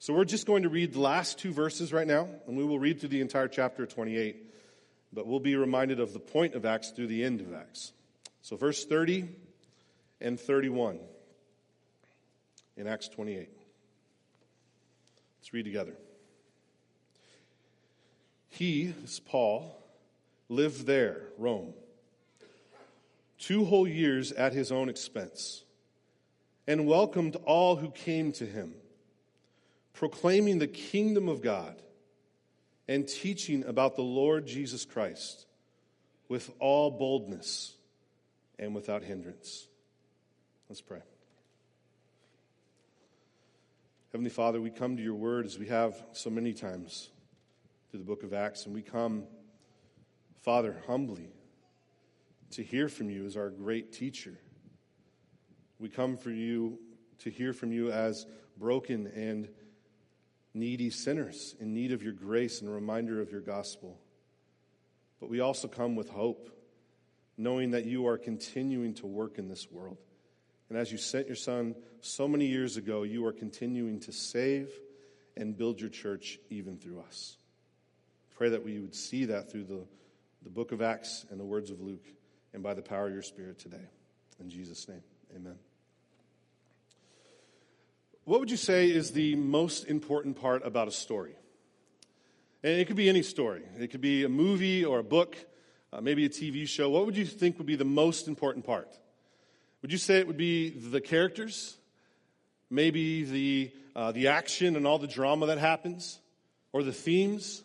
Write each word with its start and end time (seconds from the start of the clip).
So 0.00 0.14
we're 0.14 0.24
just 0.24 0.46
going 0.46 0.62
to 0.62 0.68
read 0.68 0.92
the 0.92 1.00
last 1.00 1.38
two 1.38 1.52
verses 1.52 1.92
right 1.92 2.06
now, 2.06 2.28
and 2.46 2.56
we 2.56 2.64
will 2.64 2.78
read 2.78 3.00
through 3.00 3.08
the 3.08 3.20
entire 3.20 3.48
chapter 3.48 3.84
28. 3.84 4.44
But 5.12 5.26
we'll 5.26 5.40
be 5.40 5.56
reminded 5.56 5.98
of 5.98 6.12
the 6.12 6.20
point 6.20 6.54
of 6.54 6.64
Acts 6.64 6.90
through 6.90 7.08
the 7.08 7.24
end 7.24 7.40
of 7.40 7.52
Acts. 7.52 7.92
So, 8.42 8.56
verse 8.56 8.84
30 8.84 9.28
and 10.20 10.38
31 10.38 11.00
in 12.76 12.86
Acts 12.86 13.08
28. 13.08 13.48
Let's 15.40 15.52
read 15.52 15.64
together. 15.64 15.94
He, 18.48 18.86
this 18.86 19.18
Paul, 19.18 19.76
lived 20.48 20.86
there, 20.86 21.22
Rome, 21.38 21.74
two 23.38 23.64
whole 23.64 23.88
years 23.88 24.30
at 24.30 24.52
his 24.52 24.70
own 24.70 24.88
expense, 24.88 25.64
and 26.66 26.86
welcomed 26.86 27.36
all 27.44 27.76
who 27.76 27.90
came 27.90 28.30
to 28.32 28.46
him, 28.46 28.74
proclaiming 29.98 30.60
the 30.60 30.68
kingdom 30.68 31.28
of 31.28 31.42
God 31.42 31.74
and 32.86 33.08
teaching 33.08 33.64
about 33.64 33.96
the 33.96 34.02
Lord 34.02 34.46
Jesus 34.46 34.84
Christ 34.84 35.44
with 36.28 36.48
all 36.60 36.92
boldness 36.92 37.74
and 38.60 38.76
without 38.76 39.02
hindrance. 39.02 39.66
Let's 40.68 40.80
pray. 40.80 41.00
Heavenly 44.12 44.30
Father, 44.30 44.60
we 44.60 44.70
come 44.70 44.96
to 44.96 45.02
your 45.02 45.16
word 45.16 45.46
as 45.46 45.58
we 45.58 45.66
have 45.66 46.00
so 46.12 46.30
many 46.30 46.52
times 46.52 47.10
through 47.90 47.98
the 47.98 48.06
book 48.06 48.22
of 48.22 48.32
Acts, 48.32 48.66
and 48.66 48.74
we 48.76 48.82
come, 48.82 49.24
Father, 50.42 50.76
humbly 50.86 51.32
to 52.52 52.62
hear 52.62 52.88
from 52.88 53.10
you 53.10 53.26
as 53.26 53.36
our 53.36 53.50
great 53.50 53.92
teacher. 53.92 54.38
We 55.80 55.88
come 55.88 56.16
for 56.16 56.30
you 56.30 56.78
to 57.24 57.30
hear 57.30 57.52
from 57.52 57.72
you 57.72 57.90
as 57.90 58.26
broken 58.56 59.08
and 59.08 59.48
needy 60.58 60.90
sinners 60.90 61.54
in 61.60 61.72
need 61.72 61.92
of 61.92 62.02
your 62.02 62.12
grace 62.12 62.60
and 62.60 62.68
a 62.68 62.72
reminder 62.72 63.20
of 63.20 63.30
your 63.30 63.40
gospel. 63.40 63.98
But 65.20 65.28
we 65.30 65.40
also 65.40 65.68
come 65.68 65.96
with 65.96 66.08
hope, 66.08 66.50
knowing 67.36 67.72
that 67.72 67.84
you 67.84 68.06
are 68.06 68.18
continuing 68.18 68.94
to 68.94 69.06
work 69.06 69.38
in 69.38 69.48
this 69.48 69.70
world. 69.70 69.98
And 70.68 70.78
as 70.78 70.92
you 70.92 70.98
sent 70.98 71.26
your 71.26 71.36
son 71.36 71.74
so 72.00 72.28
many 72.28 72.46
years 72.46 72.76
ago, 72.76 73.02
you 73.02 73.24
are 73.26 73.32
continuing 73.32 74.00
to 74.00 74.12
save 74.12 74.70
and 75.36 75.56
build 75.56 75.80
your 75.80 75.90
church 75.90 76.38
even 76.50 76.76
through 76.78 77.00
us. 77.00 77.36
Pray 78.36 78.50
that 78.50 78.64
we 78.64 78.78
would 78.78 78.94
see 78.94 79.24
that 79.26 79.50
through 79.50 79.64
the, 79.64 79.84
the 80.42 80.50
book 80.50 80.72
of 80.72 80.82
Acts 80.82 81.26
and 81.30 81.40
the 81.40 81.44
words 81.44 81.70
of 81.70 81.80
Luke 81.80 82.06
and 82.52 82.62
by 82.62 82.74
the 82.74 82.82
power 82.82 83.06
of 83.06 83.12
your 83.12 83.22
Spirit 83.22 83.58
today. 83.58 83.88
In 84.40 84.48
Jesus' 84.48 84.88
name, 84.88 85.02
amen. 85.34 85.67
What 88.28 88.40
would 88.40 88.50
you 88.50 88.58
say 88.58 88.90
is 88.90 89.12
the 89.12 89.36
most 89.36 89.86
important 89.86 90.38
part 90.38 90.66
about 90.66 90.86
a 90.86 90.90
story? 90.90 91.34
And 92.62 92.78
it 92.78 92.86
could 92.86 92.94
be 92.94 93.08
any 93.08 93.22
story. 93.22 93.62
It 93.78 93.90
could 93.90 94.02
be 94.02 94.24
a 94.24 94.28
movie 94.28 94.84
or 94.84 94.98
a 94.98 95.02
book, 95.02 95.34
uh, 95.94 96.02
maybe 96.02 96.26
a 96.26 96.28
TV 96.28 96.68
show. 96.68 96.90
What 96.90 97.06
would 97.06 97.16
you 97.16 97.24
think 97.24 97.56
would 97.56 97.66
be 97.66 97.74
the 97.74 97.86
most 97.86 98.28
important 98.28 98.66
part? 98.66 98.90
Would 99.80 99.92
you 99.92 99.96
say 99.96 100.18
it 100.18 100.26
would 100.26 100.36
be 100.36 100.68
the 100.68 101.00
characters? 101.00 101.78
Maybe 102.68 103.24
the, 103.24 103.72
uh, 103.96 104.12
the 104.12 104.28
action 104.28 104.76
and 104.76 104.86
all 104.86 104.98
the 104.98 105.06
drama 105.06 105.46
that 105.46 105.56
happens? 105.56 106.20
Or 106.74 106.82
the 106.82 106.92
themes? 106.92 107.62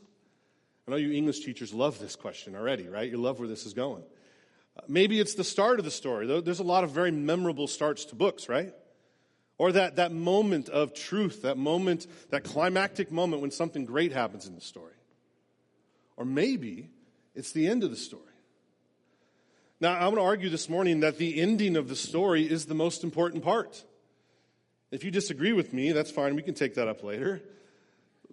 I 0.88 0.92
know 0.92 0.98
you 0.98 1.12
English 1.12 1.42
teachers 1.42 1.74
love 1.74 2.00
this 2.00 2.16
question 2.16 2.56
already, 2.56 2.88
right? 2.88 3.12
You 3.12 3.18
love 3.18 3.38
where 3.38 3.50
this 3.50 3.66
is 3.66 3.74
going. 3.74 4.04
Uh, 4.78 4.84
maybe 4.88 5.20
it's 5.20 5.36
the 5.36 5.44
start 5.44 5.80
of 5.80 5.84
the 5.84 5.92
story. 5.92 6.26
There's 6.40 6.60
a 6.60 6.64
lot 6.64 6.86
of 6.86 6.92
very 6.92 7.12
memorable 7.12 7.68
starts 7.68 8.06
to 8.06 8.16
books, 8.16 8.48
right? 8.48 8.74
Or 9.64 9.72
that, 9.72 9.96
that 9.96 10.12
moment 10.12 10.68
of 10.68 10.94
truth, 10.94 11.44
that 11.44 11.58
moment, 11.58 12.06
that 12.32 12.44
climactic 12.44 13.14
moment 13.14 13.42
when 13.42 13.50
something 13.50 13.86
great 13.86 14.12
happens 14.12 14.46
in 14.46 14.56
the 14.56 14.60
story. 14.60 14.92
Or 16.18 16.26
maybe 16.26 16.90
it's 17.34 17.54
the 17.54 17.68
end 17.68 17.86
of 17.86 17.90
the 17.90 17.96
story. 17.96 18.34
Now, 19.80 19.94
I 19.94 20.04
want 20.04 20.18
to 20.18 20.24
argue 20.24 20.50
this 20.50 20.68
morning 20.68 21.00
that 21.00 21.18
the 21.18 21.40
ending 21.40 21.78
of 21.78 21.88
the 21.88 21.96
story 21.96 22.44
is 22.44 22.66
the 22.66 22.74
most 22.74 23.06
important 23.06 23.42
part. 23.42 23.86
If 24.92 25.06
you 25.06 25.12
disagree 25.12 25.54
with 25.54 25.72
me, 25.72 25.94
that's 25.94 26.12
fine. 26.12 26.36
We 26.36 26.44
can 26.44 26.56
take 26.56 26.76
that 26.76 26.90
up 26.90 27.02
later. 27.02 27.42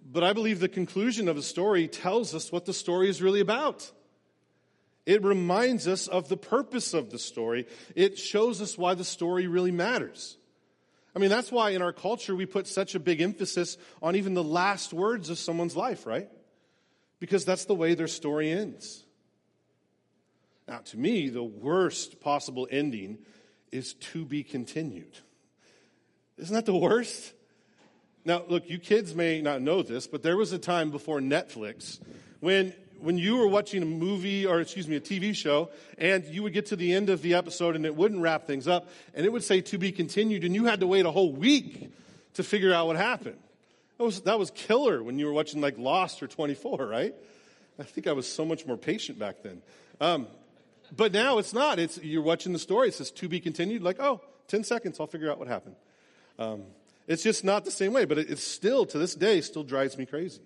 But 0.05 0.25
I 0.25 0.33
believe 0.33 0.59
the 0.59 0.67
conclusion 0.67 1.29
of 1.29 1.37
a 1.37 1.41
story 1.41 1.87
tells 1.87 2.35
us 2.35 2.51
what 2.51 2.65
the 2.65 2.73
story 2.73 3.07
is 3.07 3.21
really 3.21 3.39
about. 3.39 3.89
It 5.05 5.23
reminds 5.23 5.87
us 5.87 6.09
of 6.09 6.27
the 6.27 6.35
purpose 6.35 6.93
of 6.93 7.09
the 7.09 7.19
story. 7.19 7.67
It 7.95 8.17
shows 8.17 8.61
us 8.61 8.77
why 8.77 8.95
the 8.95 9.05
story 9.05 9.47
really 9.47 9.71
matters. 9.71 10.35
I 11.15 11.19
mean, 11.19 11.29
that's 11.29 11.51
why 11.51 11.71
in 11.71 11.81
our 11.81 11.91
culture 11.91 12.35
we 12.35 12.45
put 12.45 12.67
such 12.67 12.95
a 12.95 12.99
big 12.99 13.21
emphasis 13.21 13.77
on 14.01 14.15
even 14.15 14.33
the 14.33 14.43
last 14.43 14.93
words 14.93 15.29
of 15.29 15.37
someone's 15.37 15.75
life, 15.75 16.05
right? 16.05 16.29
Because 17.19 17.43
that's 17.43 17.65
the 17.65 17.75
way 17.75 17.93
their 17.93 18.07
story 18.07 18.49
ends. 18.49 19.03
Now, 20.67 20.79
to 20.79 20.97
me, 20.97 21.29
the 21.29 21.43
worst 21.43 22.21
possible 22.21 22.67
ending 22.71 23.19
is 23.71 23.93
to 23.95 24.23
be 24.23 24.43
continued. 24.43 25.17
Isn't 26.37 26.55
that 26.55 26.65
the 26.65 26.75
worst? 26.75 27.33
Now, 28.23 28.43
look, 28.47 28.69
you 28.69 28.79
kids 28.79 29.13
may 29.13 29.41
not 29.41 29.61
know 29.61 29.83
this, 29.83 30.07
but 30.07 30.23
there 30.23 30.37
was 30.37 30.53
a 30.53 30.59
time 30.59 30.91
before 30.91 31.19
Netflix 31.19 31.99
when 32.39 32.73
when 33.01 33.17
you 33.17 33.37
were 33.37 33.47
watching 33.47 33.81
a 33.81 33.85
movie 33.85 34.45
or 34.45 34.59
excuse 34.61 34.87
me 34.87 34.95
a 34.95 35.01
tv 35.01 35.35
show 35.35 35.69
and 35.97 36.25
you 36.25 36.43
would 36.43 36.53
get 36.53 36.67
to 36.67 36.75
the 36.75 36.93
end 36.93 37.09
of 37.09 37.21
the 37.21 37.33
episode 37.33 37.75
and 37.75 37.85
it 37.85 37.95
wouldn't 37.95 38.21
wrap 38.21 38.45
things 38.45 38.67
up 38.67 38.89
and 39.13 39.25
it 39.25 39.31
would 39.31 39.43
say 39.43 39.61
to 39.61 39.77
be 39.77 39.91
continued 39.91 40.43
and 40.43 40.55
you 40.55 40.65
had 40.65 40.79
to 40.79 40.87
wait 40.87 41.05
a 41.05 41.11
whole 41.11 41.31
week 41.31 41.91
to 42.33 42.43
figure 42.43 42.73
out 42.73 42.87
what 42.87 42.95
happened 42.95 43.39
that 43.97 44.03
was 44.03 44.21
that 44.21 44.39
was 44.39 44.51
killer 44.51 45.03
when 45.03 45.19
you 45.19 45.25
were 45.25 45.33
watching 45.33 45.61
like 45.61 45.77
lost 45.77 46.21
or 46.23 46.27
24 46.27 46.85
right 46.85 47.15
i 47.79 47.83
think 47.83 48.07
i 48.07 48.13
was 48.13 48.31
so 48.31 48.45
much 48.45 48.65
more 48.65 48.77
patient 48.77 49.17
back 49.19 49.43
then 49.43 49.61
um, 50.01 50.27
but 50.95 51.13
now 51.13 51.37
it's 51.37 51.53
not. 51.53 51.79
It's 51.79 51.97
you're 52.03 52.21
watching 52.21 52.53
the 52.53 52.59
story. 52.59 52.89
It 52.89 52.95
says 52.95 53.11
to 53.11 53.29
be 53.29 53.39
continued. 53.39 53.81
Like, 53.81 53.99
oh, 53.99 54.21
10 54.47 54.63
seconds, 54.63 54.99
I'll 54.99 55.07
figure 55.07 55.31
out 55.31 55.39
what 55.39 55.47
happened. 55.47 55.75
Um, 56.37 56.63
it's 57.07 57.23
just 57.23 57.43
not 57.43 57.65
the 57.65 57.71
same 57.71 57.93
way, 57.93 58.05
but 58.05 58.17
it, 58.17 58.29
it's 58.29 58.43
still, 58.43 58.85
to 58.87 58.97
this 58.97 59.15
day, 59.15 59.41
still 59.41 59.63
drives 59.63 59.97
me 59.97 60.05
crazy. 60.05 60.41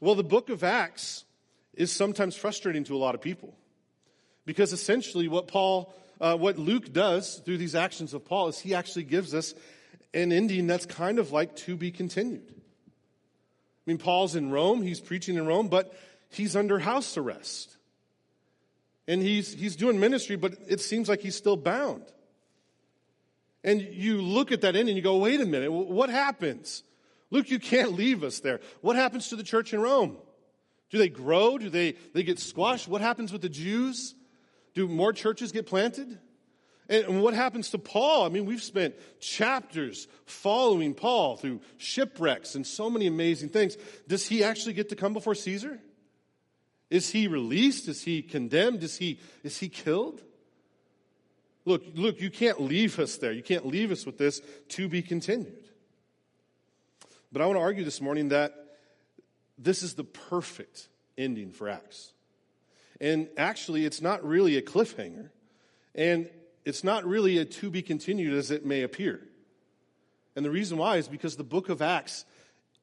Well, 0.00 0.14
the 0.14 0.24
book 0.24 0.48
of 0.48 0.64
Acts 0.64 1.24
is 1.78 1.92
sometimes 1.92 2.34
frustrating 2.34 2.84
to 2.84 2.94
a 2.94 2.98
lot 2.98 3.14
of 3.14 3.22
people 3.22 3.54
because 4.44 4.72
essentially 4.72 5.28
what 5.28 5.46
Paul, 5.46 5.94
uh, 6.20 6.36
what 6.36 6.58
Luke 6.58 6.92
does 6.92 7.40
through 7.44 7.58
these 7.58 7.76
actions 7.76 8.12
of 8.12 8.24
Paul 8.24 8.48
is 8.48 8.58
he 8.58 8.74
actually 8.74 9.04
gives 9.04 9.32
us 9.32 9.54
an 10.12 10.32
ending 10.32 10.66
that's 10.66 10.86
kind 10.86 11.20
of 11.20 11.30
like 11.30 11.54
to 11.56 11.76
be 11.76 11.92
continued. 11.92 12.52
I 12.52 12.52
mean, 13.86 13.98
Paul's 13.98 14.34
in 14.34 14.50
Rome, 14.50 14.82
he's 14.82 15.00
preaching 15.00 15.36
in 15.36 15.46
Rome, 15.46 15.68
but 15.68 15.94
he's 16.30 16.56
under 16.56 16.80
house 16.80 17.16
arrest 17.16 17.76
and 19.06 19.22
he's, 19.22 19.54
he's 19.54 19.76
doing 19.76 20.00
ministry, 20.00 20.34
but 20.34 20.54
it 20.66 20.80
seems 20.80 21.08
like 21.08 21.20
he's 21.20 21.36
still 21.36 21.56
bound. 21.56 22.02
And 23.62 23.80
you 23.80 24.20
look 24.20 24.50
at 24.50 24.62
that 24.62 24.74
end 24.74 24.88
and 24.88 24.96
you 24.96 25.02
go, 25.02 25.18
wait 25.18 25.40
a 25.40 25.46
minute, 25.46 25.70
what 25.70 26.10
happens? 26.10 26.82
Luke, 27.30 27.50
you 27.50 27.60
can't 27.60 27.92
leave 27.92 28.24
us 28.24 28.40
there. 28.40 28.60
What 28.80 28.96
happens 28.96 29.28
to 29.28 29.36
the 29.36 29.42
church 29.44 29.72
in 29.72 29.80
Rome? 29.80 30.16
Do 30.90 30.98
they 30.98 31.08
grow? 31.08 31.58
Do 31.58 31.68
they, 31.68 31.96
they 32.14 32.22
get 32.22 32.38
squashed? 32.38 32.88
What 32.88 33.00
happens 33.00 33.32
with 33.32 33.42
the 33.42 33.48
Jews? 33.48 34.14
Do 34.74 34.88
more 34.88 35.12
churches 35.12 35.52
get 35.52 35.66
planted? 35.66 36.18
And 36.88 37.22
what 37.22 37.34
happens 37.34 37.70
to 37.70 37.78
Paul? 37.78 38.24
I 38.24 38.30
mean, 38.30 38.46
we've 38.46 38.62
spent 38.62 38.94
chapters 39.20 40.08
following 40.24 40.94
Paul 40.94 41.36
through 41.36 41.60
shipwrecks 41.76 42.54
and 42.54 42.66
so 42.66 42.88
many 42.88 43.06
amazing 43.06 43.50
things. 43.50 43.76
Does 44.06 44.26
he 44.26 44.42
actually 44.42 44.72
get 44.72 44.88
to 44.88 44.96
come 44.96 45.12
before 45.12 45.34
Caesar? 45.34 45.78
Is 46.88 47.10
he 47.10 47.28
released? 47.28 47.88
Is 47.88 48.02
he 48.02 48.22
condemned? 48.22 48.82
Is 48.82 48.96
he, 48.96 49.20
is 49.42 49.58
he 49.58 49.68
killed? 49.68 50.22
Look, 51.66 51.82
look, 51.94 52.22
you 52.22 52.30
can't 52.30 52.62
leave 52.62 52.98
us 52.98 53.18
there. 53.18 53.32
You 53.32 53.42
can't 53.42 53.66
leave 53.66 53.92
us 53.92 54.06
with 54.06 54.16
this 54.16 54.40
to 54.70 54.88
be 54.88 55.02
continued. 55.02 55.68
But 57.30 57.42
I 57.42 57.46
want 57.46 57.58
to 57.58 57.62
argue 57.62 57.84
this 57.84 58.00
morning 58.00 58.28
that 58.30 58.54
this 59.58 59.82
is 59.82 59.94
the 59.94 60.04
perfect 60.04 60.88
ending 61.16 61.50
for 61.50 61.68
Acts. 61.68 62.12
And 63.00 63.28
actually, 63.36 63.84
it's 63.84 64.00
not 64.00 64.24
really 64.24 64.56
a 64.56 64.62
cliffhanger. 64.62 65.30
And 65.94 66.28
it's 66.64 66.84
not 66.84 67.06
really 67.06 67.38
a 67.38 67.44
to 67.44 67.70
be 67.70 67.82
continued 67.82 68.34
as 68.34 68.50
it 68.50 68.64
may 68.64 68.82
appear. 68.82 69.20
And 70.36 70.44
the 70.44 70.50
reason 70.50 70.78
why 70.78 70.96
is 70.98 71.08
because 71.08 71.36
the 71.36 71.44
book 71.44 71.68
of 71.68 71.82
Acts 71.82 72.24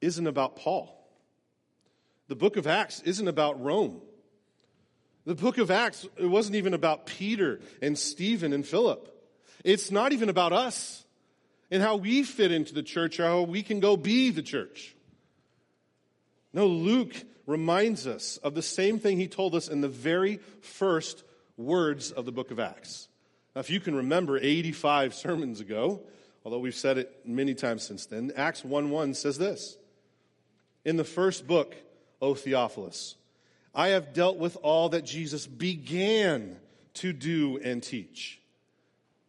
isn't 0.00 0.26
about 0.26 0.56
Paul. 0.56 0.92
The 2.28 2.36
book 2.36 2.56
of 2.56 2.66
Acts 2.66 3.00
isn't 3.02 3.28
about 3.28 3.62
Rome. 3.62 4.00
The 5.24 5.34
book 5.36 5.58
of 5.58 5.70
Acts, 5.70 6.06
it 6.16 6.26
wasn't 6.26 6.56
even 6.56 6.74
about 6.74 7.06
Peter 7.06 7.60
and 7.80 7.96
Stephen 7.96 8.52
and 8.52 8.66
Philip. 8.66 9.12
It's 9.64 9.90
not 9.90 10.12
even 10.12 10.28
about 10.28 10.52
us 10.52 11.04
and 11.70 11.82
how 11.82 11.96
we 11.96 12.24
fit 12.24 12.52
into 12.52 12.74
the 12.74 12.82
church 12.82 13.20
or 13.20 13.24
how 13.24 13.42
we 13.42 13.62
can 13.62 13.80
go 13.80 13.96
be 13.96 14.30
the 14.30 14.42
church. 14.42 14.95
No, 16.56 16.68
Luke 16.68 17.14
reminds 17.44 18.06
us 18.06 18.38
of 18.38 18.54
the 18.54 18.62
same 18.62 18.98
thing 18.98 19.18
he 19.18 19.28
told 19.28 19.54
us 19.54 19.68
in 19.68 19.82
the 19.82 19.90
very 19.90 20.40
first 20.62 21.22
words 21.58 22.12
of 22.12 22.24
the 22.24 22.32
book 22.32 22.50
of 22.50 22.58
Acts. 22.58 23.08
Now, 23.54 23.60
if 23.60 23.68
you 23.68 23.78
can 23.78 23.94
remember 23.94 24.38
85 24.38 25.14
sermons 25.14 25.60
ago, 25.60 26.00
although 26.46 26.58
we've 26.58 26.74
said 26.74 26.96
it 26.96 27.26
many 27.26 27.54
times 27.54 27.82
since 27.82 28.06
then. 28.06 28.32
Acts 28.34 28.64
1 28.64 28.88
1 28.88 29.12
says 29.12 29.36
this 29.36 29.76
In 30.82 30.96
the 30.96 31.04
first 31.04 31.46
book, 31.46 31.76
O 32.22 32.34
Theophilus, 32.34 33.16
I 33.74 33.88
have 33.88 34.14
dealt 34.14 34.38
with 34.38 34.56
all 34.62 34.88
that 34.88 35.04
Jesus 35.04 35.46
began 35.46 36.56
to 36.94 37.12
do 37.12 37.60
and 37.62 37.82
teach. 37.82 38.40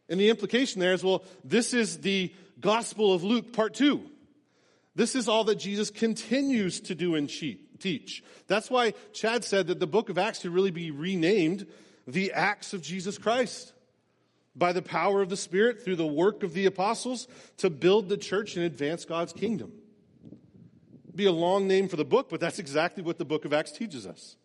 And 0.08 0.18
the 0.18 0.30
implication 0.30 0.80
there 0.80 0.94
is 0.94 1.04
well, 1.04 1.26
this 1.44 1.74
is 1.74 1.98
the 1.98 2.34
Gospel 2.62 3.14
of 3.14 3.26
Luke, 3.26 3.52
part 3.52 3.74
two. 3.74 4.10
This 4.98 5.14
is 5.14 5.30
all 5.30 5.44
that 5.44 5.60
Jesus 5.60 5.92
continues 5.92 6.80
to 6.82 6.96
do 6.96 7.14
and 7.14 7.30
teach. 7.30 8.24
That's 8.48 8.68
why 8.68 8.96
Chad 9.14 9.44
said 9.44 9.68
that 9.68 9.80
the 9.80 9.86
book 9.86 10.10
of 10.10 10.18
Acts 10.18 10.42
should 10.42 10.52
really 10.52 10.72
be 10.72 10.90
renamed 10.90 11.68
the 12.08 12.34
Acts 12.34 12.74
of 12.74 12.82
Jesus 12.82 13.20
Christ 13.20 13.74
by 14.56 14.74
the 14.74 14.82
power 14.82 15.22
of 15.22 15.30
the 15.30 15.38
Spirit 15.38 15.84
through 15.84 15.98
the 15.98 16.08
work 16.08 16.42
of 16.42 16.54
the 16.54 16.66
apostles 16.66 17.28
to 17.58 17.70
build 17.70 18.10
the 18.10 18.18
church 18.18 18.56
and 18.56 18.66
advance 18.66 19.06
God's 19.06 19.34
kingdom. 19.34 19.72
Be 21.14 21.26
a 21.26 21.32
long 21.32 21.68
name 21.68 21.90
for 21.90 21.96
the 21.96 22.04
book, 22.04 22.28
but 22.28 22.40
that's 22.40 22.58
exactly 22.58 23.04
what 23.04 23.20
the 23.20 23.26
book 23.26 23.46
of 23.46 23.54
Acts 23.54 23.74
teaches 23.74 24.08
us. 24.08 24.36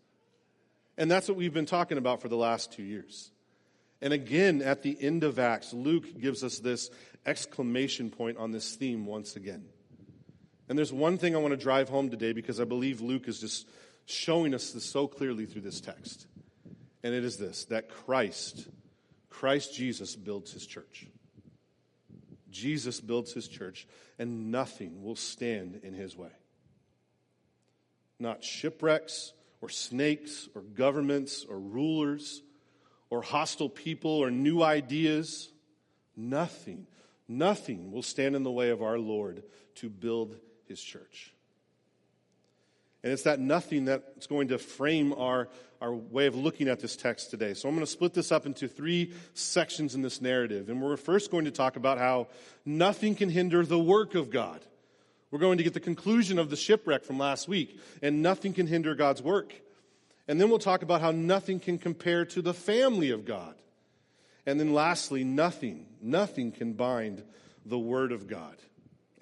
And 0.99 1.11
that's 1.11 1.29
what 1.29 1.39
we've 1.39 1.55
been 1.55 1.65
talking 1.65 1.97
about 1.97 2.21
for 2.21 2.29
the 2.29 2.37
last 2.37 2.75
two 2.75 2.83
years. 2.83 3.31
And 4.03 4.13
again, 4.13 4.61
at 4.61 4.83
the 4.83 4.99
end 5.01 5.25
of 5.25 5.39
Acts, 5.39 5.73
Luke 5.73 6.21
gives 6.21 6.45
us 6.45 6.59
this 6.59 6.91
exclamation 7.25 8.11
point 8.11 8.37
on 8.37 8.51
this 8.51 8.75
theme 8.75 9.07
once 9.07 9.35
again. 9.35 9.65
And 10.69 10.79
there's 10.79 10.93
one 10.93 11.19
thing 11.19 11.35
I 11.35 11.39
want 11.39 11.53
to 11.53 11.63
drive 11.63 11.89
home 11.89 12.11
today 12.11 12.33
because 12.33 12.61
I 12.61 12.65
believe 12.65 13.01
Luke 13.01 13.29
is 13.29 13.41
just 13.41 13.69
showing 14.07 14.55
us 14.55 14.71
this 14.71 14.85
so 14.85 15.07
clearly 15.07 15.47
through 15.47 15.63
this 15.63 15.81
text. 15.81 16.27
And 17.03 17.15
it 17.15 17.25
is 17.25 17.37
this 17.37 17.65
that 17.67 17.89
Christ, 17.89 18.69
Christ 19.29 19.75
Jesus 19.75 20.15
builds 20.17 20.53
his 20.53 20.67
church. 20.67 21.07
Jesus 22.51 23.01
builds 23.01 23.33
his 23.33 23.49
church, 23.49 23.89
and 24.19 24.53
nothing 24.53 25.03
will 25.03 25.17
stand 25.17 25.81
in 25.83 25.95
his 25.95 26.17
way. 26.17 26.29
Not 28.21 28.45
shipwrecks, 28.45 29.33
or 29.63 29.69
snakes, 29.69 30.49
or 30.55 30.61
governments, 30.61 31.47
or 31.49 31.59
rulers, 31.59 32.43
or 33.11 33.23
hostile 33.23 33.71
people, 33.71 34.11
or 34.11 34.31
new 34.31 34.63
ideas. 34.63 35.51
Nothing, 36.15 36.87
nothing 37.27 37.91
will 37.91 38.03
stand 38.03 38.37
in 38.37 38.43
the 38.43 38.51
way 38.51 38.69
of 38.69 38.83
our 38.83 38.99
Lord 38.99 39.43
to 39.77 39.89
build 39.89 40.37
his 40.73 40.83
church. 40.83 41.33
And 43.03 43.13
it's 43.13 43.25
that 43.25 43.39
nothing 43.39 43.85
that's 43.85 44.27
going 44.27 44.49
to 44.49 44.59
frame 44.59 45.13
our, 45.13 45.49
our 45.81 45.93
way 45.93 46.27
of 46.27 46.35
looking 46.35 46.69
at 46.69 46.81
this 46.81 46.97
text 46.97 47.31
today. 47.31 47.53
So 47.53 47.69
I'm 47.69 47.75
going 47.75 47.85
to 47.85 47.91
split 47.91 48.15
this 48.15 48.33
up 48.33 48.47
into 48.47 48.69
three 48.69 49.13
sections 49.35 49.95
in 49.95 50.01
this 50.01 50.23
narrative. 50.23 50.71
And 50.71 50.81
we're 50.81 50.97
first 50.97 51.31
going 51.31 51.45
to 51.45 51.51
talk 51.51 51.77
about 51.77 51.99
how 51.99 52.29
nothing 52.65 53.15
can 53.15 53.29
hinder 53.29 53.67
the 53.67 53.79
work 53.79 54.15
of 54.15 54.31
God. 54.31 54.61
We're 55.31 55.41
going 55.41 55.59
to 55.59 55.65
get 55.65 55.75
the 55.75 55.81
conclusion 55.81 56.39
of 56.39 56.49
the 56.49 56.57
shipwreck 56.57 57.05
from 57.05 57.19
last 57.19 57.49
week, 57.49 57.81
and 58.03 58.23
nothing 58.23 58.53
can 58.53 58.67
hinder 58.67 58.95
God's 58.95 59.23
work. 59.23 59.53
And 60.29 60.41
then 60.41 60.49
we'll 60.49 60.59
talk 60.59 60.83
about 60.83 61.01
how 61.01 61.11
nothing 61.11 61.61
can 61.61 61.79
compare 61.79 62.25
to 62.27 62.41
the 62.43 62.55
family 62.55 63.11
of 63.11 63.25
God. 63.25 63.55
And 64.47 64.59
then 64.59 64.73
lastly, 64.73 65.25
nothing, 65.25 65.87
nothing 66.01 66.53
can 66.53 66.73
bind 66.75 67.25
the 67.65 67.79
Word 67.79 68.13
of 68.13 68.27
God 68.27 68.57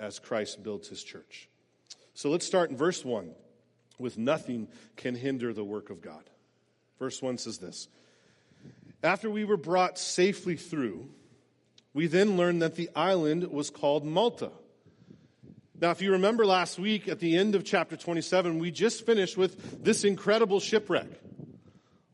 as 0.00 0.18
Christ 0.18 0.62
builds 0.62 0.88
his 0.88 1.04
church. 1.04 1.48
So 2.14 2.30
let's 2.30 2.46
start 2.46 2.70
in 2.70 2.76
verse 2.76 3.04
1 3.04 3.32
with 3.98 4.18
nothing 4.18 4.68
can 4.96 5.14
hinder 5.14 5.52
the 5.52 5.64
work 5.64 5.90
of 5.90 6.00
God. 6.00 6.24
Verse 6.98 7.22
1 7.22 7.38
says 7.38 7.58
this 7.58 7.88
After 9.02 9.30
we 9.30 9.44
were 9.44 9.56
brought 9.56 9.98
safely 9.98 10.56
through, 10.56 11.08
we 11.92 12.06
then 12.06 12.36
learned 12.36 12.62
that 12.62 12.76
the 12.76 12.90
island 12.96 13.44
was 13.50 13.70
called 13.70 14.04
Malta. 14.04 14.50
Now, 15.80 15.90
if 15.92 16.02
you 16.02 16.12
remember 16.12 16.44
last 16.44 16.78
week 16.78 17.08
at 17.08 17.20
the 17.20 17.36
end 17.36 17.54
of 17.54 17.64
chapter 17.64 17.96
27, 17.96 18.58
we 18.58 18.70
just 18.70 19.06
finished 19.06 19.38
with 19.38 19.82
this 19.82 20.04
incredible 20.04 20.60
shipwreck. 20.60 21.08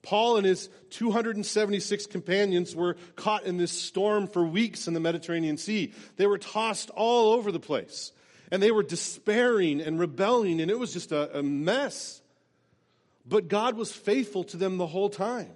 Paul 0.07 0.37
and 0.37 0.47
his 0.47 0.69
276 0.91 2.07
companions 2.07 2.77
were 2.77 2.97
caught 3.17 3.43
in 3.43 3.57
this 3.57 3.73
storm 3.73 4.29
for 4.29 4.47
weeks 4.47 4.87
in 4.87 4.95
the 4.95 5.01
Mediterranean 5.01 5.57
Sea. 5.57 5.93
They 6.15 6.29
were 6.29 6.39
tossed 6.39 6.91
all 6.91 7.33
over 7.33 7.51
the 7.51 7.59
place 7.59 8.13
and 8.53 8.63
they 8.63 8.71
were 8.71 8.85
despairing 8.85 9.81
and 9.81 9.99
rebelling, 9.99 10.61
and 10.61 10.71
it 10.71 10.79
was 10.79 10.93
just 10.93 11.11
a, 11.11 11.41
a 11.41 11.43
mess. 11.43 12.23
But 13.27 13.49
God 13.49 13.77
was 13.77 13.91
faithful 13.91 14.45
to 14.45 14.57
them 14.57 14.77
the 14.77 14.87
whole 14.87 15.11
time. 15.11 15.51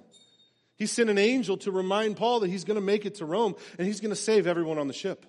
He 0.75 0.87
sent 0.87 1.11
an 1.11 1.19
angel 1.19 1.57
to 1.59 1.71
remind 1.71 2.17
Paul 2.17 2.41
that 2.41 2.51
he's 2.51 2.65
going 2.65 2.75
to 2.75 2.81
make 2.81 3.07
it 3.07 3.17
to 3.17 3.25
Rome 3.25 3.55
and 3.79 3.87
he's 3.87 4.01
going 4.01 4.11
to 4.11 4.17
save 4.17 4.49
everyone 4.49 4.79
on 4.79 4.89
the 4.89 4.93
ship. 4.93 5.25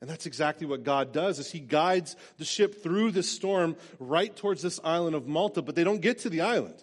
And 0.00 0.08
that's 0.08 0.26
exactly 0.26 0.68
what 0.68 0.84
God 0.84 1.12
does 1.12 1.40
is 1.40 1.50
he 1.50 1.58
guides 1.58 2.14
the 2.38 2.44
ship 2.44 2.80
through 2.80 3.10
this 3.10 3.28
storm 3.28 3.74
right 3.98 4.34
towards 4.36 4.62
this 4.62 4.78
island 4.84 5.16
of 5.16 5.26
Malta, 5.26 5.62
but 5.62 5.74
they 5.74 5.82
don't 5.82 6.00
get 6.00 6.20
to 6.20 6.30
the 6.30 6.42
island. 6.42 6.80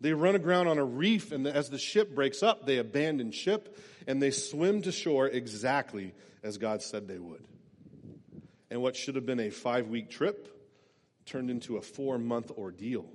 They 0.00 0.12
run 0.12 0.36
aground 0.36 0.68
on 0.68 0.78
a 0.78 0.84
reef 0.84 1.32
and 1.32 1.46
as 1.46 1.70
the 1.70 1.78
ship 1.78 2.14
breaks 2.14 2.42
up, 2.42 2.66
they 2.66 2.78
abandon 2.78 3.32
ship 3.32 3.78
and 4.06 4.22
they 4.22 4.30
swim 4.30 4.82
to 4.82 4.92
shore 4.92 5.26
exactly 5.26 6.14
as 6.42 6.58
God 6.58 6.82
said 6.82 7.08
they 7.08 7.18
would 7.18 7.44
and 8.70 8.82
what 8.82 8.96
should 8.96 9.14
have 9.14 9.26
been 9.26 9.40
a 9.40 9.50
five 9.50 9.88
week 9.88 10.10
trip 10.10 10.48
turned 11.26 11.50
into 11.50 11.76
a 11.76 11.82
four 11.82 12.18
month 12.18 12.50
ordeal. 12.52 13.06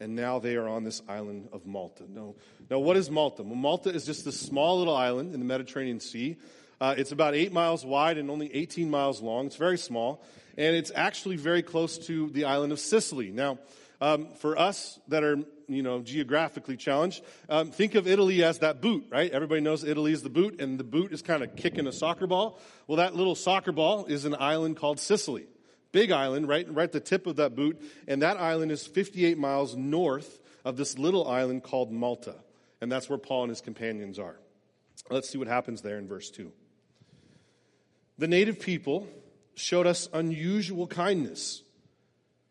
And 0.00 0.16
now 0.16 0.40
they 0.40 0.56
are 0.56 0.66
on 0.66 0.82
this 0.82 1.00
island 1.08 1.48
of 1.52 1.64
Malta. 1.64 2.04
No, 2.08 2.34
now, 2.68 2.80
what 2.80 2.96
is 2.96 3.08
Malta? 3.08 3.44
Well, 3.44 3.54
Malta 3.54 3.90
is 3.90 4.04
just 4.04 4.24
this 4.24 4.38
small 4.40 4.78
little 4.78 4.96
island 4.96 5.32
in 5.32 5.38
the 5.38 5.46
Mediterranean 5.46 6.00
Sea. 6.00 6.36
Uh, 6.80 6.96
it's 6.98 7.12
about 7.12 7.36
eight 7.36 7.52
miles 7.52 7.86
wide 7.86 8.18
and 8.18 8.28
only 8.28 8.52
18 8.52 8.90
miles 8.90 9.22
long. 9.22 9.46
It's 9.46 9.54
very 9.54 9.78
small. 9.78 10.24
And 10.58 10.74
it's 10.74 10.90
actually 10.92 11.36
very 11.36 11.62
close 11.62 11.98
to 12.06 12.30
the 12.30 12.46
island 12.46 12.72
of 12.72 12.80
Sicily. 12.80 13.30
Now, 13.30 13.60
um, 14.00 14.30
for 14.34 14.58
us 14.58 14.98
that 15.06 15.22
are, 15.22 15.36
you 15.68 15.82
know, 15.82 16.00
geographically 16.00 16.76
challenged, 16.76 17.22
um, 17.48 17.70
think 17.70 17.94
of 17.94 18.06
Italy 18.06 18.42
as 18.44 18.58
that 18.58 18.80
boot, 18.80 19.06
right? 19.10 19.30
Everybody 19.30 19.60
knows 19.60 19.84
Italy 19.84 20.12
is 20.12 20.22
the 20.22 20.30
boot, 20.30 20.60
and 20.60 20.78
the 20.78 20.84
boot 20.84 21.12
is 21.12 21.22
kind 21.22 21.42
of 21.42 21.56
kicking 21.56 21.86
a 21.86 21.92
soccer 21.92 22.26
ball. 22.26 22.58
Well, 22.86 22.96
that 22.96 23.14
little 23.14 23.34
soccer 23.34 23.72
ball 23.72 24.06
is 24.06 24.24
an 24.24 24.34
island 24.38 24.76
called 24.76 25.00
Sicily. 25.00 25.46
Big 25.92 26.10
island, 26.10 26.48
right, 26.48 26.66
right 26.72 26.84
at 26.84 26.92
the 26.92 27.00
tip 27.00 27.26
of 27.26 27.36
that 27.36 27.54
boot, 27.54 27.80
and 28.08 28.22
that 28.22 28.38
island 28.38 28.72
is 28.72 28.86
58 28.86 29.38
miles 29.38 29.76
north 29.76 30.40
of 30.64 30.76
this 30.76 30.98
little 30.98 31.26
island 31.28 31.62
called 31.62 31.92
Malta. 31.92 32.36
And 32.80 32.90
that's 32.90 33.08
where 33.08 33.18
Paul 33.18 33.44
and 33.44 33.50
his 33.50 33.60
companions 33.60 34.18
are. 34.18 34.38
Let's 35.10 35.28
see 35.28 35.38
what 35.38 35.48
happens 35.48 35.82
there 35.82 35.98
in 35.98 36.08
verse 36.08 36.30
2. 36.30 36.50
The 38.18 38.28
native 38.28 38.60
people 38.60 39.06
showed 39.54 39.86
us 39.86 40.08
unusual 40.12 40.86
kindness 40.86 41.62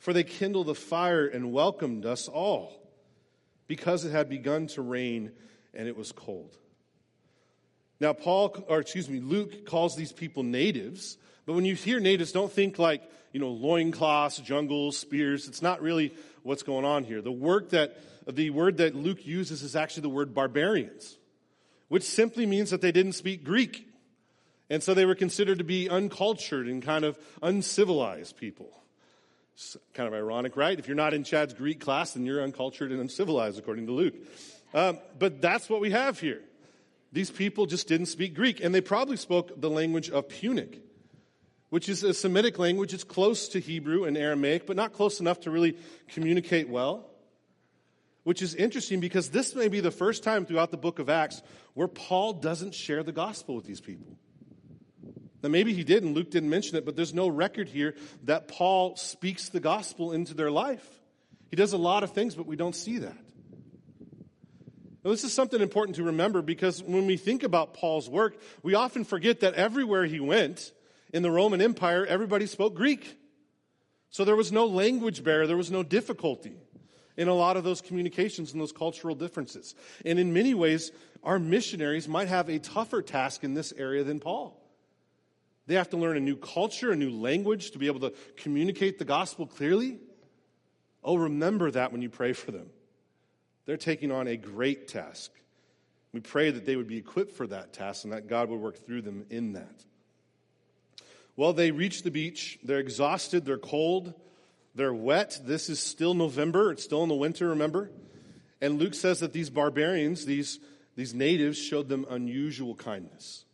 for 0.02 0.14
they 0.14 0.24
kindled 0.24 0.68
a 0.68 0.74
fire 0.74 1.28
and 1.28 1.54
welcomed 1.54 2.08
us 2.08 2.28
all 2.28 2.74
because 3.72 4.04
it 4.04 4.12
had 4.12 4.28
begun 4.28 4.68
to 4.68 4.82
rain 4.82 5.32
and 5.74 5.88
it 5.88 5.96
was 5.96 6.12
cold. 6.12 6.58
Now, 8.02 8.12
Paul, 8.12 8.66
or 8.68 8.82
excuse 8.82 9.10
me, 9.10 9.22
Luke 9.22 9.66
calls 9.66 9.96
these 9.96 10.12
people 10.12 10.44
natives, 10.44 11.18
but 11.46 11.54
when 11.54 11.64
you 11.64 11.76
hear 11.76 12.02
natives, 12.02 12.34
don't 12.34 12.52
think 12.52 12.80
like, 12.80 13.02
you 13.32 13.40
know, 13.40 13.48
loincloths, 13.48 14.40
jungles, 14.40 14.98
spears. 14.98 15.48
It's 15.48 15.62
not 15.62 15.82
really 15.82 16.14
what's 16.44 16.64
going 16.64 16.84
on 16.84 17.06
here. 17.06 17.22
The 17.22 17.32
word 17.32 17.70
that, 17.70 17.96
the 18.30 18.50
word 18.50 18.76
that 18.80 18.94
Luke 18.94 19.26
uses 19.26 19.64
is 19.64 19.74
actually 19.74 20.02
the 20.02 20.10
word 20.10 20.34
barbarians, 20.34 21.18
which 21.88 22.04
simply 22.04 22.46
means 22.46 22.72
that 22.72 22.82
they 22.82 22.92
didn't 22.92 23.14
speak 23.14 23.46
Greek. 23.46 23.88
And 24.70 24.84
so 24.84 24.94
they 24.94 25.06
were 25.06 25.16
considered 25.16 25.60
to 25.60 25.64
be 25.64 25.88
uncultured 25.88 26.68
and 26.68 26.84
kind 26.84 27.06
of 27.06 27.18
uncivilized 27.42 28.36
people. 28.36 28.82
It's 29.54 29.78
kind 29.94 30.08
of 30.08 30.14
ironic, 30.14 30.56
right? 30.56 30.78
If 30.78 30.88
you're 30.88 30.96
not 30.96 31.14
in 31.14 31.24
Chad's 31.24 31.54
Greek 31.54 31.80
class, 31.80 32.14
then 32.14 32.26
you're 32.26 32.42
uncultured 32.42 32.92
and 32.92 33.00
uncivilized, 33.00 33.60
according 33.60 33.88
to 33.88 33.92
Luke. 33.92 34.16
Um, 34.74 35.00
but 35.20 35.42
that's 35.42 35.70
what 35.70 35.82
we 35.82 35.92
have 35.92 36.20
here. 36.20 36.42
These 37.12 37.32
people 37.32 37.66
just 37.66 37.88
didn't 37.88 38.06
speak 38.06 38.34
Greek, 38.34 38.64
and 38.64 38.74
they 38.74 38.82
probably 38.82 39.18
spoke 39.18 39.60
the 39.60 39.70
language 39.70 40.10
of 40.10 40.30
Punic, 40.30 40.82
which 41.70 41.90
is 41.90 42.04
a 42.04 42.14
Semitic 42.14 42.58
language. 42.58 42.94
It's 42.94 43.04
close 43.04 43.50
to 43.50 43.60
Hebrew 43.60 44.06
and 44.06 44.18
Aramaic, 44.18 44.66
but 44.66 44.78
not 44.78 44.94
close 44.94 45.20
enough 45.20 45.42
to 45.42 45.52
really 45.52 45.78
communicate 46.08 46.70
well. 46.70 47.08
Which 48.24 48.44
is 48.44 48.54
interesting 48.54 49.00
because 49.00 49.32
this 49.32 49.56
may 49.56 49.68
be 49.68 49.80
the 49.80 49.90
first 49.90 50.24
time 50.24 50.46
throughout 50.46 50.70
the 50.70 50.78
book 50.78 51.00
of 51.00 51.10
Acts 51.10 51.42
where 51.74 51.88
Paul 51.88 52.34
doesn't 52.34 52.76
share 52.76 53.02
the 53.02 53.12
gospel 53.12 53.56
with 53.56 53.66
these 53.66 53.82
people. 53.82 54.16
Now, 55.44 55.50
maybe 55.50 55.74
he 55.74 55.84
did, 55.84 56.04
and 56.04 56.16
Luke 56.16 56.30
didn't 56.30 56.50
mention 56.50 56.78
it, 56.78 56.86
but 56.86 56.96
there's 56.96 57.14
no 57.14 57.28
record 57.28 57.68
here 57.68 57.96
that 58.24 58.48
Paul 58.48 58.96
speaks 58.96 59.50
the 59.50 59.60
gospel 59.60 60.12
into 60.12 60.34
their 60.34 60.52
life. 60.52 60.88
He 61.50 61.56
does 61.56 61.74
a 61.74 61.78
lot 61.78 62.04
of 62.04 62.12
things, 62.12 62.36
but 62.36 62.46
we 62.46 62.56
don't 62.56 62.76
see 62.76 63.00
that. 63.00 63.18
Now, 65.04 65.10
this 65.10 65.24
is 65.24 65.34
something 65.34 65.62
important 65.62 65.96
to 65.96 66.04
remember 66.04 66.44
because 66.44 66.84
when 66.84 67.08
we 67.08 67.18
think 67.18 67.42
about 67.42 67.74
Paul's 67.74 68.08
work, 68.08 68.40
we 68.62 68.76
often 68.76 69.04
forget 69.04 69.40
that 69.40 69.56
everywhere 69.56 70.06
he 70.06 70.20
went 70.20 70.72
in 71.12 71.24
the 71.24 71.32
Roman 71.32 71.60
Empire, 71.60 72.06
everybody 72.06 72.46
spoke 72.46 72.76
Greek. 72.76 73.18
So 74.12 74.26
there 74.26 74.36
was 74.36 74.52
no 74.52 74.68
language 74.68 75.24
barrier, 75.24 75.48
there 75.48 75.58
was 75.58 75.72
no 75.72 75.82
difficulty 75.82 76.56
in 77.18 77.28
a 77.28 77.34
lot 77.34 77.58
of 77.58 77.64
those 77.64 77.82
communications 77.82 78.52
and 78.52 78.62
those 78.62 78.72
cultural 78.72 79.16
differences. 79.16 79.74
And 80.06 80.20
in 80.20 80.34
many 80.34 80.54
ways, 80.54 80.92
our 81.24 81.40
missionaries 81.40 82.08
might 82.08 82.28
have 82.28 82.50
a 82.50 82.60
tougher 82.60 83.02
task 83.02 83.44
in 83.44 83.56
this 83.56 83.74
area 83.76 84.04
than 84.04 84.20
Paul. 84.20 84.61
They 85.72 85.78
have 85.78 85.92
to 85.92 85.98
learn 85.98 86.18
a 86.18 86.20
new 86.20 86.36
culture, 86.36 86.92
a 86.92 86.98
new 86.98 87.12
language 87.12 87.72
to 87.72 87.80
be 87.80 87.88
able 87.88 88.02
to 88.02 88.12
communicate 88.36 89.00
the 89.00 89.06
gospel 89.06 89.48
clearly. 89.48 90.00
Oh, 91.02 91.16
remember 91.16 91.72
that 91.72 91.94
when 91.94 92.02
you 92.02 92.10
pray 92.10 92.34
for 92.34 92.52
them. 92.52 92.70
They're 93.66 93.78
taking 93.78 94.12
on 94.12 94.28
a 94.28 94.36
great 94.36 94.90
task. 94.90 95.32
We 96.12 96.20
pray 96.20 96.52
that 96.52 96.66
they 96.66 96.76
would 96.76 96.90
be 96.90 96.98
equipped 96.98 97.32
for 97.32 97.48
that 97.48 97.72
task 97.72 98.04
and 98.04 98.12
that 98.12 98.28
God 98.28 98.50
would 98.50 98.60
work 98.60 98.86
through 98.86 99.04
them 99.04 99.26
in 99.30 99.54
that. 99.54 99.86
Well, 101.38 101.54
they 101.54 101.72
reach 101.72 102.04
the 102.04 102.12
beach. 102.12 102.60
They're 102.66 102.80
exhausted. 102.80 103.46
They're 103.46 103.58
cold. 103.58 104.14
They're 104.76 104.94
wet. 104.94 105.40
This 105.46 105.70
is 105.70 105.80
still 105.80 106.14
November. 106.14 106.74
It's 106.74 106.84
still 106.84 107.04
in 107.04 107.08
the 107.08 107.16
winter, 107.16 107.48
remember? 107.48 107.92
And 108.60 108.78
Luke 108.78 108.94
says 108.94 109.22
that 109.22 109.32
these 109.32 109.50
barbarians, 109.50 110.26
these, 110.26 110.60
these 110.98 111.14
natives, 111.14 111.58
showed 111.58 111.88
them 111.88 112.06
unusual 112.10 112.76
kindness. 112.76 113.46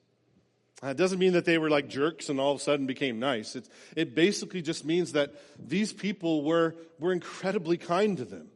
Uh, 0.83 0.87
it 0.87 0.97
doesn't 0.97 1.17
mean 1.17 1.33
that 1.33 1.45
they 1.45 1.57
were 1.57 1.69
like 1.69 1.87
jerks 1.87 2.29
and 2.29 2.39
all 2.39 2.51
of 2.51 2.59
a 2.59 2.63
sudden 2.63 2.85
became 2.85 3.19
nice. 3.19 3.55
It's, 3.55 3.69
it 3.95 4.13
basically 4.13 4.61
just 4.61 4.85
means 4.85 5.13
that 5.13 5.33
these 5.57 5.91
people 5.91 6.43
were, 6.43 6.75
were 6.99 7.11
incredibly 7.11 7.77
kind 7.77 8.17
to 8.17 8.25
them. 8.25 8.47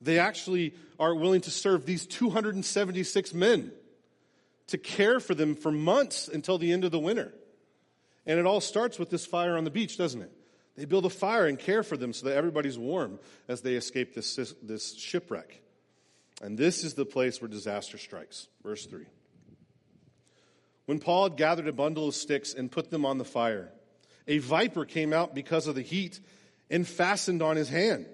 They 0.00 0.18
actually 0.18 0.74
are 0.98 1.14
willing 1.14 1.42
to 1.42 1.50
serve 1.50 1.84
these 1.84 2.06
276 2.06 3.34
men 3.34 3.72
to 4.68 4.78
care 4.78 5.20
for 5.20 5.34
them 5.34 5.54
for 5.54 5.70
months 5.70 6.28
until 6.28 6.58
the 6.58 6.72
end 6.72 6.84
of 6.84 6.90
the 6.90 6.98
winter. 6.98 7.32
And 8.24 8.38
it 8.38 8.46
all 8.46 8.60
starts 8.60 8.98
with 8.98 9.10
this 9.10 9.26
fire 9.26 9.56
on 9.56 9.64
the 9.64 9.70
beach, 9.70 9.96
doesn't 9.98 10.22
it? 10.22 10.32
They 10.76 10.84
build 10.84 11.06
a 11.06 11.10
fire 11.10 11.46
and 11.46 11.58
care 11.58 11.82
for 11.82 11.96
them 11.96 12.12
so 12.12 12.26
that 12.26 12.36
everybody's 12.36 12.78
warm 12.78 13.18
as 13.48 13.60
they 13.60 13.74
escape 13.74 14.14
this, 14.14 14.36
this 14.62 14.94
shipwreck. 14.94 15.60
And 16.42 16.58
this 16.58 16.84
is 16.84 16.94
the 16.94 17.06
place 17.06 17.40
where 17.40 17.48
disaster 17.48 17.96
strikes. 17.96 18.48
Verse 18.62 18.84
3. 18.84 19.06
When 20.86 21.00
Paul 21.00 21.24
had 21.24 21.36
gathered 21.36 21.68
a 21.68 21.72
bundle 21.72 22.08
of 22.08 22.14
sticks 22.14 22.54
and 22.54 22.70
put 22.70 22.90
them 22.90 23.04
on 23.04 23.18
the 23.18 23.24
fire, 23.24 23.70
a 24.26 24.38
viper 24.38 24.84
came 24.84 25.12
out 25.12 25.34
because 25.34 25.66
of 25.66 25.74
the 25.74 25.82
heat 25.82 26.20
and 26.70 26.86
fastened 26.86 27.42
on 27.42 27.56
his 27.56 27.68
hand. 27.68 28.06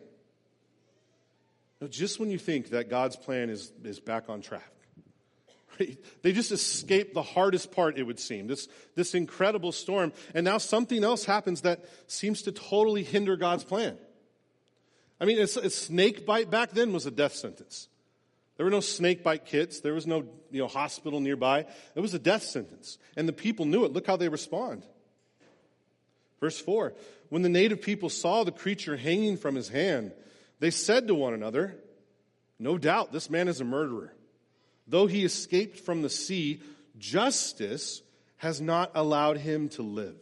Now, 1.80 1.88
just 1.88 2.18
when 2.18 2.30
you 2.30 2.38
think 2.38 2.70
that 2.70 2.88
God's 2.88 3.16
plan 3.16 3.50
is, 3.50 3.72
is 3.84 4.00
back 4.00 4.28
on 4.28 4.40
track, 4.40 4.70
right? 5.80 5.98
they 6.22 6.32
just 6.32 6.52
escaped 6.52 7.12
the 7.12 7.22
hardest 7.22 7.72
part, 7.72 7.98
it 7.98 8.04
would 8.04 8.20
seem, 8.20 8.46
this, 8.46 8.68
this 8.94 9.14
incredible 9.14 9.72
storm. 9.72 10.12
And 10.34 10.44
now 10.44 10.58
something 10.58 11.02
else 11.02 11.24
happens 11.24 11.62
that 11.62 11.84
seems 12.06 12.42
to 12.42 12.52
totally 12.52 13.02
hinder 13.02 13.36
God's 13.36 13.64
plan. 13.64 13.98
I 15.20 15.24
mean, 15.24 15.38
a, 15.38 15.42
a 15.42 15.70
snake 15.70 16.24
bite 16.24 16.50
back 16.50 16.70
then 16.70 16.92
was 16.92 17.06
a 17.06 17.10
death 17.10 17.34
sentence. 17.34 17.88
There 18.56 18.66
were 18.66 18.70
no 18.70 18.80
snake 18.80 19.22
bite 19.22 19.46
kits. 19.46 19.80
There 19.80 19.94
was 19.94 20.06
no 20.06 20.24
you 20.50 20.60
know, 20.60 20.68
hospital 20.68 21.20
nearby. 21.20 21.66
It 21.94 22.00
was 22.00 22.14
a 22.14 22.18
death 22.18 22.42
sentence. 22.42 22.98
And 23.16 23.28
the 23.28 23.32
people 23.32 23.64
knew 23.64 23.84
it. 23.84 23.92
Look 23.92 24.06
how 24.06 24.16
they 24.16 24.28
respond. 24.28 24.84
Verse 26.40 26.60
4 26.60 26.92
When 27.30 27.42
the 27.42 27.48
native 27.48 27.80
people 27.80 28.10
saw 28.10 28.44
the 28.44 28.52
creature 28.52 28.96
hanging 28.96 29.36
from 29.36 29.54
his 29.54 29.68
hand, 29.68 30.12
they 30.58 30.70
said 30.70 31.08
to 31.08 31.14
one 31.14 31.34
another, 31.34 31.76
No 32.58 32.78
doubt 32.78 33.12
this 33.12 33.30
man 33.30 33.48
is 33.48 33.60
a 33.60 33.64
murderer. 33.64 34.12
Though 34.86 35.06
he 35.06 35.24
escaped 35.24 35.80
from 35.80 36.02
the 36.02 36.10
sea, 36.10 36.60
justice 36.98 38.02
has 38.38 38.60
not 38.60 38.90
allowed 38.94 39.38
him 39.38 39.68
to 39.70 39.82
live. 39.82 40.16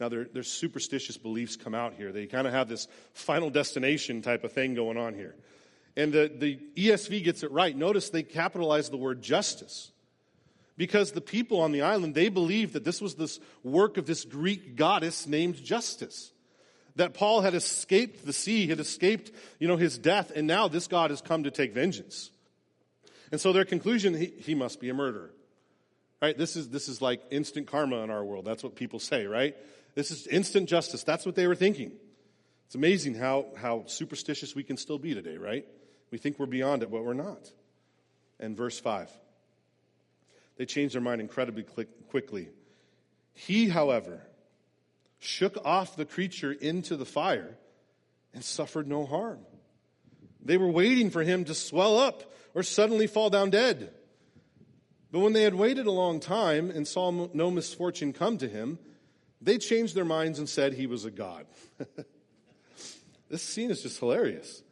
Now, 0.00 0.08
there, 0.08 0.26
there's 0.32 0.50
superstitious 0.50 1.16
beliefs 1.16 1.56
come 1.56 1.74
out 1.74 1.94
here. 1.94 2.12
They 2.12 2.26
kind 2.26 2.46
of 2.46 2.52
have 2.52 2.68
this 2.68 2.88
final 3.12 3.50
destination 3.50 4.22
type 4.22 4.44
of 4.44 4.52
thing 4.52 4.74
going 4.74 4.96
on 4.96 5.14
here. 5.14 5.34
And 5.98 6.12
the, 6.12 6.32
the 6.32 6.60
ESV 6.76 7.24
gets 7.24 7.42
it 7.42 7.50
right. 7.50 7.76
Notice 7.76 8.10
they 8.10 8.22
capitalize 8.22 8.88
the 8.88 8.96
word 8.96 9.20
justice. 9.20 9.90
Because 10.76 11.10
the 11.10 11.20
people 11.20 11.60
on 11.60 11.72
the 11.72 11.82
island, 11.82 12.14
they 12.14 12.28
believed 12.28 12.74
that 12.74 12.84
this 12.84 13.00
was 13.00 13.16
this 13.16 13.40
work 13.64 13.98
of 13.98 14.06
this 14.06 14.24
Greek 14.24 14.76
goddess 14.76 15.26
named 15.26 15.56
Justice 15.56 16.30
that 16.94 17.14
Paul 17.14 17.40
had 17.40 17.54
escaped 17.54 18.24
the 18.24 18.32
sea, 18.32 18.68
had 18.68 18.78
escaped, 18.78 19.32
you 19.58 19.66
know, 19.66 19.76
his 19.76 19.98
death, 19.98 20.30
and 20.34 20.46
now 20.46 20.68
this 20.68 20.86
God 20.86 21.10
has 21.10 21.20
come 21.20 21.42
to 21.42 21.50
take 21.50 21.74
vengeance. 21.74 22.30
And 23.32 23.40
so 23.40 23.52
their 23.52 23.64
conclusion, 23.64 24.14
he, 24.14 24.26
he 24.26 24.54
must 24.54 24.80
be 24.80 24.90
a 24.90 24.94
murderer. 24.94 25.32
Right? 26.22 26.38
This 26.38 26.54
is, 26.54 26.68
this 26.68 26.88
is 26.88 27.02
like 27.02 27.22
instant 27.30 27.66
karma 27.66 27.98
in 28.02 28.10
our 28.10 28.24
world. 28.24 28.44
That's 28.44 28.62
what 28.62 28.76
people 28.76 29.00
say, 29.00 29.26
right? 29.26 29.56
This 29.96 30.12
is 30.12 30.28
instant 30.28 30.68
justice. 30.68 31.02
That's 31.02 31.26
what 31.26 31.34
they 31.34 31.48
were 31.48 31.56
thinking. 31.56 31.92
It's 32.66 32.76
amazing 32.76 33.14
how, 33.14 33.46
how 33.56 33.84
superstitious 33.86 34.54
we 34.54 34.62
can 34.62 34.76
still 34.76 34.98
be 34.98 35.14
today, 35.14 35.36
right? 35.38 35.66
We 36.10 36.18
think 36.18 36.38
we're 36.38 36.46
beyond 36.46 36.82
it, 36.82 36.90
but 36.90 37.04
we're 37.04 37.14
not. 37.14 37.50
And 38.40 38.56
verse 38.56 38.78
5. 38.78 39.10
They 40.56 40.66
changed 40.66 40.94
their 40.94 41.02
mind 41.02 41.20
incredibly 41.20 41.64
quickly. 42.10 42.48
He, 43.32 43.68
however, 43.68 44.22
shook 45.18 45.56
off 45.64 45.96
the 45.96 46.04
creature 46.04 46.52
into 46.52 46.96
the 46.96 47.04
fire 47.04 47.56
and 48.34 48.44
suffered 48.44 48.88
no 48.88 49.06
harm. 49.06 49.38
They 50.44 50.56
were 50.56 50.70
waiting 50.70 51.10
for 51.10 51.22
him 51.22 51.44
to 51.44 51.54
swell 51.54 51.98
up 51.98 52.32
or 52.54 52.62
suddenly 52.62 53.06
fall 53.06 53.30
down 53.30 53.50
dead. 53.50 53.92
But 55.10 55.20
when 55.20 55.32
they 55.32 55.42
had 55.42 55.54
waited 55.54 55.86
a 55.86 55.92
long 55.92 56.20
time 56.20 56.70
and 56.70 56.86
saw 56.86 57.28
no 57.32 57.50
misfortune 57.50 58.12
come 58.12 58.38
to 58.38 58.48
him, 58.48 58.78
they 59.40 59.58
changed 59.58 59.94
their 59.94 60.04
minds 60.04 60.38
and 60.38 60.48
said 60.48 60.72
he 60.72 60.86
was 60.86 61.04
a 61.04 61.10
god. 61.10 61.46
this 63.30 63.42
scene 63.42 63.70
is 63.70 63.82
just 63.82 63.98
hilarious. 63.98 64.62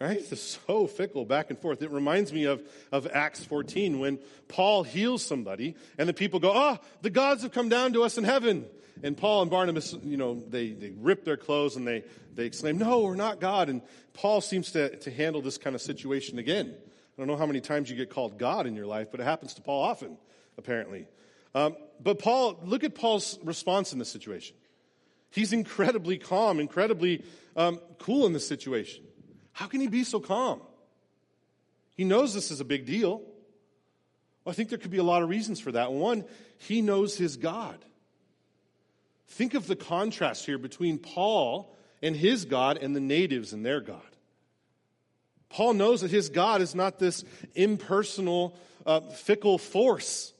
Right? 0.00 0.18
It's 0.18 0.58
so 0.66 0.86
fickle 0.86 1.24
back 1.24 1.50
and 1.50 1.58
forth. 1.58 1.82
It 1.82 1.90
reminds 1.90 2.32
me 2.32 2.44
of, 2.44 2.62
of 2.92 3.08
Acts 3.12 3.44
14 3.44 3.98
when 3.98 4.20
Paul 4.46 4.84
heals 4.84 5.24
somebody 5.24 5.74
and 5.98 6.08
the 6.08 6.14
people 6.14 6.38
go, 6.38 6.52
Oh, 6.54 6.78
the 7.02 7.10
gods 7.10 7.42
have 7.42 7.50
come 7.50 7.68
down 7.68 7.94
to 7.94 8.04
us 8.04 8.16
in 8.16 8.22
heaven. 8.22 8.66
And 9.02 9.16
Paul 9.16 9.42
and 9.42 9.50
Barnabas, 9.50 9.96
you 10.04 10.16
know, 10.16 10.40
they, 10.48 10.70
they 10.70 10.90
rip 10.90 11.24
their 11.24 11.36
clothes 11.36 11.74
and 11.74 11.86
they, 11.86 12.04
they 12.34 12.46
exclaim, 12.46 12.78
No, 12.78 13.00
we're 13.00 13.16
not 13.16 13.40
God. 13.40 13.68
And 13.68 13.82
Paul 14.14 14.40
seems 14.40 14.70
to, 14.72 14.96
to 14.98 15.10
handle 15.10 15.42
this 15.42 15.58
kind 15.58 15.74
of 15.74 15.82
situation 15.82 16.38
again. 16.38 16.74
I 16.76 17.20
don't 17.20 17.26
know 17.26 17.36
how 17.36 17.46
many 17.46 17.60
times 17.60 17.90
you 17.90 17.96
get 17.96 18.10
called 18.10 18.38
God 18.38 18.68
in 18.68 18.76
your 18.76 18.86
life, 18.86 19.08
but 19.10 19.18
it 19.18 19.24
happens 19.24 19.54
to 19.54 19.62
Paul 19.62 19.82
often, 19.82 20.16
apparently. 20.56 21.08
Um, 21.56 21.74
but 22.00 22.20
Paul, 22.20 22.60
look 22.62 22.84
at 22.84 22.94
Paul's 22.94 23.36
response 23.42 23.92
in 23.92 23.98
this 23.98 24.08
situation. 24.08 24.54
He's 25.30 25.52
incredibly 25.52 26.18
calm, 26.18 26.60
incredibly 26.60 27.24
um, 27.56 27.80
cool 27.98 28.26
in 28.26 28.32
this 28.32 28.46
situation. 28.46 29.07
How 29.58 29.66
can 29.66 29.80
he 29.80 29.88
be 29.88 30.04
so 30.04 30.20
calm? 30.20 30.60
He 31.96 32.04
knows 32.04 32.32
this 32.32 32.52
is 32.52 32.60
a 32.60 32.64
big 32.64 32.86
deal. 32.86 33.16
Well, 34.44 34.52
I 34.52 34.52
think 34.52 34.68
there 34.68 34.78
could 34.78 34.92
be 34.92 34.98
a 34.98 35.02
lot 35.02 35.24
of 35.24 35.28
reasons 35.28 35.58
for 35.58 35.72
that. 35.72 35.90
One, 35.90 36.24
he 36.58 36.80
knows 36.80 37.18
his 37.18 37.36
God. 37.36 37.76
Think 39.26 39.54
of 39.54 39.66
the 39.66 39.74
contrast 39.74 40.46
here 40.46 40.58
between 40.58 40.98
Paul 40.98 41.74
and 42.00 42.14
his 42.14 42.44
God 42.44 42.78
and 42.80 42.94
the 42.94 43.00
natives 43.00 43.52
and 43.52 43.66
their 43.66 43.80
God. 43.80 44.00
Paul 45.48 45.74
knows 45.74 46.02
that 46.02 46.12
his 46.12 46.28
God 46.28 46.60
is 46.60 46.76
not 46.76 47.00
this 47.00 47.24
impersonal, 47.56 48.56
uh, 48.86 49.00
fickle 49.00 49.58
force 49.58 50.34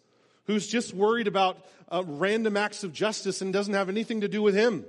who's 0.44 0.68
just 0.68 0.94
worried 0.94 1.26
about 1.26 1.58
uh, 1.90 2.04
random 2.06 2.56
acts 2.56 2.84
of 2.84 2.92
justice 2.92 3.42
and 3.42 3.52
doesn't 3.52 3.74
have 3.74 3.88
anything 3.88 4.20
to 4.20 4.28
do 4.28 4.42
with 4.42 4.54
him. 4.54 4.84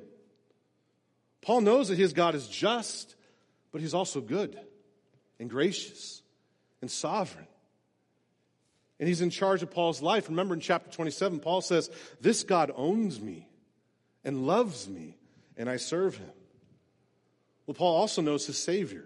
Paul 1.41 1.61
knows 1.61 1.87
that 1.87 1.97
his 1.97 2.13
God 2.13 2.35
is 2.35 2.47
just, 2.47 3.15
but 3.71 3.81
he's 3.81 3.93
also 3.93 4.21
good 4.21 4.59
and 5.39 5.49
gracious 5.49 6.21
and 6.81 6.89
sovereign. 6.89 7.47
And 8.99 9.07
he's 9.07 9.21
in 9.21 9.29
charge 9.29 9.63
of 9.63 9.71
Paul's 9.71 10.01
life. 10.01 10.27
Remember 10.27 10.53
in 10.53 10.59
chapter 10.59 10.89
27, 10.91 11.39
Paul 11.39 11.61
says, 11.61 11.89
This 12.19 12.43
God 12.43 12.71
owns 12.75 13.21
me 13.21 13.47
and 14.25 14.45
loves 14.45 14.89
me, 14.89 15.17
and 15.55 15.69
I 15.69 15.77
serve 15.77 16.17
him. 16.17 16.29
Well, 17.65 17.75
Paul 17.75 17.95
also 17.95 18.21
knows 18.21 18.45
his 18.45 18.57
Savior. 18.57 19.05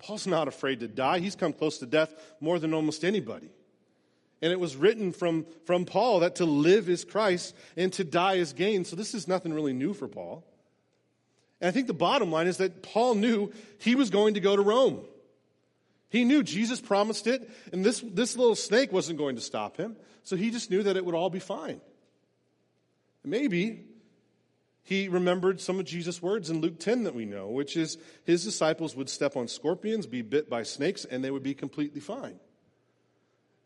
Paul's 0.00 0.26
not 0.26 0.48
afraid 0.48 0.80
to 0.80 0.88
die. 0.88 1.20
He's 1.20 1.36
come 1.36 1.52
close 1.52 1.78
to 1.78 1.86
death 1.86 2.14
more 2.40 2.58
than 2.58 2.74
almost 2.74 3.04
anybody. 3.04 3.50
And 4.42 4.52
it 4.52 4.60
was 4.60 4.76
written 4.76 5.12
from, 5.12 5.46
from 5.64 5.84
Paul 5.84 6.20
that 6.20 6.36
to 6.36 6.44
live 6.44 6.88
is 6.88 7.04
Christ 7.04 7.54
and 7.76 7.92
to 7.94 8.04
die 8.04 8.34
is 8.34 8.52
gain. 8.52 8.84
So 8.84 8.96
this 8.96 9.14
is 9.14 9.28
nothing 9.28 9.52
really 9.52 9.72
new 9.72 9.94
for 9.94 10.08
Paul. 10.08 10.44
And 11.64 11.70
I 11.70 11.72
think 11.72 11.86
the 11.86 11.94
bottom 11.94 12.30
line 12.30 12.46
is 12.46 12.58
that 12.58 12.82
Paul 12.82 13.14
knew 13.14 13.50
he 13.78 13.94
was 13.94 14.10
going 14.10 14.34
to 14.34 14.40
go 14.40 14.54
to 14.54 14.60
Rome. 14.60 15.00
He 16.10 16.24
knew 16.24 16.42
Jesus 16.42 16.78
promised 16.78 17.26
it, 17.26 17.50
and 17.72 17.82
this, 17.82 18.04
this 18.06 18.36
little 18.36 18.54
snake 18.54 18.92
wasn't 18.92 19.16
going 19.16 19.36
to 19.36 19.40
stop 19.40 19.78
him. 19.78 19.96
So 20.24 20.36
he 20.36 20.50
just 20.50 20.70
knew 20.70 20.82
that 20.82 20.98
it 20.98 21.06
would 21.06 21.14
all 21.14 21.30
be 21.30 21.38
fine. 21.38 21.80
Maybe 23.24 23.82
he 24.82 25.08
remembered 25.08 25.58
some 25.58 25.80
of 25.80 25.86
Jesus' 25.86 26.20
words 26.20 26.50
in 26.50 26.60
Luke 26.60 26.78
10 26.78 27.04
that 27.04 27.14
we 27.14 27.24
know, 27.24 27.48
which 27.48 27.78
is 27.78 27.96
his 28.24 28.44
disciples 28.44 28.94
would 28.94 29.08
step 29.08 29.34
on 29.34 29.48
scorpions, 29.48 30.06
be 30.06 30.20
bit 30.20 30.50
by 30.50 30.64
snakes, 30.64 31.06
and 31.06 31.24
they 31.24 31.30
would 31.30 31.42
be 31.42 31.54
completely 31.54 32.02
fine. 32.02 32.38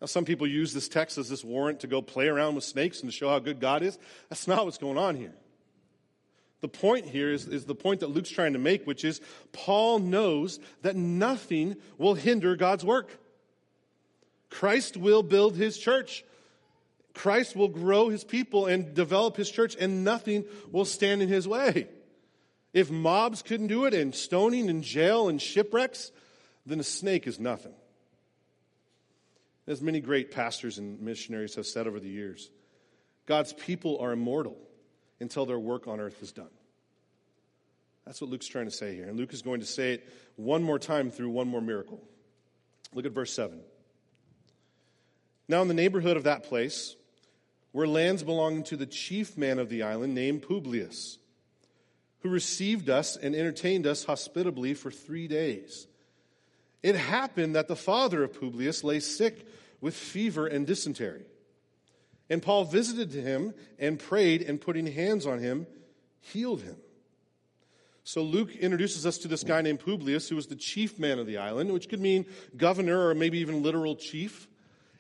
Now, 0.01 0.07
some 0.07 0.25
people 0.25 0.47
use 0.47 0.73
this 0.73 0.89
text 0.89 1.19
as 1.19 1.29
this 1.29 1.43
warrant 1.43 1.81
to 1.81 1.89
go 1.89 2.01
play 2.01 2.29
around 2.29 2.55
with 2.55 2.63
snakes 2.63 3.01
and 3.01 3.11
to 3.11 3.17
show 3.17 3.29
how 3.29 3.41
good 3.41 3.59
God 3.59 3.83
is. 3.83 3.99
That's 4.29 4.47
not 4.47 4.67
what's 4.67 4.79
going 4.79 4.99
on 4.99 5.17
here. 5.17 5.35
The 6.61 6.69
point 6.69 7.07
here 7.07 7.33
is, 7.33 7.47
is 7.47 7.67
the 7.67 7.75
point 7.75 8.01
that 8.01 8.11
Luke's 8.11 8.31
trying 8.31 8.55
to 8.55 8.59
make, 8.59 8.87
which 8.87 9.05
is 9.05 9.21
Paul 9.53 10.01
knows 10.01 10.59
that 10.83 10.97
nothing 10.97 11.77
will 11.99 12.15
hinder 12.15 12.57
God's 12.57 12.85
work. 12.85 13.17
Christ 14.51 14.97
will 14.97 15.23
build 15.23 15.57
his 15.57 15.79
church. 15.79 16.25
Christ 17.15 17.55
will 17.55 17.69
grow 17.69 18.09
his 18.09 18.25
people 18.25 18.67
and 18.67 18.95
develop 18.95 19.37
his 19.37 19.51
church, 19.51 19.77
and 19.79 20.05
nothing 20.05 20.45
will 20.73 20.85
stand 20.85 21.23
in 21.23 21.29
his 21.29 21.47
way. 21.47 21.89
If 22.73 22.91
mobs 22.91 23.43
couldn't 23.43 23.69
do 23.69 23.85
it, 23.85 23.95
and 23.95 24.15
stoning 24.15 24.69
and 24.69 24.83
jail 24.83 25.29
and 25.29 25.41
shipwrecks, 25.41 26.11
then 26.67 26.81
a 26.81 26.85
snake 26.85 27.27
is 27.27 27.39
nothing. 27.39 27.75
As 29.67 29.81
many 29.81 30.01
great 30.01 30.31
pastors 30.31 30.79
and 30.79 31.01
missionaries 31.01 31.55
have 31.55 31.67
said 31.67 31.87
over 31.87 32.01
the 32.01 32.09
years, 32.09 32.51
God's 33.27 33.53
people 33.53 33.99
are 33.99 34.13
immortal 34.13 34.57
until 35.21 35.47
their 35.47 35.59
work 35.59 35.89
on 35.89 36.01
earth 36.01 36.23
is 36.23 36.33
done. 36.33 36.51
That's 38.07 38.21
what 38.21 38.31
Luke's 38.31 38.47
trying 38.47 38.65
to 38.65 38.71
say 38.71 38.95
here. 38.95 39.07
And 39.07 39.19
Luke 39.19 39.35
is 39.35 39.43
going 39.43 39.61
to 39.61 39.67
say 39.67 39.95
it 39.95 40.09
one 40.37 40.63
more 40.63 40.79
time 40.79 41.11
through 41.11 41.31
one 41.31 41.49
more 41.49 41.61
miracle. 41.61 42.01
Look 42.95 43.05
at 43.05 43.13
verse 43.13 43.33
7. 43.33 43.61
Now, 45.47 45.63
in 45.63 45.69
the 45.69 45.75
neighborhood 45.75 46.17
of 46.17 46.25
that 46.25 46.45
place 46.45 46.97
were 47.73 47.87
lands 47.87 48.23
belonging 48.23 48.65
to 48.65 48.77
the 48.77 48.87
chief 48.87 49.37
man 49.37 49.59
of 49.59 49.69
the 49.69 49.83
island 49.83 50.15
named 50.15 50.43
Publius, 50.43 51.19
who 52.21 52.29
received 52.29 52.89
us 52.89 53.17
and 53.17 53.35
entertained 53.35 53.87
us 53.87 54.05
hospitably 54.05 54.75
for 54.75 54.91
three 54.91 55.29
days. 55.29 55.87
It 56.83 56.97
happened 56.97 57.57
that 57.57 57.69
the 57.69 57.77
father 57.77 58.23
of 58.25 58.41
Publius 58.41 58.85
lay 58.85 59.01
sick 59.01 59.47
with 59.81 59.95
fever 59.95 60.47
and 60.47 60.67
dysentery. 60.67 61.25
And 62.31 62.43
Paul 62.43 62.65
visited 62.65 63.13
him 63.13 63.55
and 63.79 63.99
prayed, 63.99 64.43
and 64.43 64.61
putting 64.61 64.87
hands 64.87 65.27
on 65.27 65.39
him, 65.39 65.67
healed 66.21 66.63
him. 66.63 66.77
So 68.05 68.23
Luke 68.23 68.57
introduces 68.57 69.05
us 69.05 69.19
to 69.19 69.29
this 69.29 69.45
guy 69.45 69.61
named 69.61 69.81
Publius, 69.81 70.29
who 70.29 70.37
was 70.37 70.47
the 70.47 70.57
chief 70.57 70.99
man 70.99 71.19
of 71.19 71.27
the 71.27 71.39
island, 71.39 71.73
which 71.73 71.89
could 71.89 72.01
mean 72.01 72.27
governor 72.57 73.09
or 73.09 73.15
maybe 73.15 73.39
even 73.39 73.63
literal 73.63 73.97
chief. 73.97 74.49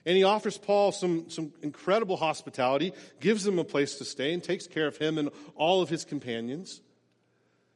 And 0.04 0.16
he 0.16 0.24
offers 0.24 0.58
Paul 0.58 0.92
some, 0.92 1.30
some 1.30 1.52
incredible 1.62 2.16
hospitality, 2.16 2.92
gives 3.20 3.46
him 3.46 3.58
a 3.58 3.64
place 3.64 3.96
to 3.96 4.04
stay, 4.04 4.32
and 4.32 4.42
takes 4.42 4.66
care 4.66 4.86
of 4.86 4.96
him 4.96 5.18
and 5.18 5.30
all 5.54 5.82
of 5.82 5.88
his 5.88 6.04
companions. 6.04 6.80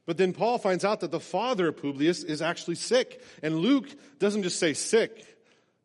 But 0.05 0.17
then 0.17 0.33
Paul 0.33 0.57
finds 0.57 0.83
out 0.83 0.99
that 0.99 1.11
the 1.11 1.19
father 1.19 1.69
of 1.69 1.77
Publius 1.77 2.23
is 2.23 2.41
actually 2.41 2.75
sick. 2.75 3.21
And 3.41 3.57
Luke 3.57 3.87
doesn't 4.19 4.43
just 4.43 4.59
say 4.59 4.73
sick. 4.73 5.25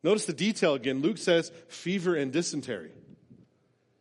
Notice 0.03 0.25
the 0.25 0.33
detail 0.33 0.73
again. 0.73 1.01
Luke 1.01 1.17
says 1.17 1.51
fever 1.67 2.15
and 2.15 2.31
dysentery. 2.31 2.91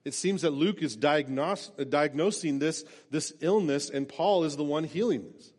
It 0.04 0.14
seems 0.14 0.42
that 0.42 0.52
Luke 0.52 0.82
is 0.82 0.96
diagnos- 0.96 1.70
uh, 1.78 1.84
diagnosing 1.84 2.58
this, 2.58 2.84
this 3.10 3.32
illness, 3.40 3.90
and 3.90 4.08
Paul 4.08 4.44
is 4.44 4.56
the 4.56 4.64
one 4.64 4.84
healing 4.84 5.24
this. 5.34 5.52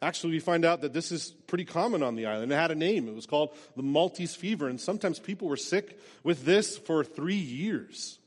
Actually, 0.00 0.34
we 0.34 0.40
find 0.40 0.64
out 0.64 0.82
that 0.82 0.92
this 0.92 1.10
is 1.10 1.34
pretty 1.48 1.64
common 1.64 2.02
on 2.02 2.14
the 2.14 2.26
island. 2.26 2.52
It 2.52 2.54
had 2.54 2.70
a 2.70 2.76
name. 2.76 3.08
It 3.08 3.14
was 3.14 3.26
called 3.26 3.50
the 3.76 3.82
Maltese 3.82 4.34
fever, 4.34 4.68
and 4.68 4.80
sometimes 4.80 5.18
people 5.18 5.48
were 5.48 5.56
sick 5.56 5.98
with 6.22 6.44
this 6.44 6.78
for 6.78 7.02
three 7.02 7.34
years. 7.34 8.18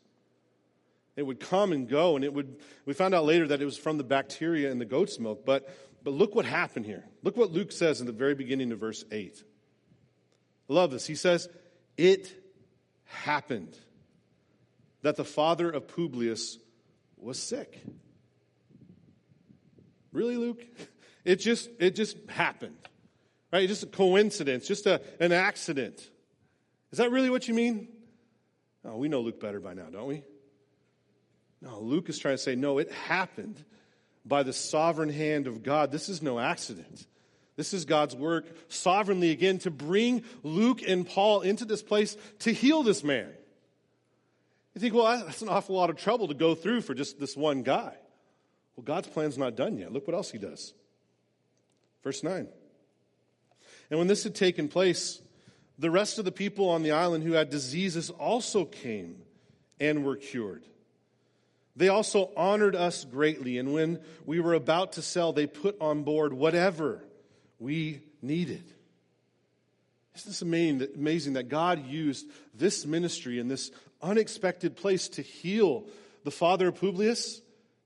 It 1.15 1.23
would 1.23 1.39
come 1.39 1.71
and 1.71 1.87
go, 1.87 2.15
and 2.15 2.25
it 2.25 2.33
would. 2.33 2.59
We 2.85 2.93
found 2.93 3.13
out 3.13 3.25
later 3.25 3.47
that 3.47 3.61
it 3.61 3.65
was 3.65 3.77
from 3.77 3.97
the 3.97 4.03
bacteria 4.03 4.71
in 4.71 4.79
the 4.79 4.85
goat's 4.85 5.19
milk. 5.19 5.45
But 5.45 5.69
but 6.03 6.11
look 6.11 6.35
what 6.35 6.45
happened 6.45 6.85
here. 6.85 7.05
Look 7.23 7.37
what 7.37 7.51
Luke 7.51 7.71
says 7.71 8.01
in 8.01 8.07
the 8.07 8.13
very 8.13 8.35
beginning 8.35 8.71
of 8.71 8.79
verse 8.79 9.05
eight. 9.11 9.43
I 10.69 10.73
love 10.73 10.91
this. 10.91 11.05
He 11.05 11.15
says, 11.15 11.47
"It 11.97 12.33
happened 13.05 13.77
that 15.01 15.15
the 15.15 15.25
father 15.25 15.69
of 15.69 15.87
Publius 15.87 16.57
was 17.17 17.37
sick." 17.41 17.81
Really, 20.11 20.37
Luke? 20.37 20.65
It 21.23 21.37
just 21.37 21.69
it 21.79 21.95
just 21.95 22.17
happened, 22.29 22.77
right? 23.51 23.67
Just 23.67 23.83
a 23.83 23.87
coincidence, 23.87 24.67
just 24.67 24.85
a, 24.85 25.01
an 25.19 25.31
accident. 25.31 26.09
Is 26.91 26.97
that 26.97 27.11
really 27.11 27.29
what 27.29 27.47
you 27.47 27.53
mean? 27.53 27.87
Oh, 28.83 28.97
we 28.97 29.07
know 29.07 29.21
Luke 29.21 29.39
better 29.39 29.59
by 29.59 29.73
now, 29.73 29.85
don't 29.91 30.07
we? 30.07 30.23
No, 31.61 31.79
Luke 31.79 32.09
is 32.09 32.17
trying 32.17 32.33
to 32.35 32.41
say, 32.41 32.55
no, 32.55 32.79
it 32.79 32.91
happened 32.91 33.63
by 34.25 34.43
the 34.43 34.53
sovereign 34.53 35.09
hand 35.09 35.47
of 35.47 35.63
God. 35.63 35.91
This 35.91 36.09
is 36.09 36.21
no 36.21 36.39
accident. 36.39 37.05
This 37.55 37.73
is 37.73 37.85
God's 37.85 38.15
work 38.15 38.47
sovereignly 38.69 39.29
again 39.29 39.59
to 39.59 39.71
bring 39.71 40.23
Luke 40.41 40.81
and 40.85 41.07
Paul 41.07 41.41
into 41.41 41.65
this 41.65 41.83
place 41.83 42.17
to 42.39 42.51
heal 42.51 42.81
this 42.81 43.03
man. 43.03 43.29
You 44.73 44.81
think, 44.81 44.93
well, 44.93 45.25
that's 45.25 45.41
an 45.41 45.49
awful 45.49 45.75
lot 45.75 45.89
of 45.89 45.97
trouble 45.97 46.29
to 46.29 46.33
go 46.33 46.55
through 46.55 46.81
for 46.81 46.93
just 46.93 47.19
this 47.19 47.35
one 47.35 47.63
guy. 47.63 47.93
Well, 48.75 48.83
God's 48.83 49.07
plan's 49.07 49.37
not 49.37 49.55
done 49.55 49.77
yet. 49.77 49.91
Look 49.91 50.07
what 50.07 50.15
else 50.15 50.31
he 50.31 50.37
does. 50.37 50.73
Verse 52.03 52.23
9. 52.23 52.47
And 53.89 53.99
when 53.99 54.07
this 54.07 54.23
had 54.23 54.33
taken 54.33 54.69
place, 54.69 55.21
the 55.77 55.91
rest 55.91 56.19
of 56.19 56.25
the 56.25 56.31
people 56.31 56.69
on 56.69 56.83
the 56.83 56.91
island 56.91 57.23
who 57.23 57.33
had 57.33 57.49
diseases 57.49 58.09
also 58.09 58.63
came 58.63 59.17
and 59.79 60.05
were 60.05 60.15
cured. 60.15 60.63
They 61.75 61.89
also 61.89 62.31
honored 62.37 62.75
us 62.75 63.05
greatly, 63.05 63.57
and 63.57 63.73
when 63.73 63.99
we 64.25 64.39
were 64.39 64.53
about 64.53 64.93
to 64.93 65.01
sell, 65.01 65.33
they 65.33 65.47
put 65.47 65.79
on 65.81 66.03
board 66.03 66.33
whatever 66.33 67.03
we 67.59 68.01
needed. 68.21 68.63
Isn't 70.15 70.29
this 70.29 70.41
amazing 70.41 71.33
that 71.33 71.47
God 71.47 71.87
used 71.87 72.27
this 72.53 72.85
ministry 72.85 73.39
and 73.39 73.49
this 73.49 73.71
unexpected 74.03 74.75
place 74.75 75.09
to 75.09 75.21
heal 75.21 75.85
the 76.23 76.31
father 76.31 76.69
of 76.69 76.75
Publius, 76.79 77.41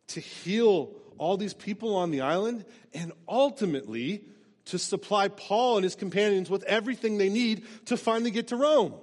to 0.08 0.19
heal 0.19 0.91
all 1.17 1.38
these 1.38 1.54
people 1.54 1.95
on 1.95 2.12
the 2.12 2.21
island, 2.21 2.65
and 2.93 3.12
ultimately 3.28 4.23
to 4.65 4.80
supply 4.80 5.28
Paul 5.28 5.78
and 5.78 5.84
his 5.84 5.95
companions 5.95 6.49
with 6.49 6.63
everything 6.63 7.17
they 7.17 7.30
need 7.30 7.63
to 7.86 7.97
finally 7.97 8.32
get 8.32 8.47
to 8.47 8.56
Rome? 8.56 8.93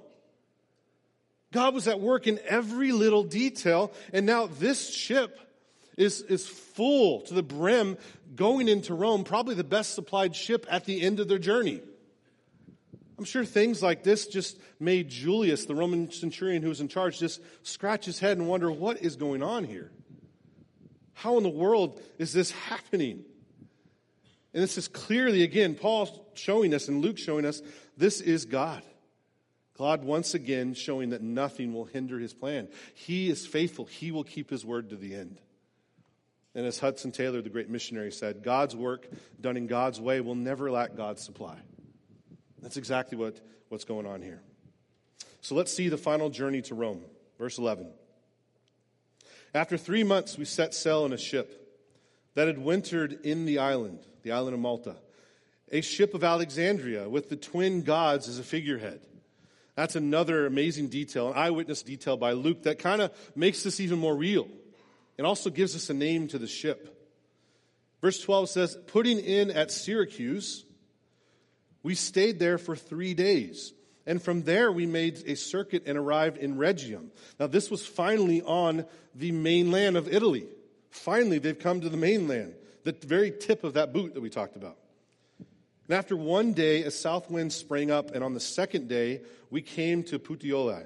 God 1.51 1.73
was 1.73 1.87
at 1.87 1.99
work 1.99 2.27
in 2.27 2.39
every 2.47 2.91
little 2.91 3.23
detail, 3.23 3.93
and 4.11 4.25
now 4.25 4.47
this 4.47 4.89
ship 4.89 5.39
is, 5.97 6.21
is 6.21 6.47
full 6.47 7.21
to 7.21 7.33
the 7.33 7.43
brim 7.43 7.97
going 8.35 8.67
into 8.67 8.93
Rome, 8.93 9.23
probably 9.23 9.55
the 9.55 9.63
best 9.63 9.93
supplied 9.93 10.35
ship 10.35 10.65
at 10.69 10.85
the 10.85 11.01
end 11.01 11.19
of 11.19 11.27
their 11.27 11.37
journey. 11.37 11.81
I'm 13.23 13.27
sure 13.27 13.45
things 13.45 13.81
like 13.81 14.03
this 14.03 14.27
just 14.27 14.59
made 14.81 15.07
Julius, 15.07 15.63
the 15.63 15.73
Roman 15.73 16.11
centurion 16.11 16.61
who 16.61 16.67
was 16.67 16.81
in 16.81 16.89
charge, 16.89 17.19
just 17.19 17.39
scratch 17.61 18.03
his 18.03 18.19
head 18.19 18.37
and 18.37 18.49
wonder 18.49 18.69
what 18.69 19.01
is 19.01 19.15
going 19.15 19.41
on 19.41 19.63
here? 19.63 19.91
How 21.13 21.37
in 21.37 21.43
the 21.43 21.47
world 21.47 22.01
is 22.17 22.33
this 22.33 22.51
happening? 22.51 23.23
And 24.53 24.61
this 24.61 24.77
is 24.77 24.89
clearly, 24.89 25.43
again, 25.43 25.75
Paul 25.75 26.33
showing 26.33 26.73
us 26.73 26.89
and 26.89 27.01
Luke 27.01 27.17
showing 27.17 27.45
us 27.45 27.61
this 27.95 28.19
is 28.19 28.43
God. 28.43 28.83
God 29.77 30.03
once 30.03 30.33
again 30.33 30.73
showing 30.73 31.11
that 31.11 31.21
nothing 31.21 31.73
will 31.73 31.85
hinder 31.85 32.19
his 32.19 32.33
plan. 32.33 32.67
He 32.93 33.29
is 33.29 33.47
faithful. 33.47 33.85
He 33.85 34.11
will 34.11 34.25
keep 34.25 34.49
his 34.49 34.65
word 34.65 34.89
to 34.89 34.97
the 34.97 35.15
end. 35.15 35.39
And 36.55 36.65
as 36.65 36.77
Hudson 36.77 37.13
Taylor, 37.13 37.41
the 37.41 37.49
great 37.49 37.69
missionary, 37.69 38.11
said, 38.11 38.43
God's 38.43 38.75
work 38.75 39.07
done 39.39 39.55
in 39.55 39.67
God's 39.67 40.01
way 40.01 40.19
will 40.19 40.35
never 40.35 40.69
lack 40.69 40.97
God's 40.97 41.23
supply. 41.23 41.57
That's 42.63 42.77
exactly 42.77 43.17
what, 43.17 43.39
what's 43.69 43.83
going 43.83 44.07
on 44.07 44.21
here. 44.21 44.41
So 45.41 45.53
let's 45.53 45.71
see 45.71 45.89
the 45.89 45.97
final 45.97 46.29
journey 46.29 46.61
to 46.63 46.75
Rome. 46.75 47.03
Verse 47.37 47.57
11. 47.57 47.91
After 49.53 49.77
three 49.77 50.03
months, 50.03 50.37
we 50.37 50.45
set 50.45 50.73
sail 50.73 51.05
in 51.05 51.13
a 51.13 51.17
ship 51.17 51.59
that 52.35 52.47
had 52.47 52.57
wintered 52.57 53.19
in 53.23 53.45
the 53.45 53.59
island, 53.59 53.99
the 54.23 54.31
island 54.31 54.55
of 54.55 54.61
Malta, 54.61 54.95
a 55.71 55.81
ship 55.81 56.13
of 56.13 56.23
Alexandria 56.23 57.07
with 57.09 57.29
the 57.29 57.35
twin 57.35 57.81
gods 57.81 58.27
as 58.27 58.39
a 58.39 58.43
figurehead. 58.43 59.01
That's 59.75 59.95
another 59.95 60.45
amazing 60.45 60.87
detail, 60.87 61.31
an 61.31 61.37
eyewitness 61.37 61.83
detail 61.83 62.15
by 62.15 62.31
Luke 62.31 62.63
that 62.63 62.79
kind 62.79 63.01
of 63.01 63.11
makes 63.35 63.63
this 63.63 63.79
even 63.79 63.99
more 63.99 64.15
real. 64.15 64.47
It 65.17 65.25
also 65.25 65.49
gives 65.49 65.75
us 65.75 65.89
a 65.89 65.93
name 65.93 66.29
to 66.29 66.39
the 66.39 66.47
ship. 66.47 66.89
Verse 68.01 68.19
12 68.21 68.49
says, 68.49 68.77
Putting 68.87 69.19
in 69.19 69.51
at 69.51 69.71
Syracuse, 69.71 70.65
we 71.83 71.95
stayed 71.95 72.39
there 72.39 72.57
for 72.57 72.75
three 72.75 73.13
days. 73.13 73.73
And 74.05 74.21
from 74.21 74.43
there, 74.43 74.71
we 74.71 74.85
made 74.85 75.23
a 75.27 75.35
circuit 75.35 75.83
and 75.85 75.97
arrived 75.97 76.37
in 76.37 76.57
Rhegium. 76.57 77.11
Now, 77.39 77.47
this 77.47 77.69
was 77.69 77.85
finally 77.85 78.41
on 78.41 78.85
the 79.15 79.31
mainland 79.31 79.95
of 79.95 80.13
Italy. 80.13 80.45
Finally, 80.89 81.39
they've 81.39 81.57
come 81.57 81.81
to 81.81 81.89
the 81.89 81.97
mainland, 81.97 82.53
the 82.83 82.91
very 82.91 83.31
tip 83.31 83.63
of 83.63 83.73
that 83.73 83.93
boot 83.93 84.13
that 84.13 84.21
we 84.21 84.29
talked 84.29 84.55
about. 84.55 84.77
And 85.87 85.97
after 85.97 86.15
one 86.15 86.53
day, 86.53 86.83
a 86.83 86.91
south 86.91 87.29
wind 87.29 87.51
sprang 87.51 87.91
up, 87.91 88.11
and 88.11 88.23
on 88.23 88.33
the 88.33 88.39
second 88.39 88.87
day, 88.87 89.21
we 89.49 89.61
came 89.61 90.03
to 90.03 90.19
Puteoli. 90.19 90.83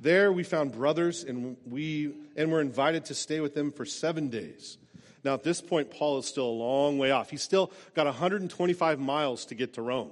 There 0.00 0.32
we 0.32 0.44
found 0.44 0.72
brothers, 0.72 1.24
and 1.24 1.56
we 1.66 2.12
and 2.36 2.50
were 2.50 2.60
invited 2.60 3.06
to 3.06 3.14
stay 3.14 3.40
with 3.40 3.54
them 3.54 3.70
for 3.70 3.84
seven 3.84 4.28
days. 4.28 4.78
Now, 5.22 5.34
at 5.34 5.42
this 5.42 5.60
point, 5.60 5.90
Paul 5.90 6.18
is 6.18 6.26
still 6.26 6.46
a 6.46 6.48
long 6.48 6.98
way 6.98 7.10
off. 7.10 7.30
He's 7.30 7.42
still 7.42 7.72
got 7.94 8.06
125 8.06 8.98
miles 8.98 9.44
to 9.46 9.54
get 9.54 9.74
to 9.74 9.82
Rome. 9.82 10.10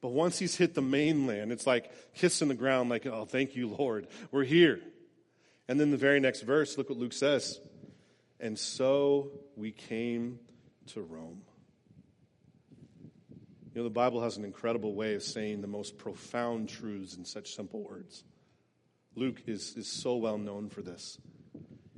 But 0.00 0.08
once 0.08 0.38
he's 0.38 0.56
hit 0.56 0.74
the 0.74 0.82
mainland, 0.82 1.52
it's 1.52 1.66
like 1.66 1.90
kissing 2.14 2.48
the 2.48 2.54
ground, 2.54 2.90
like, 2.90 3.06
oh, 3.06 3.24
thank 3.24 3.56
you, 3.56 3.68
Lord. 3.68 4.06
We're 4.30 4.44
here. 4.44 4.80
And 5.68 5.80
then 5.80 5.90
the 5.90 5.96
very 5.96 6.20
next 6.20 6.42
verse, 6.42 6.78
look 6.78 6.88
what 6.88 6.98
Luke 6.98 7.12
says. 7.12 7.60
And 8.38 8.58
so 8.58 9.30
we 9.56 9.72
came 9.72 10.38
to 10.88 11.00
Rome. 11.02 11.42
You 13.74 13.82
know, 13.82 13.84
the 13.84 13.90
Bible 13.90 14.22
has 14.22 14.36
an 14.36 14.44
incredible 14.44 14.94
way 14.94 15.14
of 15.14 15.22
saying 15.22 15.60
the 15.60 15.66
most 15.66 15.98
profound 15.98 16.68
truths 16.68 17.16
in 17.16 17.24
such 17.24 17.54
simple 17.54 17.82
words. 17.82 18.24
Luke 19.14 19.42
is, 19.46 19.74
is 19.76 19.88
so 19.88 20.16
well 20.16 20.38
known 20.38 20.68
for 20.68 20.82
this. 20.82 21.18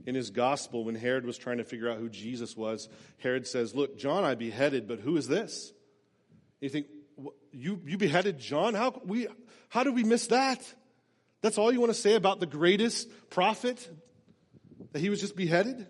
In 0.08 0.14
his 0.14 0.30
gospel, 0.30 0.84
when 0.84 0.94
Herod 0.94 1.26
was 1.26 1.36
trying 1.36 1.58
to 1.58 1.64
figure 1.64 1.90
out 1.90 1.98
who 1.98 2.08
Jesus 2.08 2.56
was, 2.56 2.88
Herod 3.18 3.46
says, 3.46 3.74
Look, 3.74 3.98
John 3.98 4.24
I 4.24 4.36
beheaded, 4.36 4.88
but 4.88 5.00
who 5.00 5.18
is 5.18 5.28
this? 5.28 5.70
You 6.62 6.70
think, 6.70 6.86
you, 7.52 7.82
you 7.84 7.98
beheaded 7.98 8.38
John? 8.38 8.72
How, 8.72 9.02
we, 9.04 9.26
how 9.68 9.84
did 9.84 9.94
we 9.94 10.04
miss 10.04 10.28
that? 10.28 10.64
That's 11.42 11.58
all 11.58 11.70
you 11.70 11.78
want 11.78 11.92
to 11.92 12.00
say 12.00 12.14
about 12.14 12.40
the 12.40 12.46
greatest 12.46 13.06
prophet? 13.28 13.86
That 14.92 15.00
he 15.00 15.10
was 15.10 15.20
just 15.20 15.36
beheaded? 15.36 15.86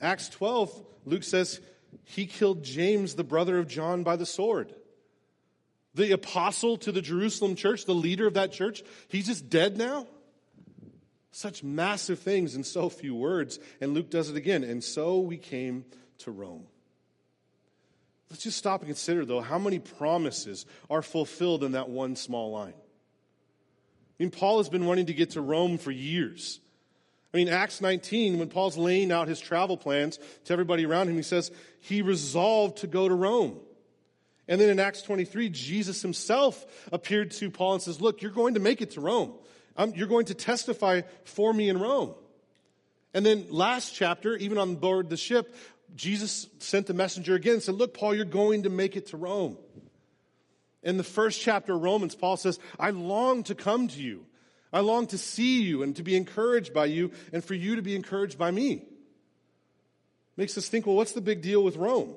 Acts 0.00 0.28
12, 0.30 0.84
Luke 1.04 1.22
says 1.22 1.60
he 2.02 2.26
killed 2.26 2.64
James, 2.64 3.14
the 3.14 3.22
brother 3.22 3.60
of 3.60 3.68
John, 3.68 4.02
by 4.02 4.16
the 4.16 4.26
sword. 4.26 4.74
The 5.94 6.10
apostle 6.10 6.78
to 6.78 6.90
the 6.90 7.00
Jerusalem 7.00 7.54
church, 7.54 7.84
the 7.84 7.94
leader 7.94 8.26
of 8.26 8.34
that 8.34 8.50
church, 8.50 8.82
he's 9.06 9.26
just 9.26 9.48
dead 9.48 9.78
now? 9.78 10.08
Such 11.32 11.64
massive 11.64 12.18
things 12.18 12.54
in 12.54 12.62
so 12.62 12.88
few 12.88 13.14
words. 13.14 13.58
And 13.80 13.94
Luke 13.94 14.10
does 14.10 14.30
it 14.30 14.36
again. 14.36 14.62
And 14.62 14.84
so 14.84 15.18
we 15.18 15.38
came 15.38 15.84
to 16.18 16.30
Rome. 16.30 16.66
Let's 18.30 18.44
just 18.44 18.56
stop 18.56 18.80
and 18.80 18.88
consider, 18.88 19.24
though, 19.24 19.40
how 19.40 19.58
many 19.58 19.78
promises 19.78 20.64
are 20.88 21.02
fulfilled 21.02 21.64
in 21.64 21.72
that 21.72 21.88
one 21.88 22.16
small 22.16 22.50
line. 22.50 22.74
I 22.74 24.22
mean, 24.22 24.30
Paul 24.30 24.58
has 24.58 24.68
been 24.68 24.86
wanting 24.86 25.06
to 25.06 25.14
get 25.14 25.30
to 25.30 25.40
Rome 25.40 25.78
for 25.78 25.90
years. 25.90 26.60
I 27.32 27.38
mean, 27.38 27.48
Acts 27.48 27.80
19, 27.80 28.38
when 28.38 28.48
Paul's 28.48 28.76
laying 28.76 29.10
out 29.10 29.26
his 29.26 29.40
travel 29.40 29.76
plans 29.76 30.18
to 30.44 30.52
everybody 30.52 30.84
around 30.84 31.08
him, 31.08 31.16
he 31.16 31.22
says 31.22 31.50
he 31.80 32.02
resolved 32.02 32.78
to 32.78 32.86
go 32.86 33.08
to 33.08 33.14
Rome. 33.14 33.58
And 34.48 34.60
then 34.60 34.68
in 34.68 34.80
Acts 34.80 35.02
23, 35.02 35.48
Jesus 35.48 36.02
himself 36.02 36.64
appeared 36.92 37.30
to 37.32 37.50
Paul 37.50 37.74
and 37.74 37.82
says, 37.82 38.00
Look, 38.00 38.22
you're 38.22 38.30
going 38.30 38.54
to 38.54 38.60
make 38.60 38.82
it 38.82 38.92
to 38.92 39.00
Rome. 39.00 39.32
Um, 39.76 39.92
you're 39.94 40.08
going 40.08 40.26
to 40.26 40.34
testify 40.34 41.02
for 41.24 41.52
me 41.52 41.68
in 41.68 41.78
Rome. 41.78 42.14
And 43.14 43.24
then 43.24 43.46
last 43.50 43.94
chapter, 43.94 44.36
even 44.36 44.58
on 44.58 44.76
board 44.76 45.10
the 45.10 45.16
ship, 45.16 45.54
Jesus 45.94 46.48
sent 46.58 46.86
the 46.86 46.94
messenger 46.94 47.34
again 47.34 47.54
and 47.54 47.62
said, 47.62 47.74
Look, 47.74 47.94
Paul, 47.94 48.14
you're 48.14 48.24
going 48.24 48.62
to 48.62 48.70
make 48.70 48.96
it 48.96 49.08
to 49.08 49.16
Rome. 49.16 49.58
In 50.82 50.96
the 50.96 51.04
first 51.04 51.40
chapter 51.40 51.74
of 51.74 51.82
Romans, 51.82 52.14
Paul 52.14 52.36
says, 52.36 52.58
I 52.78 52.90
long 52.90 53.44
to 53.44 53.54
come 53.54 53.88
to 53.88 54.00
you 54.00 54.26
I 54.72 54.80
long 54.80 55.06
to 55.08 55.18
see 55.18 55.62
you 55.62 55.82
and 55.82 55.94
to 55.96 56.02
be 56.02 56.16
encouraged 56.16 56.72
by 56.72 56.86
you 56.86 57.12
and 57.32 57.44
for 57.44 57.54
you 57.54 57.76
to 57.76 57.82
be 57.82 57.94
encouraged 57.94 58.38
by 58.38 58.50
me. 58.50 58.82
Makes 60.36 60.56
us 60.56 60.68
think, 60.68 60.86
well, 60.86 60.96
what's 60.96 61.12
the 61.12 61.20
big 61.20 61.42
deal 61.42 61.62
with 61.62 61.76
Rome? 61.76 62.14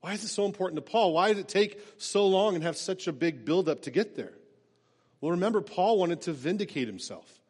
Why 0.00 0.12
is 0.12 0.22
it 0.22 0.28
so 0.28 0.44
important 0.44 0.76
to 0.76 0.90
Paul? 0.90 1.14
Why 1.14 1.28
did 1.28 1.38
it 1.38 1.48
take 1.48 1.80
so 1.96 2.26
long 2.26 2.54
and 2.54 2.62
have 2.62 2.76
such 2.76 3.08
a 3.08 3.12
big 3.12 3.44
buildup 3.44 3.82
to 3.82 3.90
get 3.90 4.16
there? 4.16 4.32
Well, 5.20 5.32
remember, 5.32 5.60
Paul 5.60 5.98
wanted 5.98 6.22
to 6.22 6.32
vindicate 6.32 6.86
himself. 6.86 7.40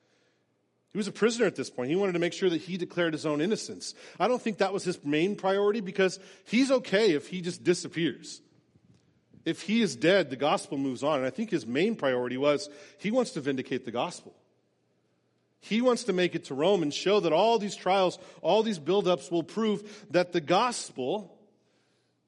He 0.90 0.98
was 0.98 1.08
a 1.08 1.12
prisoner 1.12 1.46
at 1.46 1.54
this 1.54 1.68
point. 1.68 1.90
He 1.90 1.96
wanted 1.96 2.12
to 2.12 2.18
make 2.18 2.32
sure 2.32 2.48
that 2.48 2.62
he 2.62 2.76
declared 2.76 3.12
his 3.12 3.26
own 3.26 3.40
innocence. 3.40 3.94
I 4.18 4.26
don't 4.26 4.40
think 4.40 4.58
that 4.58 4.72
was 4.72 4.84
his 4.84 5.04
main 5.04 5.36
priority 5.36 5.80
because 5.80 6.18
he's 6.46 6.70
okay 6.70 7.12
if 7.12 7.28
he 7.28 7.42
just 7.42 7.62
disappears 7.62 8.40
if 9.48 9.62
he 9.62 9.80
is 9.80 9.96
dead, 9.96 10.28
the 10.28 10.36
gospel 10.36 10.76
moves 10.76 11.02
on. 11.02 11.18
And 11.18 11.26
I 11.26 11.30
think 11.30 11.48
his 11.48 11.66
main 11.66 11.96
priority 11.96 12.36
was 12.36 12.68
he 12.98 13.10
wants 13.10 13.30
to 13.32 13.40
vindicate 13.40 13.86
the 13.86 13.90
gospel. 13.90 14.34
He 15.60 15.80
wants 15.80 16.04
to 16.04 16.12
make 16.12 16.34
it 16.34 16.44
to 16.44 16.54
Rome 16.54 16.82
and 16.82 16.92
show 16.92 17.20
that 17.20 17.32
all 17.32 17.58
these 17.58 17.74
trials, 17.74 18.18
all 18.42 18.62
these 18.62 18.78
buildups 18.78 19.30
will 19.30 19.42
prove 19.42 20.06
that 20.10 20.32
the 20.32 20.42
gospel, 20.42 21.34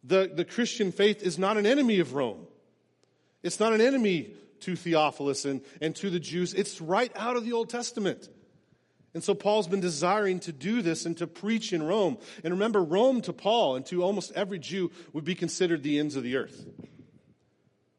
the, 0.03 0.31
the 0.35 0.47
Christian 0.47 0.93
faith, 0.93 1.23
is 1.23 1.39
not 1.39 1.59
an 1.59 1.67
enemy 1.67 2.01
of 2.01 2.15
Rome. 2.15 2.47
It's 3.43 3.61
not 3.61 3.75
an 3.75 3.83
enemy 3.83 4.33
to 4.63 4.77
Theophilus 4.77 5.45
and, 5.45 5.63
and 5.81 5.95
to 5.97 6.11
the 6.11 6.21
Jews. 6.21 6.55
It's 6.55 6.81
right 6.81 7.13
out 7.17 7.37
of 7.37 7.45
the 7.45 7.53
Old 7.53 7.69
Testament. 7.69 8.29
And 9.13 9.25
so 9.25 9.35
Paul's 9.35 9.67
been 9.67 9.81
desiring 9.81 10.39
to 10.41 10.53
do 10.53 10.83
this 10.83 11.05
and 11.05 11.17
to 11.19 11.27
preach 11.27 11.73
in 11.73 11.83
Rome. 11.83 12.19
And 12.45 12.55
remember, 12.55 12.83
Rome 12.83 13.23
to 13.23 13.33
Paul 13.33 13.77
and 13.77 13.85
to 13.87 14.05
almost 14.05 14.33
every 14.33 14.59
Jew 14.59 14.93
would 15.13 15.25
be 15.25 15.35
considered 15.35 15.83
the 15.83 15.99
ends 15.99 16.15
of 16.15 16.23
the 16.23 16.37
earth. 16.37 16.65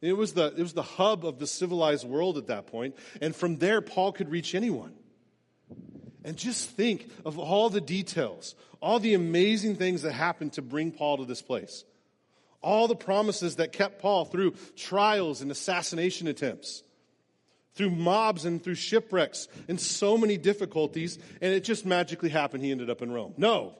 It 0.01 0.13
was, 0.13 0.33
the, 0.33 0.47
it 0.47 0.61
was 0.61 0.73
the 0.73 0.81
hub 0.81 1.25
of 1.25 1.37
the 1.37 1.45
civilized 1.45 2.07
world 2.07 2.37
at 2.37 2.47
that 2.47 2.65
point, 2.67 2.95
and 3.21 3.35
from 3.35 3.57
there, 3.57 3.81
Paul 3.81 4.11
could 4.11 4.31
reach 4.31 4.55
anyone. 4.55 4.93
And 6.23 6.37
just 6.37 6.71
think 6.71 7.09
of 7.23 7.37
all 7.37 7.69
the 7.69 7.81
details, 7.81 8.55
all 8.81 8.99
the 8.99 9.13
amazing 9.13 9.75
things 9.75 10.01
that 10.01 10.13
happened 10.13 10.53
to 10.53 10.61
bring 10.61 10.91
Paul 10.91 11.17
to 11.17 11.25
this 11.25 11.41
place. 11.41 11.83
All 12.61 12.87
the 12.87 12.95
promises 12.95 13.55
that 13.55 13.71
kept 13.71 14.01
Paul 14.01 14.25
through 14.25 14.55
trials 14.75 15.41
and 15.41 15.49
assassination 15.49 16.27
attempts, 16.27 16.83
through 17.73 17.91
mobs 17.91 18.45
and 18.45 18.63
through 18.63 18.75
shipwrecks 18.75 19.47
and 19.67 19.79
so 19.79 20.17
many 20.17 20.37
difficulties, 20.37 21.17
and 21.41 21.53
it 21.53 21.63
just 21.63 21.85
magically 21.85 22.29
happened 22.29 22.63
he 22.63 22.71
ended 22.71 22.89
up 22.89 23.01
in 23.01 23.11
Rome. 23.11 23.33
No, 23.37 23.73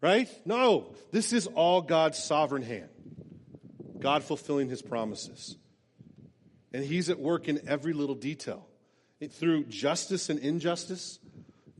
right? 0.00 0.28
No, 0.46 0.94
this 1.10 1.32
is 1.32 1.46
all 1.48 1.82
God's 1.82 2.18
sovereign 2.18 2.62
hand. 2.62 2.88
God 3.98 4.22
fulfilling 4.22 4.68
his 4.68 4.80
promises. 4.80 5.56
And 6.72 6.84
he's 6.84 7.10
at 7.10 7.18
work 7.18 7.48
in 7.48 7.60
every 7.66 7.92
little 7.92 8.14
detail. 8.14 8.66
It, 9.18 9.32
through 9.32 9.64
justice 9.64 10.30
and 10.30 10.38
injustice, 10.38 11.18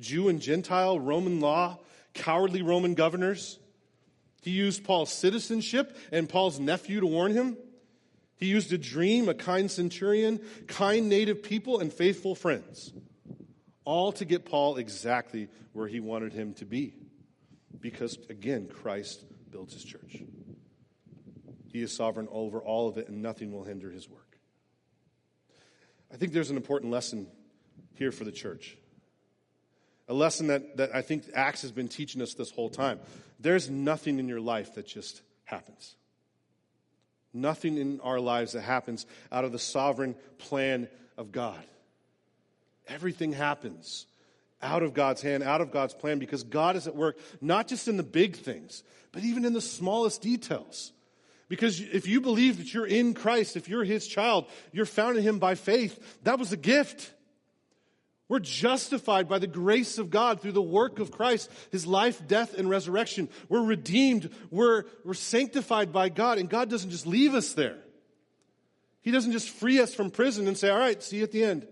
Jew 0.01 0.29
and 0.29 0.41
Gentile, 0.41 0.99
Roman 0.99 1.41
law, 1.41 1.79
cowardly 2.13 2.63
Roman 2.63 2.95
governors. 2.95 3.60
He 4.41 4.51
used 4.51 4.85
Paul's 4.85 5.13
citizenship 5.13 5.97
and 6.13 6.29
Paul's 6.29 6.59
nephew 6.59 7.01
to 7.01 7.07
warn 7.07 7.33
him. 7.33 7.57
He 8.37 8.47
used 8.47 8.73
a 8.73 8.79
dream, 8.79 9.29
a 9.29 9.35
kind 9.35 9.71
centurion, 9.71 10.41
kind 10.67 11.09
native 11.09 11.43
people, 11.43 11.79
and 11.79 11.93
faithful 11.93 12.35
friends, 12.35 12.91
all 13.85 14.13
to 14.13 14.25
get 14.25 14.47
Paul 14.47 14.77
exactly 14.79 15.49
where 15.75 15.87
he 15.87 16.01
wanted 16.01 16.33
him 16.33 16.55
to 16.55 16.65
be. 16.65 16.95
Because, 17.79 18.19
again, 18.31 18.69
Christ 18.69 19.25
builds 19.51 19.75
his 19.75 19.85
church. 19.85 20.23
He 21.69 21.83
is 21.83 21.95
sovereign 21.95 22.29
over 22.31 22.61
all 22.61 22.89
of 22.89 22.97
it, 22.97 23.09
and 23.09 23.21
nothing 23.21 23.53
will 23.53 23.65
hinder 23.65 23.91
his 23.91 24.09
work. 24.09 24.39
I 26.13 26.17
think 26.17 26.33
there's 26.33 26.51
an 26.51 26.57
important 26.57 26.91
lesson 26.91 27.27
here 27.95 28.11
for 28.11 28.25
the 28.25 28.33
church. 28.33 28.77
A 30.09 30.15
lesson 30.15 30.49
that, 30.49 30.79
that 30.79 30.95
I 30.95 31.03
think 31.03 31.25
Acts 31.35 31.63
has 31.63 31.71
been 31.71 31.89
teaching 31.89 32.21
us 32.21 32.35
this 32.35 32.51
whole 32.51 32.71
time. 32.71 32.99
There's 33.41 33.71
nothing 33.71 34.19
in 34.19 34.29
your 34.29 34.41
life 34.41 34.75
that 34.75 34.87
just 34.87 35.23
happens. 35.45 35.97
Nothing 37.33 37.79
in 37.79 38.01
our 38.01 38.21
lives 38.21 38.53
that 38.53 38.63
happens 38.63 39.07
out 39.33 39.45
of 39.45 39.53
the 39.53 39.59
sovereign 39.59 40.15
plan 40.39 40.89
of 41.17 41.33
God. 41.33 41.65
Everything 42.89 43.33
happens 43.33 44.07
out 44.63 44.83
of 44.83 44.95
God's 44.95 45.23
hand, 45.23 45.43
out 45.43 45.61
of 45.61 45.71
God's 45.71 45.95
plan, 45.95 46.19
because 46.19 46.43
God 46.43 46.77
is 46.77 46.87
at 46.87 46.95
work, 46.95 47.19
not 47.41 47.69
just 47.69 47.89
in 47.89 47.97
the 47.97 48.03
big 48.03 48.37
things, 48.37 48.83
but 49.13 49.23
even 49.23 49.45
in 49.45 49.53
the 49.53 49.61
smallest 49.61 50.21
details. 50.21 50.93
Because 51.49 51.81
if 51.81 52.07
you 52.07 52.21
believe 52.21 52.59
that 52.59 52.75
you're 52.75 52.87
in 52.87 53.15
Christ, 53.15 53.57
if 53.57 53.69
you're 53.69 53.85
his 53.85 54.07
child, 54.07 54.47
you're 54.73 54.87
found 54.87 55.17
in 55.17 55.23
him 55.23 55.39
by 55.39 55.55
faith, 55.55 56.19
that 56.25 56.39
was 56.39 56.53
a 56.53 56.57
gift. 56.57 57.13
We're 58.31 58.39
justified 58.39 59.29
by 59.29 59.41
the 59.41 59.49
grace 59.49 59.99
of 59.99 60.09
God 60.09 60.41
through 60.41 60.53
the 60.53 60.63
work 60.63 61.01
of 61.01 61.11
Christ, 61.11 61.51
his 61.73 61.85
life, 61.85 62.29
death, 62.29 62.57
and 62.57 62.71
resurrection. 62.71 63.29
We're 63.49 63.65
redeemed. 63.65 64.31
We're, 64.53 64.85
we're 65.05 65.15
sanctified 65.15 65.93
by 65.93 66.11
God, 66.11 66.39
and 66.39 66.49
God 66.49 66.71
doesn't 66.71 66.91
just 66.91 67.09
leave 67.09 67.35
us 67.35 67.55
there. 67.55 67.79
He 69.03 69.11
doesn't 69.11 69.33
just 69.33 69.51
free 69.51 69.81
us 69.81 69.93
from 69.93 70.13
prison 70.13 70.47
and 70.47 70.57
say, 70.57 70.71
All 70.71 70.79
right, 70.79 71.03
see 71.03 71.17
you 71.17 71.25
at 71.25 71.33
the 71.33 71.43
end. 71.43 71.67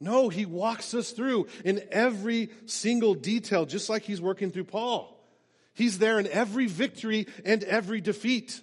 No, 0.00 0.30
he 0.30 0.46
walks 0.46 0.94
us 0.94 1.10
through 1.10 1.46
in 1.62 1.82
every 1.90 2.48
single 2.64 3.12
detail, 3.12 3.66
just 3.66 3.90
like 3.90 4.02
he's 4.02 4.20
working 4.20 4.50
through 4.50 4.64
Paul. 4.64 5.22
He's 5.74 5.98
there 5.98 6.18
in 6.18 6.26
every 6.26 6.68
victory 6.68 7.26
and 7.44 7.62
every 7.62 8.00
defeat. 8.00 8.62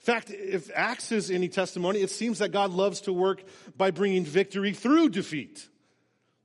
In 0.00 0.04
fact, 0.04 0.30
if 0.30 0.68
Acts 0.74 1.12
is 1.12 1.30
any 1.30 1.48
testimony, 1.48 2.00
it 2.00 2.10
seems 2.10 2.40
that 2.40 2.50
God 2.50 2.72
loves 2.72 3.02
to 3.02 3.12
work 3.12 3.44
by 3.76 3.92
bringing 3.92 4.24
victory 4.24 4.72
through 4.72 5.10
defeat. 5.10 5.68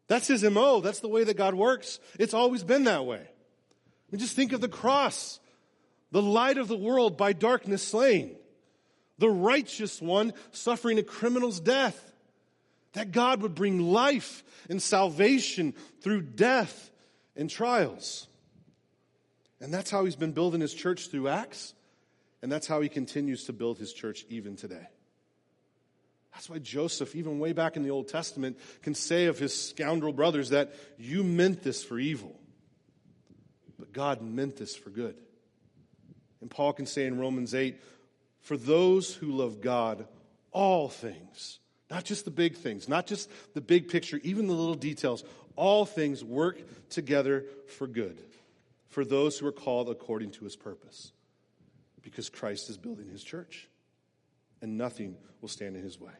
That's 0.07 0.27
his 0.27 0.43
MO. 0.43 0.81
That's 0.81 0.99
the 0.99 1.07
way 1.07 1.23
that 1.23 1.37
God 1.37 1.55
works. 1.55 1.99
It's 2.19 2.33
always 2.33 2.63
been 2.63 2.83
that 2.85 3.05
way. 3.05 3.21
And 4.11 4.19
just 4.19 4.35
think 4.35 4.53
of 4.53 4.61
the 4.61 4.67
cross, 4.67 5.39
the 6.11 6.21
light 6.21 6.57
of 6.57 6.67
the 6.67 6.77
world 6.77 7.17
by 7.17 7.33
darkness 7.33 7.81
slain, 7.87 8.35
the 9.17 9.29
righteous 9.29 10.01
one 10.01 10.33
suffering 10.51 10.99
a 10.99 11.03
criminal's 11.03 11.59
death. 11.59 12.11
That 12.93 13.11
God 13.11 13.41
would 13.41 13.55
bring 13.55 13.79
life 13.79 14.43
and 14.69 14.79
salvation 14.79 15.73
through 16.01 16.21
death 16.21 16.91
and 17.35 17.49
trials. 17.49 18.27
And 19.59 19.73
that's 19.73 19.89
how 19.89 20.05
he's 20.05 20.15
been 20.15 20.33
building 20.33 20.61
his 20.61 20.75
church 20.75 21.09
through 21.09 21.29
Acts. 21.29 21.73
And 22.43 22.51
that's 22.51 22.67
how 22.67 22.81
he 22.81 22.89
continues 22.89 23.45
to 23.45 23.53
build 23.53 23.79
his 23.79 23.93
church 23.93 24.25
even 24.29 24.55
today. 24.55 24.87
That's 26.33 26.49
why 26.49 26.59
Joseph, 26.59 27.15
even 27.15 27.39
way 27.39 27.53
back 27.53 27.77
in 27.77 27.83
the 27.83 27.91
Old 27.91 28.07
Testament, 28.07 28.59
can 28.81 28.95
say 28.95 29.25
of 29.25 29.39
his 29.39 29.53
scoundrel 29.53 30.13
brothers 30.13 30.49
that 30.49 30.73
you 30.97 31.23
meant 31.23 31.63
this 31.63 31.83
for 31.83 31.99
evil, 31.99 32.39
but 33.79 33.93
God 33.93 34.21
meant 34.21 34.57
this 34.57 34.75
for 34.75 34.89
good. 34.89 35.15
And 36.41 36.49
Paul 36.49 36.73
can 36.73 36.85
say 36.85 37.05
in 37.05 37.19
Romans 37.19 37.53
8, 37.53 37.79
for 38.41 38.57
those 38.57 39.13
who 39.13 39.31
love 39.31 39.61
God, 39.61 40.05
all 40.51 40.89
things, 40.89 41.59
Not 41.89 42.05
just 42.05 42.25
the 42.25 42.31
big 42.31 42.55
things, 42.55 42.89
not 42.89 43.05
just 43.05 43.29
the 43.53 43.61
big 43.61 43.87
picture, 43.87 44.19
even 44.23 44.47
the 44.47 44.53
little 44.53 44.73
details. 44.73 45.23
All 45.55 45.85
things 45.85 46.23
work 46.23 46.59
together 46.89 47.45
for 47.67 47.85
good 47.85 48.19
for 48.87 49.05
those 49.05 49.37
who 49.37 49.45
are 49.45 49.51
called 49.51 49.89
according 49.89 50.31
to 50.31 50.43
his 50.43 50.55
purpose 50.55 51.11
because 52.01 52.29
Christ 52.29 52.69
is 52.71 52.77
building 52.77 53.09
his 53.09 53.23
church 53.23 53.69
and 54.61 54.75
nothing 54.75 55.15
will 55.41 55.49
stand 55.49 55.75
in 55.75 55.83
his 55.83 55.99
way. 55.99 56.13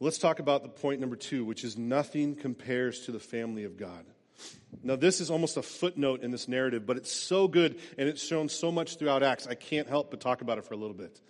Let's 0.00 0.18
talk 0.18 0.38
about 0.38 0.62
the 0.62 0.68
point 0.68 1.00
number 1.00 1.16
two, 1.16 1.44
which 1.44 1.64
is 1.64 1.76
nothing 1.76 2.36
compares 2.36 3.06
to 3.06 3.12
the 3.12 3.18
family 3.18 3.64
of 3.64 3.76
God. 3.76 4.04
Now, 4.82 4.94
this 4.94 5.20
is 5.20 5.30
almost 5.30 5.56
a 5.56 5.62
footnote 5.62 6.22
in 6.22 6.30
this 6.30 6.46
narrative, 6.46 6.86
but 6.86 6.96
it's 6.96 7.10
so 7.10 7.48
good 7.48 7.80
and 7.96 8.08
it's 8.08 8.22
shown 8.22 8.48
so 8.48 8.70
much 8.70 8.96
throughout 8.96 9.24
Acts, 9.24 9.48
I 9.48 9.54
can't 9.54 9.88
help 9.88 10.10
but 10.10 10.20
talk 10.20 10.40
about 10.40 10.58
it 10.58 10.64
for 10.64 10.74
a 10.74 10.76
little 10.76 10.94
bit. 10.94 11.20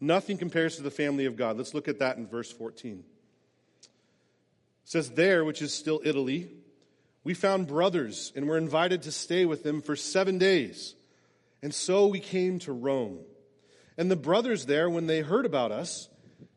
Nothing 0.00 0.38
compares 0.38 0.76
to 0.76 0.82
the 0.82 0.90
family 0.90 1.26
of 1.26 1.36
God. 1.36 1.58
Let's 1.58 1.74
look 1.74 1.88
at 1.88 1.98
that 1.98 2.16
in 2.16 2.26
verse 2.26 2.50
14. 2.50 3.04
It 3.82 3.88
says, 4.84 5.10
There, 5.10 5.44
which 5.44 5.60
is 5.60 5.74
still 5.74 6.00
Italy, 6.04 6.50
we 7.24 7.34
found 7.34 7.66
brothers 7.66 8.32
and 8.34 8.46
were 8.46 8.56
invited 8.56 9.02
to 9.02 9.12
stay 9.12 9.44
with 9.44 9.62
them 9.62 9.82
for 9.82 9.96
seven 9.96 10.38
days. 10.38 10.94
And 11.62 11.74
so 11.74 12.06
we 12.06 12.20
came 12.20 12.60
to 12.60 12.72
Rome. 12.72 13.18
And 13.98 14.10
the 14.10 14.16
brothers 14.16 14.66
there, 14.66 14.88
when 14.88 15.06
they 15.06 15.20
heard 15.20 15.46
about 15.46 15.72
us, 15.72 16.08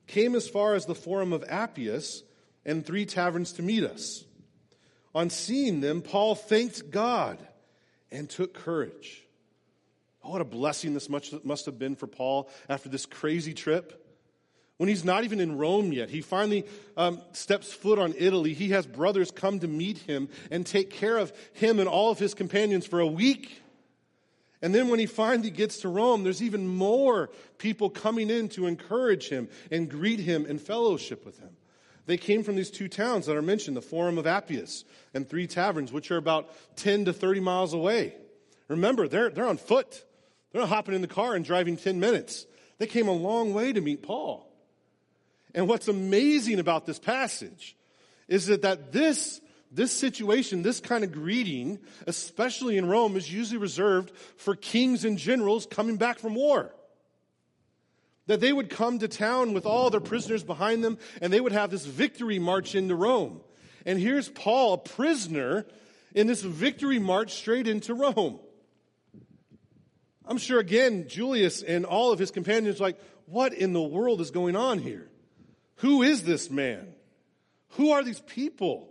came 0.10 0.36
as 0.36 0.48
far 0.48 0.76
as 0.76 0.86
the 0.86 0.96
Forum 0.96 1.34
of 1.34 1.44
Appius 1.48 2.24
and 2.66 2.86
three 2.86 3.06
taverns 3.06 3.54
to 3.54 3.62
meet 3.62 3.84
us. 3.84 4.24
On 5.16 5.30
seeing 5.30 5.82
them, 5.82 6.02
Paul 6.02 6.36
thanked 6.36 6.92
God 6.92 7.40
and 8.12 8.30
took 8.30 8.54
courage. 8.54 9.24
Oh, 10.24 10.32
what 10.32 10.42
a 10.42 10.46
blessing 10.46 10.94
this 10.94 11.10
must 11.10 11.66
have 11.66 11.80
been 11.80 11.96
for 11.96 12.08
Paul 12.08 12.50
after 12.68 12.90
this 12.90 13.06
crazy 13.06 13.54
trip. 13.54 14.06
When 14.78 14.88
he's 14.88 15.04
not 15.04 15.26
even 15.26 15.40
in 15.40 15.58
Rome 15.58 15.92
yet, 15.92 16.10
he 16.10 16.22
finally 16.22 16.66
um, 16.96 17.22
steps 17.34 17.74
foot 17.74 18.00
on 18.00 18.14
Italy. 18.18 18.54
He 18.54 18.70
has 18.70 18.86
brothers 18.86 19.30
come 19.30 19.60
to 19.60 19.68
meet 19.68 19.98
him 19.98 20.30
and 20.52 20.66
take 20.66 20.90
care 20.90 21.18
of 21.18 21.34
him 21.54 21.80
and 21.80 21.90
all 21.90 22.12
of 22.12 22.20
his 22.20 22.34
companions 22.34 22.86
for 22.86 23.00
a 23.00 23.08
week. 23.08 23.62
And 24.62 24.76
then 24.76 24.90
when 24.90 25.00
he 25.00 25.06
finally 25.06 25.52
gets 25.52 25.80
to 25.80 25.90
Rome, 25.90 26.24
there's 26.24 26.44
even 26.44 26.68
more 26.68 27.30
people 27.58 27.90
coming 27.90 28.30
in 28.30 28.50
to 28.50 28.68
encourage 28.68 29.30
him 29.30 29.48
and 29.72 29.90
greet 29.90 30.20
him 30.20 30.46
and 30.46 30.60
fellowship 30.60 31.26
with 31.26 31.40
him. 31.40 31.52
They 32.06 32.18
came 32.18 32.44
from 32.44 32.56
these 32.56 32.72
two 32.72 32.88
towns 32.88 33.28
that 33.28 33.38
are 33.38 33.42
mentioned, 33.42 33.78
the 33.78 33.82
Forum 33.82 34.18
of 34.18 34.26
Appius 34.26 34.84
and 35.14 35.30
three 35.30 35.48
taverns, 35.48 35.94
which 35.94 36.12
are 36.12 36.18
about 36.18 36.50
10 36.76 37.06
to 37.06 37.14
30 37.14 37.40
miles 37.40 37.74
away. 37.74 38.16
Remember, 38.68 39.08
they're, 39.08 39.30
they're 39.30 39.48
on 39.48 39.58
foot. 39.58 40.04
They're 40.52 40.62
not 40.62 40.70
hopping 40.70 40.96
in 40.96 41.02
the 41.02 41.08
car 41.08 41.36
and 41.36 41.46
driving 41.46 41.78
10 41.78 42.00
minutes. 42.00 42.48
They 42.80 42.88
came 42.88 43.08
a 43.08 43.14
long 43.14 43.54
way 43.54 43.72
to 43.74 43.80
meet 43.80 44.02
Paul. 44.02 44.50
And 45.54 45.68
what's 45.68 45.88
amazing 45.88 46.60
about 46.60 46.86
this 46.86 47.00
passage 47.00 47.76
is 48.28 48.48
that, 48.48 48.64
that 48.64 48.92
this 48.92 49.40
this 49.72 49.92
situation, 49.92 50.64
this 50.64 50.80
kind 50.80 51.04
of 51.04 51.12
greeting, 51.12 51.80
especially 52.08 52.78
in 52.78 52.88
Rome, 52.88 53.16
is 53.16 53.32
usually 53.32 53.60
reserved 53.60 54.12
for 54.38 54.56
kings 54.56 55.06
and 55.06 55.18
generals 55.18 55.68
coming 55.68 55.98
back 55.98 56.20
from 56.20 56.36
war. 56.36 56.74
That 58.26 58.40
they 58.40 58.52
would 58.54 58.70
come 58.70 59.00
to 59.00 59.08
town 59.08 59.54
with 59.54 59.66
all 59.66 59.90
their 59.90 60.00
prisoners 60.00 60.44
behind 60.44 60.84
them 60.84 60.98
and 61.22 61.32
they 61.32 61.42
would 61.42 61.52
have 61.52 61.72
this 61.72 61.86
victory 61.86 62.40
march 62.40 62.76
into 62.76 62.96
Rome. 62.96 63.42
And 63.86 64.00
here's 64.00 64.30
Paul, 64.30 64.74
a 64.74 64.78
prisoner, 64.78 65.66
in 66.14 66.28
this 66.28 66.42
victory 66.42 67.00
march 67.00 67.34
straight 67.34 67.68
into 67.68 67.94
Rome. 67.94 68.40
I'm 70.26 70.38
sure 70.38 70.60
again, 70.60 71.08
Julius 71.08 71.64
and 71.64 71.86
all 71.86 72.12
of 72.12 72.20
his 72.20 72.30
companions 72.30 72.80
like, 72.80 73.00
what 73.26 73.54
in 73.54 73.74
the 73.74 73.82
world 73.82 74.22
is 74.22 74.32
going 74.32 74.56
on 74.56 74.80
here? 74.80 75.10
Who 75.78 76.04
is 76.04 76.24
this 76.24 76.50
man? 76.50 76.94
Who 77.74 77.92
are 77.92 78.04
these 78.04 78.20
people? 78.22 78.89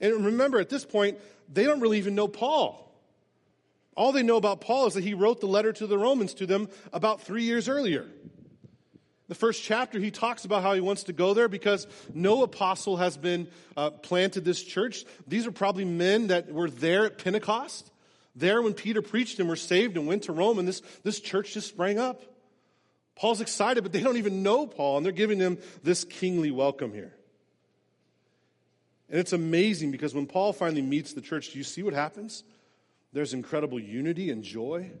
And 0.00 0.24
remember, 0.24 0.58
at 0.58 0.68
this 0.68 0.84
point, 0.84 1.18
they 1.52 1.64
don't 1.64 1.80
really 1.80 1.98
even 1.98 2.14
know 2.14 2.28
Paul. 2.28 2.86
All 3.96 4.12
they 4.12 4.22
know 4.22 4.36
about 4.36 4.60
Paul 4.60 4.86
is 4.86 4.94
that 4.94 5.04
he 5.04 5.14
wrote 5.14 5.40
the 5.40 5.46
letter 5.46 5.72
to 5.72 5.86
the 5.86 5.98
Romans 5.98 6.34
to 6.34 6.46
them 6.46 6.68
about 6.92 7.22
three 7.22 7.42
years 7.44 7.68
earlier. 7.68 8.06
The 9.28 9.34
first 9.34 9.62
chapter, 9.62 10.00
he 10.00 10.10
talks 10.10 10.44
about 10.44 10.62
how 10.62 10.74
he 10.74 10.80
wants 10.80 11.04
to 11.04 11.12
go 11.12 11.34
there 11.34 11.48
because 11.48 11.86
no 12.12 12.42
apostle 12.42 12.96
has 12.96 13.16
been 13.16 13.46
uh, 13.76 13.90
planted 13.90 14.44
this 14.44 14.62
church. 14.62 15.04
These 15.28 15.46
are 15.46 15.52
probably 15.52 15.84
men 15.84 16.28
that 16.28 16.52
were 16.52 16.68
there 16.68 17.06
at 17.06 17.18
Pentecost, 17.18 17.92
there 18.34 18.60
when 18.62 18.74
Peter 18.74 19.02
preached 19.02 19.38
and 19.38 19.48
were 19.48 19.54
saved 19.54 19.96
and 19.96 20.06
went 20.06 20.24
to 20.24 20.32
Rome, 20.32 20.58
and 20.58 20.66
this, 20.66 20.82
this 21.04 21.20
church 21.20 21.54
just 21.54 21.68
sprang 21.68 21.98
up. 21.98 22.22
Paul's 23.14 23.40
excited, 23.40 23.82
but 23.82 23.92
they 23.92 24.00
don't 24.00 24.16
even 24.16 24.42
know 24.42 24.66
Paul, 24.66 24.96
and 24.96 25.06
they're 25.06 25.12
giving 25.12 25.38
him 25.38 25.58
this 25.82 26.04
kingly 26.04 26.50
welcome 26.50 26.92
here. 26.92 27.14
And 29.10 29.18
it's 29.18 29.32
amazing 29.32 29.90
because 29.90 30.14
when 30.14 30.26
Paul 30.26 30.52
finally 30.52 30.82
meets 30.82 31.12
the 31.12 31.20
church, 31.20 31.50
do 31.50 31.58
you 31.58 31.64
see 31.64 31.82
what 31.82 31.94
happens? 31.94 32.44
There's 33.12 33.34
incredible 33.34 33.80
unity 33.80 34.30
and 34.30 34.44
joy. 34.44 34.92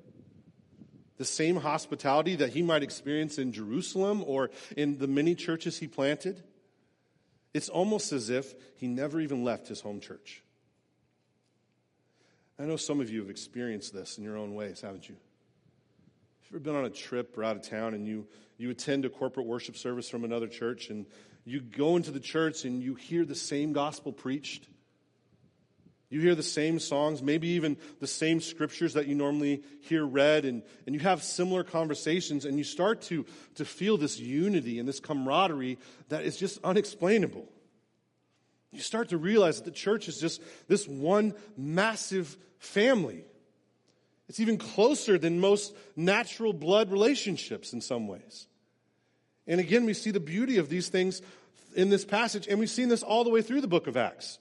The 1.16 1.24
same 1.24 1.56
hospitality 1.56 2.34
that 2.36 2.50
he 2.50 2.62
might 2.62 2.82
experience 2.82 3.38
in 3.38 3.52
Jerusalem 3.52 4.24
or 4.26 4.50
in 4.76 4.98
the 4.98 5.06
many 5.06 5.36
churches 5.36 5.78
he 5.78 5.86
planted. 5.86 6.42
It's 7.54 7.68
almost 7.68 8.12
as 8.12 8.30
if 8.30 8.52
he 8.76 8.88
never 8.88 9.20
even 9.20 9.44
left 9.44 9.68
his 9.68 9.80
home 9.80 10.00
church. 10.00 10.42
I 12.58 12.64
know 12.64 12.76
some 12.76 13.00
of 13.00 13.10
you 13.10 13.20
have 13.20 13.30
experienced 13.30 13.94
this 13.94 14.18
in 14.18 14.24
your 14.24 14.36
own 14.36 14.54
ways, 14.54 14.80
haven't 14.80 15.08
you? 15.08 15.14
Have 15.14 16.52
you've 16.52 16.56
ever 16.56 16.64
been 16.64 16.76
on 16.76 16.84
a 16.84 16.90
trip 16.90 17.38
or 17.38 17.44
out 17.44 17.56
of 17.56 17.62
town 17.62 17.94
and 17.94 18.06
you, 18.08 18.26
you 18.58 18.70
attend 18.70 19.04
a 19.04 19.08
corporate 19.08 19.46
worship 19.46 19.76
service 19.76 20.08
from 20.08 20.24
another 20.24 20.48
church 20.48 20.90
and 20.90 21.06
you 21.44 21.60
go 21.60 21.96
into 21.96 22.10
the 22.10 22.20
church 22.20 22.64
and 22.64 22.82
you 22.82 22.94
hear 22.94 23.24
the 23.24 23.34
same 23.34 23.72
gospel 23.72 24.12
preached. 24.12 24.66
You 26.10 26.20
hear 26.20 26.34
the 26.34 26.42
same 26.42 26.80
songs, 26.80 27.22
maybe 27.22 27.48
even 27.50 27.76
the 28.00 28.06
same 28.06 28.40
scriptures 28.40 28.94
that 28.94 29.06
you 29.06 29.14
normally 29.14 29.62
hear 29.82 30.04
read, 30.04 30.44
and, 30.44 30.64
and 30.84 30.94
you 30.94 31.00
have 31.00 31.22
similar 31.22 31.62
conversations, 31.62 32.44
and 32.44 32.58
you 32.58 32.64
start 32.64 33.02
to, 33.02 33.24
to 33.54 33.64
feel 33.64 33.96
this 33.96 34.18
unity 34.18 34.80
and 34.80 34.88
this 34.88 34.98
camaraderie 34.98 35.78
that 36.08 36.24
is 36.24 36.36
just 36.36 36.58
unexplainable. 36.64 37.48
You 38.72 38.80
start 38.80 39.10
to 39.10 39.18
realize 39.18 39.58
that 39.58 39.64
the 39.64 39.70
church 39.70 40.08
is 40.08 40.18
just 40.18 40.42
this 40.66 40.86
one 40.86 41.34
massive 41.56 42.36
family. 42.58 43.24
It's 44.28 44.40
even 44.40 44.58
closer 44.58 45.16
than 45.16 45.40
most 45.40 45.74
natural 45.94 46.52
blood 46.52 46.90
relationships 46.90 47.72
in 47.72 47.80
some 47.80 48.08
ways. 48.08 48.48
And 49.46 49.60
again, 49.60 49.84
we 49.84 49.94
see 49.94 50.10
the 50.10 50.20
beauty 50.20 50.58
of 50.58 50.68
these 50.68 50.88
things 50.88 51.22
in 51.74 51.88
this 51.88 52.04
passage, 52.04 52.46
and 52.48 52.58
we've 52.58 52.70
seen 52.70 52.88
this 52.88 53.02
all 53.02 53.24
the 53.24 53.30
way 53.30 53.42
through 53.42 53.60
the 53.60 53.68
book 53.68 53.86
of 53.86 53.96
Acts. 53.96 54.38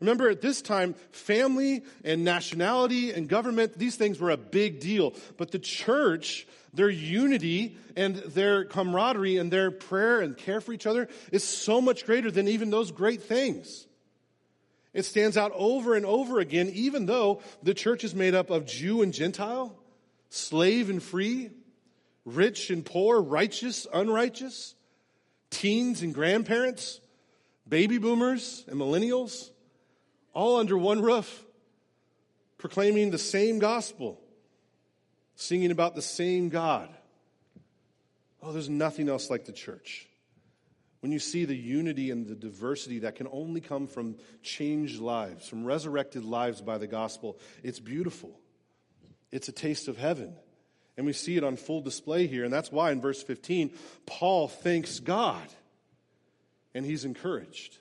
Remember, 0.00 0.30
at 0.30 0.40
this 0.40 0.62
time, 0.62 0.94
family 1.10 1.82
and 2.04 2.24
nationality 2.24 3.10
and 3.10 3.28
government, 3.28 3.76
these 3.76 3.96
things 3.96 4.20
were 4.20 4.30
a 4.30 4.36
big 4.36 4.78
deal. 4.78 5.12
But 5.36 5.50
the 5.50 5.58
church, 5.58 6.46
their 6.72 6.88
unity 6.88 7.76
and 7.96 8.14
their 8.16 8.64
camaraderie 8.64 9.38
and 9.38 9.52
their 9.52 9.72
prayer 9.72 10.20
and 10.20 10.36
care 10.36 10.60
for 10.60 10.72
each 10.72 10.86
other 10.86 11.08
is 11.32 11.42
so 11.42 11.80
much 11.80 12.06
greater 12.06 12.30
than 12.30 12.46
even 12.46 12.70
those 12.70 12.92
great 12.92 13.22
things. 13.22 13.86
It 14.94 15.04
stands 15.04 15.36
out 15.36 15.52
over 15.54 15.94
and 15.96 16.06
over 16.06 16.38
again, 16.38 16.70
even 16.72 17.06
though 17.06 17.42
the 17.62 17.74
church 17.74 18.04
is 18.04 18.14
made 18.14 18.34
up 18.34 18.50
of 18.50 18.66
Jew 18.66 19.02
and 19.02 19.12
Gentile, 19.12 19.76
slave 20.30 20.90
and 20.90 21.02
free, 21.02 21.50
rich 22.34 22.70
and 22.70 22.84
poor, 22.84 23.20
righteous, 23.20 23.86
unrighteous, 23.92 24.74
teens 25.50 26.02
and 26.02 26.14
grandparents, 26.14 27.00
baby 27.68 27.98
boomers 27.98 28.64
and 28.68 28.78
millennials, 28.78 29.50
all 30.34 30.58
under 30.58 30.76
one 30.76 31.00
roof, 31.00 31.44
proclaiming 32.58 33.10
the 33.10 33.18
same 33.18 33.58
gospel, 33.58 34.20
singing 35.36 35.70
about 35.70 35.94
the 35.94 36.02
same 36.02 36.48
God. 36.48 36.88
Oh, 38.42 38.52
there's 38.52 38.68
nothing 38.68 39.08
else 39.08 39.30
like 39.30 39.46
the 39.46 39.52
church. 39.52 40.06
When 41.00 41.12
you 41.12 41.20
see 41.20 41.44
the 41.44 41.56
unity 41.56 42.10
and 42.10 42.26
the 42.26 42.34
diversity 42.34 43.00
that 43.00 43.14
can 43.14 43.28
only 43.30 43.60
come 43.60 43.86
from 43.86 44.16
changed 44.42 45.00
lives, 45.00 45.48
from 45.48 45.64
resurrected 45.64 46.24
lives 46.24 46.60
by 46.60 46.78
the 46.78 46.88
gospel, 46.88 47.38
it's 47.62 47.78
beautiful. 47.78 48.38
It's 49.30 49.48
a 49.48 49.52
taste 49.52 49.86
of 49.86 49.96
heaven. 49.96 50.34
And 50.98 51.06
we 51.06 51.12
see 51.14 51.36
it 51.36 51.44
on 51.44 51.56
full 51.56 51.80
display 51.80 52.26
here. 52.26 52.44
And 52.44 52.52
that's 52.52 52.72
why 52.72 52.90
in 52.90 53.00
verse 53.00 53.22
15, 53.22 53.70
Paul 54.04 54.48
thanks 54.48 54.98
God 54.98 55.46
and 56.74 56.84
he's 56.84 57.04
encouraged. 57.04 57.78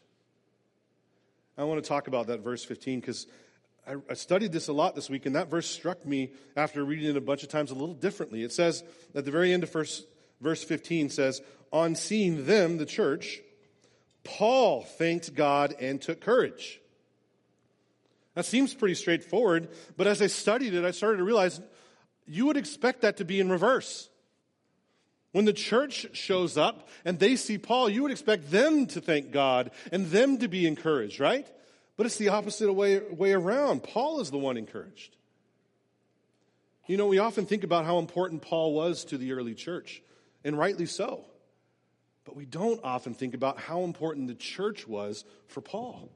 I 1.58 1.64
want 1.64 1.84
to 1.84 1.88
talk 1.88 2.08
about 2.08 2.28
that 2.28 2.42
verse 2.42 2.64
15 2.64 3.00
because 3.00 3.26
I, 3.88 3.96
I, 4.08 4.14
studied 4.14 4.52
this 4.52 4.68
a 4.68 4.74
lot 4.74 4.94
this 4.94 5.10
week, 5.10 5.26
and 5.26 5.36
that 5.36 5.50
verse 5.50 5.68
struck 5.68 6.06
me 6.06 6.30
after 6.56 6.86
reading 6.86 7.10
it 7.10 7.18
a 7.18 7.22
bunch 7.22 7.42
of 7.42 7.50
times 7.50 7.72
a 7.72 7.74
little 7.74 7.96
differently. 7.96 8.44
It 8.44 8.52
says, 8.52 8.84
at 9.16 9.26
the 9.26 9.32
very 9.32 9.52
end 9.52 9.64
of 9.64 9.72
verse, 9.72 10.06
verse 10.40 10.64
15 10.64 11.10
says, 11.10 11.42
On 11.72 11.96
seeing 11.96 12.46
them, 12.46 12.78
the 12.78 12.86
church, 12.86 13.42
Paul 14.24 14.84
thanked 14.84 15.34
God 15.34 15.74
and 15.80 16.00
took 16.00 16.22
courage. 16.22 16.80
That 18.36 18.46
seems 18.46 18.76
pretty 18.76 18.94
straightforward, 18.94 19.70
but 19.96 20.06
as 20.06 20.22
I 20.22 20.28
studied 20.28 20.76
it, 20.76 20.86
I 20.86 20.92
started 20.92 21.18
to 21.18 21.24
realize 21.24 21.60
you 22.28 22.46
would 22.46 22.58
expect 22.58 23.02
that 23.02 23.18
to 23.18 23.26
be 23.26 23.40
in 23.40 23.50
reverse. 23.50 24.10
When 25.32 25.46
the 25.46 25.54
church 25.54 26.08
shows 26.14 26.58
up 26.58 26.88
and 27.06 27.20
they 27.20 27.36
see 27.36 27.58
Paul, 27.58 27.90
you 27.90 28.02
would 28.04 28.12
expect 28.12 28.50
them 28.50 28.88
to 28.88 29.02
thank 29.02 29.32
God 29.32 29.72
and 29.92 30.08
them 30.08 30.40
to 30.40 30.48
be 30.48 30.66
encouraged, 30.66 31.20
right? 31.20 31.48
But 31.96 32.06
it's 32.06 32.18
the 32.18 32.30
opposite 32.30 32.72
way, 32.72 33.00
way 33.00 33.34
around. 33.34 33.84
Paul 33.84 34.20
is 34.20 34.32
the 34.32 34.38
one 34.38 34.58
encouraged. 34.58 35.16
You 36.88 36.96
know, 36.96 37.08
we 37.08 37.20
often 37.20 37.46
think 37.46 37.64
about 37.64 37.86
how 37.86 38.00
important 38.00 38.42
Paul 38.42 38.74
was 38.74 39.04
to 39.06 39.18
the 39.18 39.34
early 39.34 39.54
church, 39.54 40.02
and 40.44 40.58
rightly 40.58 40.86
so. 40.86 41.26
But 42.24 42.36
we 42.36 42.46
don't 42.46 42.80
often 42.84 43.14
think 43.14 43.34
about 43.34 43.60
how 43.60 43.84
important 43.84 44.28
the 44.28 44.36
church 44.36 44.88
was 44.88 45.26
for 45.48 45.62
Paul. 45.62 46.10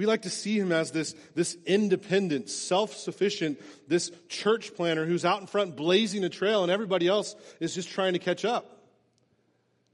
We 0.00 0.06
like 0.06 0.22
to 0.22 0.30
see 0.30 0.58
him 0.58 0.72
as 0.72 0.92
this, 0.92 1.14
this 1.34 1.58
independent, 1.66 2.48
self 2.48 2.96
sufficient, 2.96 3.60
this 3.86 4.10
church 4.30 4.74
planner 4.74 5.04
who's 5.04 5.26
out 5.26 5.42
in 5.42 5.46
front 5.46 5.76
blazing 5.76 6.24
a 6.24 6.30
trail 6.30 6.62
and 6.62 6.72
everybody 6.72 7.06
else 7.06 7.36
is 7.60 7.74
just 7.74 7.90
trying 7.90 8.14
to 8.14 8.18
catch 8.18 8.46
up. 8.46 8.80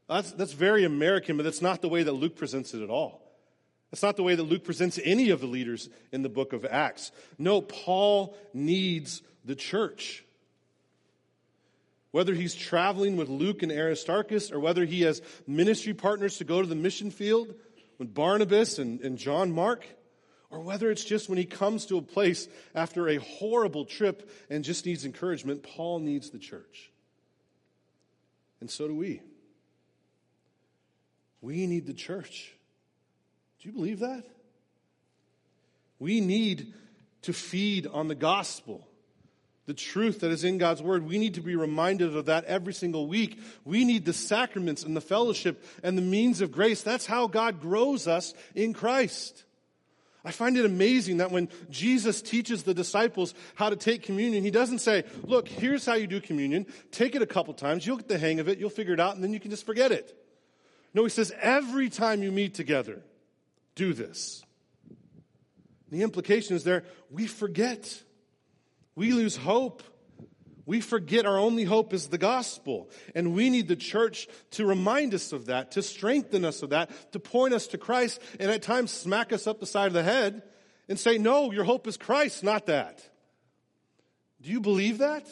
That's, 0.08 0.30
that's 0.30 0.52
very 0.52 0.84
American, 0.84 1.36
but 1.36 1.42
that's 1.42 1.60
not 1.60 1.82
the 1.82 1.88
way 1.88 2.04
that 2.04 2.12
Luke 2.12 2.36
presents 2.36 2.72
it 2.72 2.82
at 2.82 2.88
all. 2.88 3.20
That's 3.90 4.04
not 4.04 4.14
the 4.14 4.22
way 4.22 4.36
that 4.36 4.44
Luke 4.44 4.62
presents 4.62 5.00
any 5.02 5.30
of 5.30 5.40
the 5.40 5.48
leaders 5.48 5.88
in 6.12 6.22
the 6.22 6.28
book 6.28 6.52
of 6.52 6.64
Acts. 6.64 7.10
No, 7.36 7.60
Paul 7.60 8.36
needs 8.54 9.22
the 9.44 9.56
church. 9.56 10.24
Whether 12.12 12.32
he's 12.32 12.54
traveling 12.54 13.16
with 13.16 13.28
Luke 13.28 13.64
and 13.64 13.72
Aristarchus, 13.72 14.52
or 14.52 14.60
whether 14.60 14.84
he 14.84 15.00
has 15.00 15.20
ministry 15.48 15.94
partners 15.94 16.36
to 16.36 16.44
go 16.44 16.62
to 16.62 16.68
the 16.68 16.76
mission 16.76 17.10
field 17.10 17.56
with 17.98 18.14
Barnabas 18.14 18.78
and, 18.78 19.00
and 19.00 19.18
John 19.18 19.50
Mark, 19.50 19.84
or 20.56 20.60
whether 20.60 20.90
it's 20.90 21.04
just 21.04 21.28
when 21.28 21.36
he 21.36 21.44
comes 21.44 21.84
to 21.86 21.98
a 21.98 22.02
place 22.02 22.48
after 22.74 23.08
a 23.08 23.16
horrible 23.16 23.84
trip 23.84 24.30
and 24.48 24.64
just 24.64 24.86
needs 24.86 25.04
encouragement, 25.04 25.62
Paul 25.62 25.98
needs 25.98 26.30
the 26.30 26.38
church. 26.38 26.90
And 28.60 28.70
so 28.70 28.88
do 28.88 28.94
we. 28.94 29.20
We 31.42 31.66
need 31.66 31.86
the 31.86 31.92
church. 31.92 32.54
Do 33.60 33.68
you 33.68 33.74
believe 33.74 33.98
that? 33.98 34.24
We 35.98 36.22
need 36.22 36.72
to 37.22 37.34
feed 37.34 37.86
on 37.86 38.08
the 38.08 38.14
gospel, 38.14 38.88
the 39.66 39.74
truth 39.74 40.20
that 40.20 40.30
is 40.30 40.42
in 40.42 40.56
God's 40.56 40.80
word. 40.80 41.06
We 41.06 41.18
need 41.18 41.34
to 41.34 41.42
be 41.42 41.54
reminded 41.54 42.16
of 42.16 42.26
that 42.26 42.44
every 42.44 42.72
single 42.72 43.06
week. 43.06 43.38
We 43.66 43.84
need 43.84 44.06
the 44.06 44.14
sacraments 44.14 44.84
and 44.84 44.96
the 44.96 45.02
fellowship 45.02 45.62
and 45.82 45.98
the 45.98 46.02
means 46.02 46.40
of 46.40 46.50
grace. 46.50 46.82
That's 46.82 47.04
how 47.04 47.26
God 47.26 47.60
grows 47.60 48.08
us 48.08 48.32
in 48.54 48.72
Christ. 48.72 49.42
I 50.26 50.32
find 50.32 50.56
it 50.58 50.64
amazing 50.66 51.18
that 51.18 51.30
when 51.30 51.48
Jesus 51.70 52.20
teaches 52.20 52.64
the 52.64 52.74
disciples 52.74 53.32
how 53.54 53.70
to 53.70 53.76
take 53.76 54.02
communion, 54.02 54.42
he 54.42 54.50
doesn't 54.50 54.80
say, 54.80 55.04
Look, 55.22 55.46
here's 55.46 55.86
how 55.86 55.94
you 55.94 56.08
do 56.08 56.20
communion. 56.20 56.66
Take 56.90 57.14
it 57.14 57.22
a 57.22 57.26
couple 57.26 57.54
times. 57.54 57.86
You'll 57.86 57.98
get 57.98 58.08
the 58.08 58.18
hang 58.18 58.40
of 58.40 58.48
it. 58.48 58.58
You'll 58.58 58.68
figure 58.68 58.92
it 58.92 58.98
out, 58.98 59.14
and 59.14 59.22
then 59.22 59.32
you 59.32 59.38
can 59.38 59.52
just 59.52 59.64
forget 59.64 59.92
it. 59.92 60.20
No, 60.92 61.04
he 61.04 61.10
says, 61.10 61.32
Every 61.40 61.88
time 61.88 62.24
you 62.24 62.32
meet 62.32 62.54
together, 62.54 63.02
do 63.76 63.92
this. 63.92 64.42
The 65.92 66.02
implication 66.02 66.56
is 66.56 66.64
there 66.64 66.82
we 67.08 67.28
forget, 67.28 68.02
we 68.96 69.12
lose 69.12 69.36
hope. 69.36 69.84
We 70.66 70.80
forget 70.80 71.26
our 71.26 71.38
only 71.38 71.62
hope 71.62 71.94
is 71.94 72.08
the 72.08 72.18
gospel. 72.18 72.90
And 73.14 73.34
we 73.34 73.50
need 73.50 73.68
the 73.68 73.76
church 73.76 74.26
to 74.52 74.66
remind 74.66 75.14
us 75.14 75.32
of 75.32 75.46
that, 75.46 75.70
to 75.72 75.82
strengthen 75.82 76.44
us 76.44 76.62
of 76.62 76.70
that, 76.70 77.12
to 77.12 77.20
point 77.20 77.54
us 77.54 77.68
to 77.68 77.78
Christ, 77.78 78.20
and 78.40 78.50
at 78.50 78.62
times 78.62 78.90
smack 78.90 79.32
us 79.32 79.46
up 79.46 79.60
the 79.60 79.66
side 79.66 79.86
of 79.86 79.92
the 79.92 80.02
head 80.02 80.42
and 80.88 80.98
say, 80.98 81.18
No, 81.18 81.52
your 81.52 81.64
hope 81.64 81.86
is 81.86 81.96
Christ, 81.96 82.42
not 82.42 82.66
that. 82.66 83.08
Do 84.42 84.50
you 84.50 84.60
believe 84.60 84.98
that? 84.98 85.26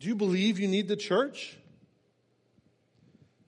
Do 0.00 0.08
you 0.08 0.16
believe 0.16 0.58
you 0.58 0.68
need 0.68 0.88
the 0.88 0.96
church? 0.96 1.56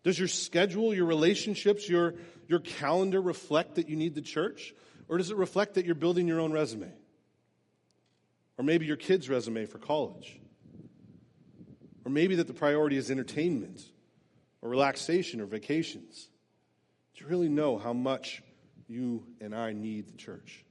Does 0.05 0.19
your 0.19 0.29
schedule, 0.29 0.95
your 0.95 1.05
relationships, 1.05 1.89
your, 1.89 2.15
your 2.47 2.61
calendar 2.61 3.21
reflect 3.21 3.75
that 3.75 3.89
you 3.89 3.97
need 3.97 4.15
the 4.15 4.23
church? 4.23 4.73
Or 5.09 5.19
does 5.19 5.31
it 5.31 5.37
reflect 5.37 5.75
that 5.75 5.85
you're 5.85 5.95
building 5.95 6.29
your 6.29 6.41
own 6.41 6.53
resume? 6.53 6.91
Or 8.59 8.65
maybe 8.65 8.87
your 8.87 8.97
kid's 8.97 9.29
resume 9.29 9.67
for 9.67 9.79
college. 9.79 10.41
Or 12.05 12.11
maybe 12.11 12.35
that 12.35 12.49
the 12.49 12.55
priority 12.55 12.97
is 12.97 13.11
entertainment 13.11 13.83
or 14.61 14.69
relaxation 14.69 15.41
or 15.41 15.47
vacations. 15.47 16.29
Do 17.15 17.25
you 17.25 17.31
really 17.31 17.49
know 17.49 17.79
how 17.79 17.93
much 17.93 18.43
you 18.89 19.25
and 19.41 19.55
I 19.55 19.73
need 19.73 20.09
the 20.09 20.17
church? 20.17 20.65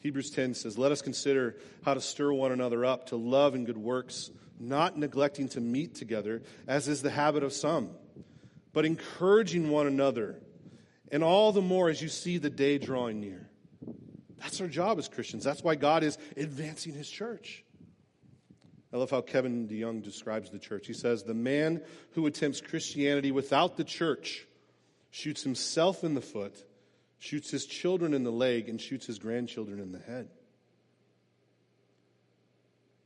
Hebrews 0.00 0.30
10 0.30 0.54
says, 0.54 0.76
Let 0.76 0.92
us 0.92 1.00
consider 1.00 1.56
how 1.84 1.94
to 1.94 2.00
stir 2.00 2.32
one 2.32 2.52
another 2.52 2.84
up 2.84 3.06
to 3.06 3.16
love 3.16 3.54
and 3.54 3.64
good 3.64 3.78
works, 3.78 4.30
not 4.58 4.98
neglecting 4.98 5.48
to 5.50 5.60
meet 5.60 5.94
together, 5.94 6.42
as 6.66 6.88
is 6.88 7.00
the 7.00 7.10
habit 7.10 7.42
of 7.42 7.52
some, 7.52 7.90
but 8.72 8.84
encouraging 8.84 9.70
one 9.70 9.86
another, 9.86 10.40
and 11.10 11.24
all 11.24 11.52
the 11.52 11.62
more 11.62 11.88
as 11.88 12.02
you 12.02 12.08
see 12.08 12.38
the 12.38 12.50
day 12.50 12.76
drawing 12.76 13.20
near. 13.20 13.48
That's 14.44 14.60
our 14.60 14.68
job 14.68 14.98
as 14.98 15.08
Christians. 15.08 15.42
That's 15.42 15.64
why 15.64 15.74
God 15.74 16.04
is 16.04 16.18
advancing 16.36 16.92
his 16.92 17.08
church. 17.08 17.64
I 18.92 18.98
love 18.98 19.10
how 19.10 19.22
Kevin 19.22 19.66
DeYoung 19.66 20.02
describes 20.02 20.50
the 20.50 20.58
church. 20.58 20.86
He 20.86 20.92
says, 20.92 21.22
The 21.22 21.32
man 21.32 21.80
who 22.12 22.26
attempts 22.26 22.60
Christianity 22.60 23.32
without 23.32 23.78
the 23.78 23.84
church 23.84 24.46
shoots 25.10 25.42
himself 25.42 26.04
in 26.04 26.12
the 26.12 26.20
foot, 26.20 26.62
shoots 27.18 27.50
his 27.50 27.64
children 27.64 28.12
in 28.12 28.22
the 28.22 28.30
leg, 28.30 28.68
and 28.68 28.78
shoots 28.78 29.06
his 29.06 29.18
grandchildren 29.18 29.80
in 29.80 29.92
the 29.92 29.98
head. 29.98 30.28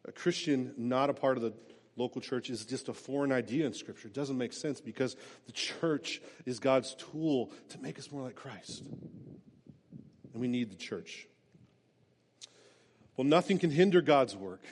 A 0.06 0.12
Christian 0.12 0.74
not 0.76 1.08
a 1.08 1.14
part 1.14 1.36
of 1.36 1.44
the 1.44 1.52
local 1.94 2.20
church 2.20 2.50
is 2.50 2.64
just 2.64 2.88
a 2.88 2.92
foreign 2.92 3.30
idea 3.30 3.64
in 3.64 3.74
Scripture. 3.74 4.08
It 4.08 4.14
doesn't 4.14 4.36
make 4.36 4.52
sense 4.52 4.80
because 4.80 5.14
the 5.46 5.52
church 5.52 6.20
is 6.46 6.58
God's 6.58 6.96
tool 6.96 7.52
to 7.68 7.78
make 7.78 7.96
us 7.96 8.10
more 8.10 8.22
like 8.22 8.34
Christ. 8.34 8.82
And 10.32 10.40
we 10.40 10.48
need 10.48 10.70
the 10.70 10.76
church. 10.76 11.26
Well, 13.16 13.26
nothing 13.26 13.58
can 13.58 13.70
hinder 13.70 14.00
God's 14.00 14.36
work. 14.36 14.62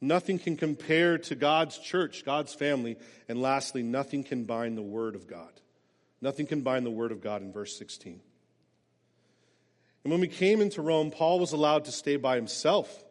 Nothing 0.00 0.38
can 0.38 0.56
compare 0.56 1.18
to 1.18 1.34
God's 1.34 1.78
church, 1.78 2.24
God's 2.24 2.52
family. 2.52 2.96
And 3.28 3.40
lastly, 3.40 3.82
nothing 3.82 4.24
can 4.24 4.44
bind 4.44 4.76
the 4.76 4.82
Word 4.82 5.14
of 5.14 5.26
God. 5.26 5.52
Nothing 6.20 6.46
can 6.46 6.62
bind 6.62 6.84
the 6.84 6.90
Word 6.90 7.12
of 7.12 7.20
God 7.20 7.42
in 7.42 7.52
verse 7.52 7.78
16. 7.78 8.20
And 10.04 10.10
when 10.12 10.20
we 10.20 10.28
came 10.28 10.60
into 10.60 10.82
Rome, 10.82 11.10
Paul 11.10 11.40
was 11.40 11.52
allowed 11.52 11.86
to 11.86 11.92
stay 11.92 12.16
by 12.16 12.36
himself 12.36 13.04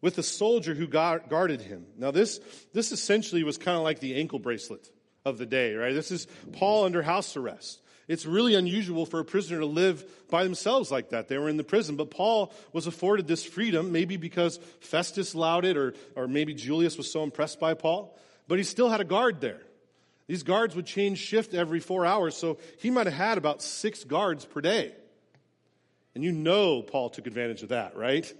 with 0.00 0.18
a 0.18 0.22
soldier 0.22 0.74
who 0.74 0.86
guarded 0.86 1.60
him. 1.60 1.86
Now, 1.96 2.10
this, 2.10 2.40
this 2.72 2.92
essentially 2.92 3.42
was 3.42 3.58
kind 3.58 3.76
of 3.76 3.84
like 3.84 4.00
the 4.00 4.16
ankle 4.16 4.38
bracelet 4.38 4.90
of 5.24 5.38
the 5.38 5.46
day, 5.46 5.74
right? 5.74 5.94
This 5.94 6.10
is 6.10 6.26
Paul 6.52 6.84
under 6.84 7.02
house 7.02 7.36
arrest. 7.36 7.80
It's 8.06 8.26
really 8.26 8.54
unusual 8.54 9.06
for 9.06 9.20
a 9.20 9.24
prisoner 9.24 9.60
to 9.60 9.66
live 9.66 10.04
by 10.28 10.44
themselves 10.44 10.90
like 10.90 11.10
that. 11.10 11.28
They 11.28 11.38
were 11.38 11.48
in 11.48 11.56
the 11.56 11.64
prison, 11.64 11.96
but 11.96 12.10
Paul 12.10 12.52
was 12.72 12.86
afforded 12.86 13.26
this 13.26 13.44
freedom, 13.44 13.92
maybe 13.92 14.16
because 14.16 14.58
Festus 14.80 15.34
allowed 15.34 15.64
it, 15.64 15.76
or, 15.76 15.94
or 16.14 16.28
maybe 16.28 16.54
Julius 16.54 16.98
was 16.98 17.10
so 17.10 17.22
impressed 17.22 17.58
by 17.58 17.74
Paul. 17.74 18.16
But 18.46 18.58
he 18.58 18.64
still 18.64 18.90
had 18.90 19.00
a 19.00 19.04
guard 19.04 19.40
there. 19.40 19.62
These 20.26 20.42
guards 20.42 20.74
would 20.76 20.86
change 20.86 21.18
shift 21.18 21.54
every 21.54 21.80
four 21.80 22.04
hours, 22.04 22.36
so 22.36 22.58
he 22.78 22.90
might 22.90 23.06
have 23.06 23.14
had 23.14 23.38
about 23.38 23.62
six 23.62 24.04
guards 24.04 24.44
per 24.44 24.60
day. 24.60 24.92
And 26.14 26.22
you 26.22 26.32
know 26.32 26.82
Paul 26.82 27.10
took 27.10 27.26
advantage 27.26 27.62
of 27.62 27.70
that, 27.70 27.96
right? 27.96 28.32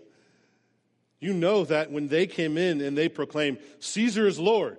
You 1.21 1.33
know 1.33 1.65
that 1.65 1.91
when 1.91 2.09
they 2.09 2.27
came 2.27 2.59
in 2.59 2.81
and 2.81 2.97
they 2.97 3.09
proclaimed, 3.09 3.59
Caesar 3.81 4.27
is 4.27 4.39
Lord, 4.39 4.79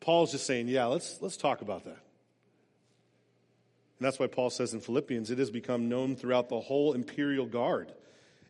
Paul's 0.00 0.32
just 0.32 0.46
saying, 0.46 0.68
yeah, 0.68 0.86
let's, 0.86 1.18
let's 1.20 1.36
talk 1.36 1.62
about 1.62 1.84
that. 1.84 1.98
And 4.02 4.06
that's 4.08 4.18
why 4.18 4.26
Paul 4.26 4.50
says 4.50 4.74
in 4.74 4.80
Philippians, 4.80 5.30
it 5.30 5.38
has 5.38 5.52
become 5.52 5.88
known 5.88 6.16
throughout 6.16 6.48
the 6.48 6.58
whole 6.58 6.92
imperial 6.92 7.46
guard 7.46 7.92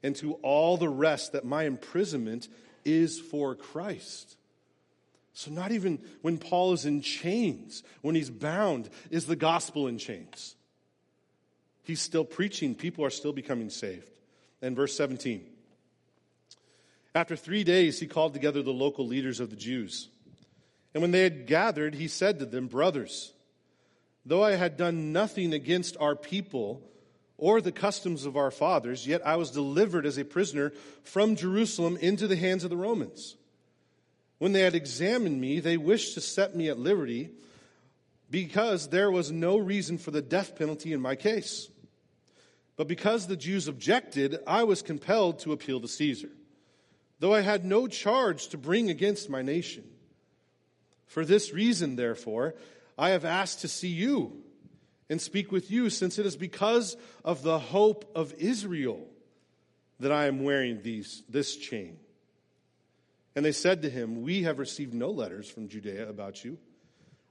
and 0.03 0.17
to 0.17 0.33
all 0.41 0.79
the 0.79 0.89
rest 0.89 1.33
that 1.33 1.45
my 1.45 1.65
imprisonment 1.65 2.49
is 2.87 3.21
for 3.21 3.55
Christ. 3.55 4.39
So, 5.35 5.51
not 5.51 5.71
even 5.71 6.01
when 6.23 6.39
Paul 6.39 6.73
is 6.73 6.87
in 6.87 7.03
chains, 7.03 7.83
when 8.01 8.15
he's 8.15 8.31
bound, 8.31 8.89
is 9.11 9.27
the 9.27 9.37
gospel 9.37 9.89
in 9.89 9.99
chains. 9.99 10.57
He's 11.83 12.01
still 12.01 12.25
preaching, 12.25 12.75
people 12.75 13.05
are 13.05 13.11
still 13.11 13.35
becoming 13.35 13.69
saved. 13.69 14.09
And 14.63 14.75
verse 14.75 14.97
17 14.97 15.45
After 17.15 17.37
three 17.37 17.63
days, 17.63 18.01
he 18.01 18.07
called 18.07 18.33
together 18.33 18.63
the 18.63 18.71
local 18.73 19.07
leaders 19.07 19.39
of 19.39 19.51
the 19.51 19.57
Jews. 19.57 20.09
And 20.95 21.03
when 21.03 21.11
they 21.11 21.25
had 21.25 21.47
gathered, 21.47 21.95
he 21.95 22.09
said 22.09 22.39
to 22.39 22.47
them, 22.47 22.69
Brothers, 22.69 23.35
Though 24.25 24.45
I 24.45 24.53
had 24.53 24.77
done 24.77 25.13
nothing 25.13 25.53
against 25.53 25.97
our 25.99 26.15
people 26.15 26.83
or 27.37 27.61
the 27.61 27.73
customs 27.73 28.25
of 28.25 28.37
our 28.37 28.51
fathers, 28.53 29.07
yet 29.07 29.27
I 29.27 29.37
was 29.37 29.51
delivered 29.51 30.07
as 30.07 30.17
a 30.17 30.25
prisoner 30.25 30.73
from 31.03 31.35
Jerusalem 31.35 31.97
into 32.01 32.29
the 32.29 32.37
hands 32.37 32.63
of 32.63 32.71
the 32.71 32.77
Romans. 32.77 33.37
When 34.39 34.53
they 34.53 34.61
had 34.61 34.75
examined 34.75 35.41
me, 35.41 35.61
they 35.61 35.77
wished 35.77 36.15
to 36.15 36.21
set 36.21 36.55
me 36.55 36.69
at 36.69 36.79
liberty 36.79 37.31
because 38.31 38.89
there 38.89 39.11
was 39.11 39.31
no 39.31 39.59
reason 39.59 39.99
for 39.99 40.11
the 40.11 40.23
death 40.23 40.57
penalty 40.57 40.93
in 40.93 41.01
my 41.01 41.17
case. 41.17 41.69
But 42.77 42.89
because 42.89 43.27
the 43.27 43.37
Jews 43.37 43.69
objected, 43.69 44.39
I 44.47 44.65
was 44.65 44.83
compelled 44.83 45.41
to 45.41 45.53
appeal 45.53 45.81
to 45.81 45.89
Caesar. 45.89 46.31
though 47.23 47.35
I 47.35 47.43
had 47.43 47.65
no 47.65 47.87
charge 47.87 48.49
to 48.49 48.59
bring 48.59 48.91
against 48.91 49.31
my 49.31 49.43
nation. 49.43 49.85
For 51.07 51.25
this 51.25 51.53
reason, 51.53 51.95
therefore, 51.95 52.57
I 53.03 53.11
have 53.11 53.25
asked 53.25 53.63
to 53.63 53.69
see 53.69 53.89
you 53.89 54.45
and 55.11 55.21
speak 55.21 55.51
with 55.51 55.73
you, 55.73 55.91
since 55.91 56.21
it 56.21 56.25
is 56.25 56.37
because 56.37 56.97
of 57.25 57.43
the 57.43 57.59
hope 57.59 58.09
of 58.15 58.33
Israel 58.35 59.05
that 59.99 60.13
I 60.13 60.27
am 60.27 60.45
wearing 60.45 60.83
these, 60.83 61.25
this 61.29 61.57
chain. 61.57 61.97
And 63.35 63.45
they 63.45 63.51
said 63.51 63.83
to 63.83 63.91
him, 63.91 64.23
We 64.23 64.45
have 64.45 64.61
received 64.61 64.95
no 64.95 65.11
letters 65.11 65.51
from 65.51 65.67
Judea 65.67 66.09
about 66.09 66.45
you, 66.45 66.59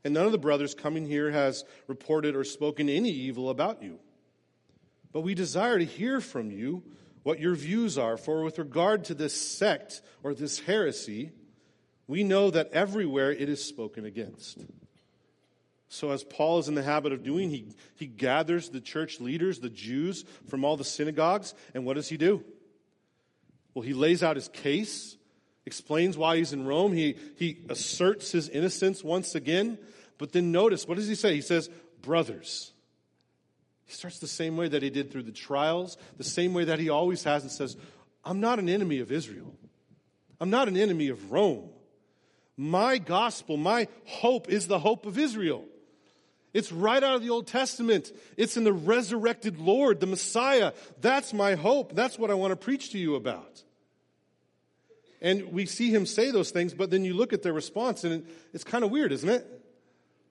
and 0.03 0.13
none 0.13 0.25
of 0.25 0.33
the 0.33 0.37
brothers 0.37 0.75
coming 0.75 1.05
here 1.05 1.31
has 1.31 1.63
reported 1.87 2.35
or 2.35 2.43
spoken 2.43 2.89
any 2.89 3.11
evil 3.11 3.49
about 3.49 3.81
you. 3.81 3.97
But 5.13 5.21
we 5.21 5.35
desire 5.35 5.79
to 5.79 5.85
hear 5.85 6.19
from 6.19 6.51
you 6.51 6.83
what 7.23 7.39
your 7.39 7.55
views 7.55 7.97
are, 7.97 8.17
for 8.17 8.43
with 8.43 8.59
regard 8.59 9.05
to 9.05 9.13
this 9.13 9.33
sect 9.33 10.01
or 10.21 10.33
this 10.33 10.59
heresy, 10.59 11.31
we 12.07 12.25
know 12.25 12.51
that 12.51 12.73
everywhere 12.73 13.31
it 13.31 13.47
is 13.47 13.63
spoken 13.63 14.03
against. 14.03 14.65
So, 15.93 16.11
as 16.11 16.23
Paul 16.23 16.59
is 16.59 16.69
in 16.69 16.75
the 16.75 16.83
habit 16.83 17.11
of 17.11 17.21
doing, 17.21 17.49
he, 17.49 17.67
he 17.95 18.07
gathers 18.07 18.69
the 18.69 18.79
church 18.79 19.19
leaders, 19.19 19.59
the 19.59 19.69
Jews, 19.69 20.23
from 20.47 20.63
all 20.63 20.77
the 20.77 20.85
synagogues, 20.85 21.53
and 21.73 21.85
what 21.85 21.95
does 21.95 22.07
he 22.07 22.15
do? 22.15 22.45
Well, 23.73 23.81
he 23.83 23.91
lays 23.91 24.23
out 24.23 24.37
his 24.37 24.47
case, 24.47 25.17
explains 25.65 26.17
why 26.17 26.37
he's 26.37 26.53
in 26.53 26.65
Rome, 26.65 26.93
he, 26.93 27.17
he 27.35 27.57
asserts 27.67 28.31
his 28.31 28.47
innocence 28.47 29.03
once 29.03 29.35
again, 29.35 29.77
but 30.17 30.31
then 30.31 30.53
notice, 30.53 30.87
what 30.87 30.95
does 30.95 31.09
he 31.09 31.15
say? 31.15 31.35
He 31.35 31.41
says, 31.41 31.69
Brothers. 32.01 32.71
He 33.83 33.91
starts 33.91 34.19
the 34.19 34.27
same 34.27 34.55
way 34.55 34.69
that 34.69 34.81
he 34.81 34.89
did 34.89 35.11
through 35.11 35.23
the 35.23 35.33
trials, 35.33 35.97
the 36.17 36.23
same 36.23 36.53
way 36.53 36.63
that 36.63 36.79
he 36.79 36.87
always 36.87 37.25
has, 37.25 37.43
and 37.43 37.51
says, 37.51 37.75
I'm 38.23 38.39
not 38.39 38.59
an 38.59 38.69
enemy 38.69 38.99
of 38.99 39.11
Israel. 39.11 39.53
I'm 40.39 40.49
not 40.49 40.69
an 40.69 40.77
enemy 40.77 41.09
of 41.09 41.33
Rome. 41.33 41.69
My 42.55 42.97
gospel, 42.97 43.57
my 43.57 43.89
hope 44.05 44.47
is 44.47 44.67
the 44.67 44.79
hope 44.79 45.05
of 45.05 45.17
Israel. 45.17 45.65
It's 46.53 46.71
right 46.71 47.01
out 47.01 47.15
of 47.15 47.21
the 47.21 47.29
Old 47.29 47.47
Testament. 47.47 48.11
It's 48.35 48.57
in 48.57 48.63
the 48.63 48.73
resurrected 48.73 49.57
Lord, 49.57 49.99
the 49.99 50.07
Messiah. 50.07 50.73
That's 50.99 51.33
my 51.33 51.55
hope. 51.55 51.95
That's 51.95 52.19
what 52.19 52.29
I 52.29 52.33
want 52.33 52.51
to 52.51 52.57
preach 52.57 52.91
to 52.91 52.97
you 52.97 53.15
about. 53.15 53.63
And 55.21 55.53
we 55.53 55.65
see 55.65 55.93
him 55.93 56.05
say 56.05 56.31
those 56.31 56.51
things, 56.51 56.73
but 56.73 56.89
then 56.89 57.05
you 57.05 57.13
look 57.13 57.31
at 57.31 57.43
their 57.43 57.53
response 57.53 58.03
and 58.03 58.25
it's 58.53 58.63
kind 58.63 58.83
of 58.83 58.91
weird, 58.91 59.11
isn't 59.11 59.29
it? 59.29 59.47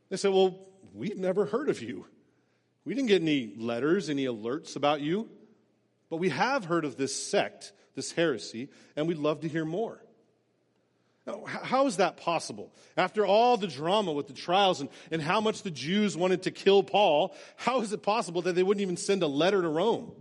They 0.09 0.17
say, 0.17 0.29
Well, 0.29 0.59
we've 0.93 1.17
never 1.17 1.47
heard 1.47 1.69
of 1.69 1.81
you. 1.81 2.07
We 2.85 2.95
didn't 2.95 3.09
get 3.09 3.23
any 3.23 3.55
letters, 3.57 4.11
any 4.11 4.25
alerts 4.25 4.75
about 4.77 5.01
you, 5.01 5.29
but 6.09 6.17
we 6.17 6.31
have 6.31 6.65
heard 6.65 6.85
of 6.85 6.97
this 6.97 7.15
sect, 7.15 7.73
this 7.95 8.13
heresy, 8.13 8.69
and 8.97 9.07
we'd 9.07 9.19
love 9.19 9.41
to 9.41 9.49
hear 9.49 9.65
more. 9.65 10.03
Oh, 11.27 11.45
how 11.45 11.87
is 11.87 11.99
that 11.99 12.17
possible? 12.17 12.73
After 12.97 13.27
all 13.27 13.57
the 13.57 13.67
drama 13.67 14.13
with 14.13 14.27
the 14.27 14.33
trials 14.33 14.81
and, 14.81 14.89
and 15.11 15.21
how 15.21 15.41
much 15.41 15.63
the 15.63 15.71
Jews 15.71 16.17
wanted 16.17 16.43
to 16.45 16.51
kill 16.51 16.83
Paul, 16.83 17.35
how 17.57 17.83
is 17.83 17.93
it 17.93 18.03
possible 18.03 18.43
that 18.43 18.55
they 18.55 18.63
wouldn't 18.63 18.81
even 18.81 18.97
send 18.97 19.23
a 19.23 19.27
letter 19.27 19.61
to 19.61 19.69
Rome? 19.69 20.13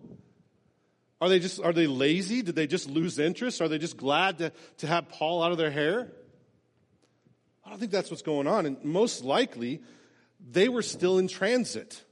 Are 1.22 1.30
they 1.30 1.40
just 1.40 1.62
are 1.62 1.74
they 1.74 1.88
lazy? 1.88 2.42
Did 2.42 2.56
they 2.56 2.68
just 2.68 2.90
lose 2.90 3.20
interest? 3.20 3.62
Are 3.62 3.68
they 3.68 3.78
just 3.78 3.98
glad 3.98 4.38
to, 4.40 4.52
to 4.78 4.88
have 4.88 5.10
Paul 5.10 5.44
out 5.44 5.52
of 5.52 5.58
their 5.58 5.72
hair? 5.72 6.12
I 7.66 7.70
don't 7.70 7.80
think 7.80 7.92
that's 7.92 8.10
what's 8.10 8.22
going 8.22 8.48
on. 8.48 8.66
And 8.66 8.84
most 8.84 9.24
likely, 9.24 9.82
they 10.40 10.70
were 10.70 10.82
still 10.82 11.20
in 11.20 11.28
transit. 11.28 12.04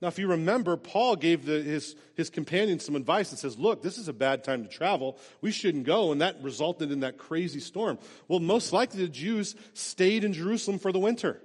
Now, 0.00 0.08
if 0.08 0.18
you 0.18 0.28
remember, 0.28 0.76
Paul 0.76 1.16
gave 1.16 1.44
the, 1.44 1.60
his, 1.60 1.96
his 2.14 2.30
companions 2.30 2.84
some 2.84 2.94
advice 2.94 3.30
that 3.30 3.38
says, 3.38 3.58
look, 3.58 3.82
this 3.82 3.98
is 3.98 4.06
a 4.06 4.12
bad 4.12 4.44
time 4.44 4.62
to 4.62 4.68
travel. 4.68 5.18
We 5.40 5.50
shouldn't 5.50 5.84
go. 5.84 6.12
And 6.12 6.20
that 6.20 6.40
resulted 6.40 6.92
in 6.92 7.00
that 7.00 7.18
crazy 7.18 7.58
storm. 7.58 7.98
Well, 8.28 8.38
most 8.38 8.72
likely 8.72 9.02
the 9.02 9.08
Jews 9.08 9.56
stayed 9.74 10.22
in 10.22 10.32
Jerusalem 10.32 10.78
for 10.78 10.92
the 10.92 11.00
winter. 11.00 11.40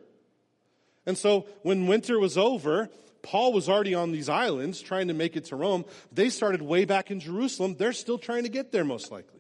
And 1.06 1.18
so 1.18 1.48
when 1.64 1.88
winter 1.88 2.20
was 2.20 2.38
over, 2.38 2.90
Paul 3.24 3.54
was 3.54 3.70
already 3.70 3.96
on 3.96 4.12
these 4.12 4.30
islands 4.30 4.82
trying 4.82 5.08
to 5.08 5.14
make 5.16 5.36
it 5.36 5.46
to 5.46 5.56
Rome. 5.56 5.86
They 6.12 6.30
started 6.30 6.62
way 6.62 6.86
back 6.86 7.10
in 7.10 7.20
Jerusalem. 7.20 7.76
They're 7.76 7.94
still 7.94 8.20
trying 8.20 8.44
to 8.44 8.50
get 8.50 8.72
there, 8.72 8.84
most 8.84 9.12
likely. 9.12 9.40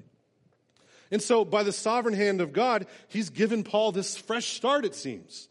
And 1.12 1.22
so, 1.22 1.46
by 1.46 1.62
the 1.62 1.72
sovereign 1.72 2.16
hand 2.16 2.42
of 2.42 2.54
God, 2.54 2.88
he's 3.10 3.30
given 3.30 3.64
Paul 3.64 3.92
this 3.92 4.18
fresh 4.18 4.48
start, 4.48 4.84
it 4.84 4.96
seems. 4.96 5.48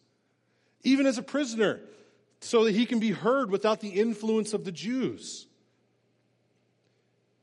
Even 0.82 1.06
as 1.06 1.18
a 1.18 1.22
prisoner, 1.22 1.80
so 2.42 2.64
that 2.64 2.74
he 2.74 2.86
can 2.86 2.98
be 2.98 3.12
heard 3.12 3.50
without 3.50 3.80
the 3.80 3.88
influence 3.88 4.52
of 4.52 4.64
the 4.64 4.72
Jews. 4.72 5.46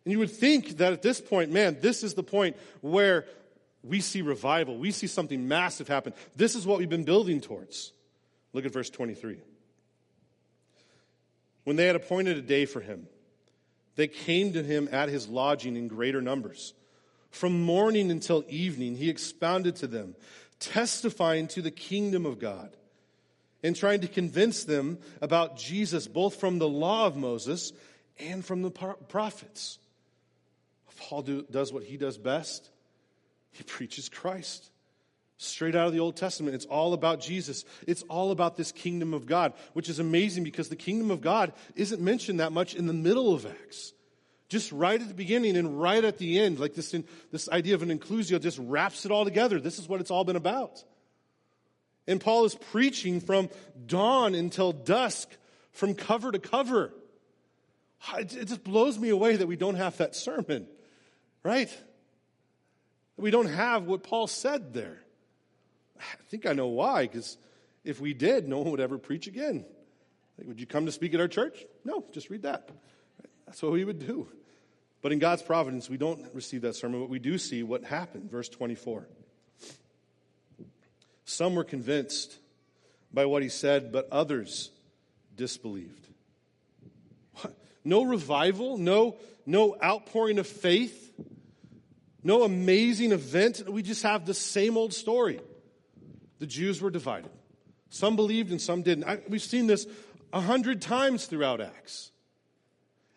And 0.03 0.11
you 0.11 0.19
would 0.19 0.31
think 0.31 0.77
that 0.77 0.91
at 0.91 1.01
this 1.01 1.21
point, 1.21 1.51
man, 1.51 1.77
this 1.81 2.03
is 2.03 2.15
the 2.15 2.23
point 2.23 2.57
where 2.81 3.25
we 3.81 4.01
see 4.01 4.21
revival. 4.21 4.77
We 4.77 4.91
see 4.91 5.07
something 5.07 5.47
massive 5.47 5.87
happen. 5.87 6.13
This 6.35 6.53
is 6.55 6.67
what 6.67 6.79
we've 6.79 6.89
been 6.89 7.05
building 7.05 7.39
towards. 7.39 7.93
Look 8.51 8.65
at 8.65 8.73
verse 8.73 8.89
23. 8.89 9.37
When 11.63 11.75
they 11.77 11.85
had 11.85 11.95
appointed 11.95 12.37
a 12.37 12.41
day 12.41 12.65
for 12.65 12.81
him, 12.81 13.07
they 13.95 14.07
came 14.07 14.53
to 14.53 14.63
him 14.63 14.89
at 14.91 15.07
his 15.07 15.29
lodging 15.29 15.77
in 15.77 15.87
greater 15.87 16.21
numbers. 16.21 16.73
From 17.31 17.61
morning 17.61 18.11
until 18.11 18.43
evening, 18.49 18.95
he 18.95 19.09
expounded 19.09 19.77
to 19.77 19.87
them, 19.87 20.15
testifying 20.59 21.47
to 21.49 21.61
the 21.61 21.71
kingdom 21.71 22.25
of 22.25 22.39
God 22.39 22.75
and 23.63 23.75
trying 23.75 24.01
to 24.01 24.07
convince 24.07 24.63
them 24.63 24.99
about 25.21 25.57
Jesus, 25.57 26.07
both 26.07 26.35
from 26.39 26.59
the 26.59 26.67
law 26.67 27.05
of 27.05 27.15
Moses 27.15 27.73
and 28.17 28.43
from 28.43 28.61
the 28.61 28.71
prophets. 28.71 29.79
Paul 30.99 31.21
do, 31.21 31.45
does 31.49 31.71
what 31.71 31.83
he 31.83 31.97
does 31.97 32.17
best. 32.17 32.69
He 33.51 33.63
preaches 33.63 34.09
Christ. 34.09 34.69
Straight 35.37 35.75
out 35.75 35.87
of 35.87 35.93
the 35.93 36.01
Old 36.01 36.17
Testament. 36.17 36.55
It's 36.55 36.65
all 36.65 36.93
about 36.93 37.21
Jesus. 37.21 37.63
It's 37.87 38.03
all 38.03 38.31
about 38.31 38.57
this 38.57 38.73
kingdom 38.73 39.13
of 39.13 39.25
God, 39.25 39.53
which 39.73 39.87
is 39.87 39.99
amazing 39.99 40.43
because 40.43 40.67
the 40.67 40.75
kingdom 40.75 41.11
of 41.11 41.21
God 41.21 41.53
isn't 41.75 42.01
mentioned 42.01 42.41
that 42.41 42.51
much 42.51 42.75
in 42.75 42.87
the 42.87 42.93
middle 42.93 43.33
of 43.33 43.45
Acts. 43.45 43.93
Just 44.49 44.71
right 44.71 44.99
at 44.99 45.07
the 45.07 45.13
beginning 45.13 45.55
and 45.55 45.79
right 45.79 46.03
at 46.03 46.17
the 46.17 46.39
end, 46.39 46.59
like 46.59 46.73
this, 46.73 46.93
this 47.31 47.47
idea 47.49 47.75
of 47.75 47.83
an 47.83 47.97
inclusio 47.97 48.41
just 48.41 48.59
wraps 48.59 49.05
it 49.05 49.11
all 49.11 49.23
together. 49.23 49.59
This 49.59 49.79
is 49.79 49.87
what 49.87 50.01
it's 50.01 50.11
all 50.11 50.25
been 50.25 50.35
about. 50.35 50.83
And 52.09 52.19
Paul 52.19 52.45
is 52.45 52.55
preaching 52.55 53.21
from 53.21 53.49
dawn 53.85 54.33
until 54.33 54.71
dusk, 54.71 55.29
from 55.71 55.93
cover 55.93 56.31
to 56.31 56.39
cover. 56.39 56.91
It 58.17 58.47
just 58.47 58.63
blows 58.63 58.97
me 58.97 59.09
away 59.09 59.35
that 59.35 59.47
we 59.47 59.55
don't 59.55 59.75
have 59.75 59.97
that 59.97 60.15
sermon, 60.15 60.67
right? 61.43 61.69
We 63.15 63.29
don't 63.29 63.45
have 63.45 63.85
what 63.85 64.01
Paul 64.01 64.25
said 64.25 64.73
there. 64.73 64.97
I 65.99 66.23
think 66.29 66.47
I 66.47 66.53
know 66.53 66.67
why, 66.67 67.03
because 67.03 67.37
if 67.83 68.01
we 68.01 68.15
did, 68.15 68.47
no 68.47 68.57
one 68.57 68.71
would 68.71 68.79
ever 68.79 68.97
preach 68.97 69.27
again. 69.27 69.63
Like, 70.37 70.47
would 70.47 70.59
you 70.59 70.65
come 70.65 70.87
to 70.87 70.91
speak 70.91 71.13
at 71.13 71.19
our 71.19 71.27
church? 71.27 71.63
No, 71.85 72.03
just 72.11 72.31
read 72.31 72.41
that. 72.41 72.69
That's 73.45 73.61
what 73.61 73.73
we 73.73 73.83
would 73.83 73.99
do. 73.99 74.29
But 75.03 75.11
in 75.11 75.19
God's 75.19 75.43
providence, 75.43 75.89
we 75.89 75.97
don't 75.97 76.25
receive 76.33 76.61
that 76.61 76.75
sermon, 76.75 77.01
but 77.01 77.09
we 77.09 77.19
do 77.19 77.37
see 77.37 77.61
what 77.61 77.83
happened. 77.83 78.31
Verse 78.31 78.49
24. 78.49 79.07
Some 81.39 81.55
were 81.55 81.63
convinced 81.63 82.37
by 83.13 83.25
what 83.25 83.41
he 83.41 83.47
said, 83.47 83.93
but 83.93 84.09
others 84.11 84.71
disbelieved. 85.37 86.05
No 87.85 88.03
revival, 88.03 88.77
no, 88.77 89.15
no 89.45 89.77
outpouring 89.81 90.37
of 90.39 90.47
faith, 90.47 91.13
no 92.25 92.43
amazing 92.43 93.13
event. 93.13 93.69
We 93.69 93.83
just 93.83 94.03
have 94.03 94.25
the 94.25 94.33
same 94.33 94.75
old 94.75 94.93
story. 94.93 95.39
The 96.39 96.45
Jews 96.45 96.81
were 96.81 96.91
divided. 96.91 97.31
Some 97.87 98.17
believed 98.17 98.51
and 98.51 98.59
some 98.59 98.81
didn't. 98.81 99.05
I, 99.05 99.21
we've 99.29 99.41
seen 99.41 99.65
this 99.65 99.87
a 100.33 100.41
hundred 100.41 100.81
times 100.81 101.25
throughout 101.25 101.61
Acts. 101.61 102.11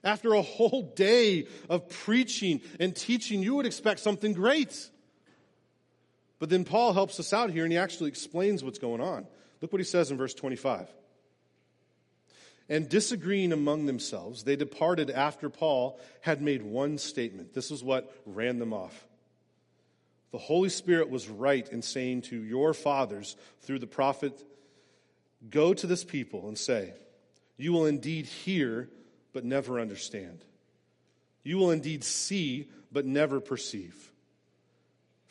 After 0.05 0.35
a 0.35 0.43
whole 0.43 0.93
day 0.95 1.49
of 1.69 1.89
preaching 1.89 2.61
and 2.79 2.95
teaching, 2.95 3.43
you 3.43 3.57
would 3.57 3.67
expect 3.67 3.99
something 3.99 4.33
great. 4.33 4.91
But 6.43 6.51
then 6.51 6.65
Paul 6.65 6.93
helps 6.93 7.21
us 7.21 7.33
out 7.33 7.51
here 7.51 7.63
and 7.63 7.71
he 7.71 7.79
actually 7.79 8.09
explains 8.09 8.65
what's 8.65 8.81
going 8.81 9.01
on. 9.01 9.29
Look 9.61 9.73
what 9.73 9.79
he 9.79 9.85
says 9.85 10.11
in 10.11 10.17
verse 10.17 10.35
25. 10.35 10.93
And 12.69 12.89
disagreeing 12.89 13.53
among 13.53 13.87
themselves, 13.87 14.43
they 14.43 14.57
departed 14.57 15.09
after 15.09 15.49
Paul 15.49 16.01
had 16.21 16.43
made 16.43 16.63
one 16.63 16.99
statement. 16.99 17.55
This 17.55 17.71
is 17.71 17.85
what 17.85 18.13
ran 18.27 18.59
them 18.59 18.73
off. 18.73 19.07
The 20.33 20.39
Holy 20.39 20.69
Spirit 20.69 21.11
was 21.11 21.29
right 21.29 21.69
in 21.69 21.81
saying 21.81 22.23
to 22.23 22.43
your 22.43 22.75
fathers 22.75 23.37
through 23.61 23.79
the 23.79 23.87
prophet, 23.87 24.45
Go 25.49 25.73
to 25.73 25.87
this 25.87 26.03
people 26.03 26.49
and 26.49 26.59
say, 26.59 26.93
You 27.57 27.73
will 27.73 27.87
indeed 27.87 28.27
hear, 28.27 28.89
but 29.33 29.45
never 29.45 29.79
understand. 29.79 30.45
You 31.45 31.59
will 31.59 31.71
indeed 31.71 32.03
see, 32.03 32.69
but 32.91 33.07
never 33.07 33.39
perceive. 33.39 34.12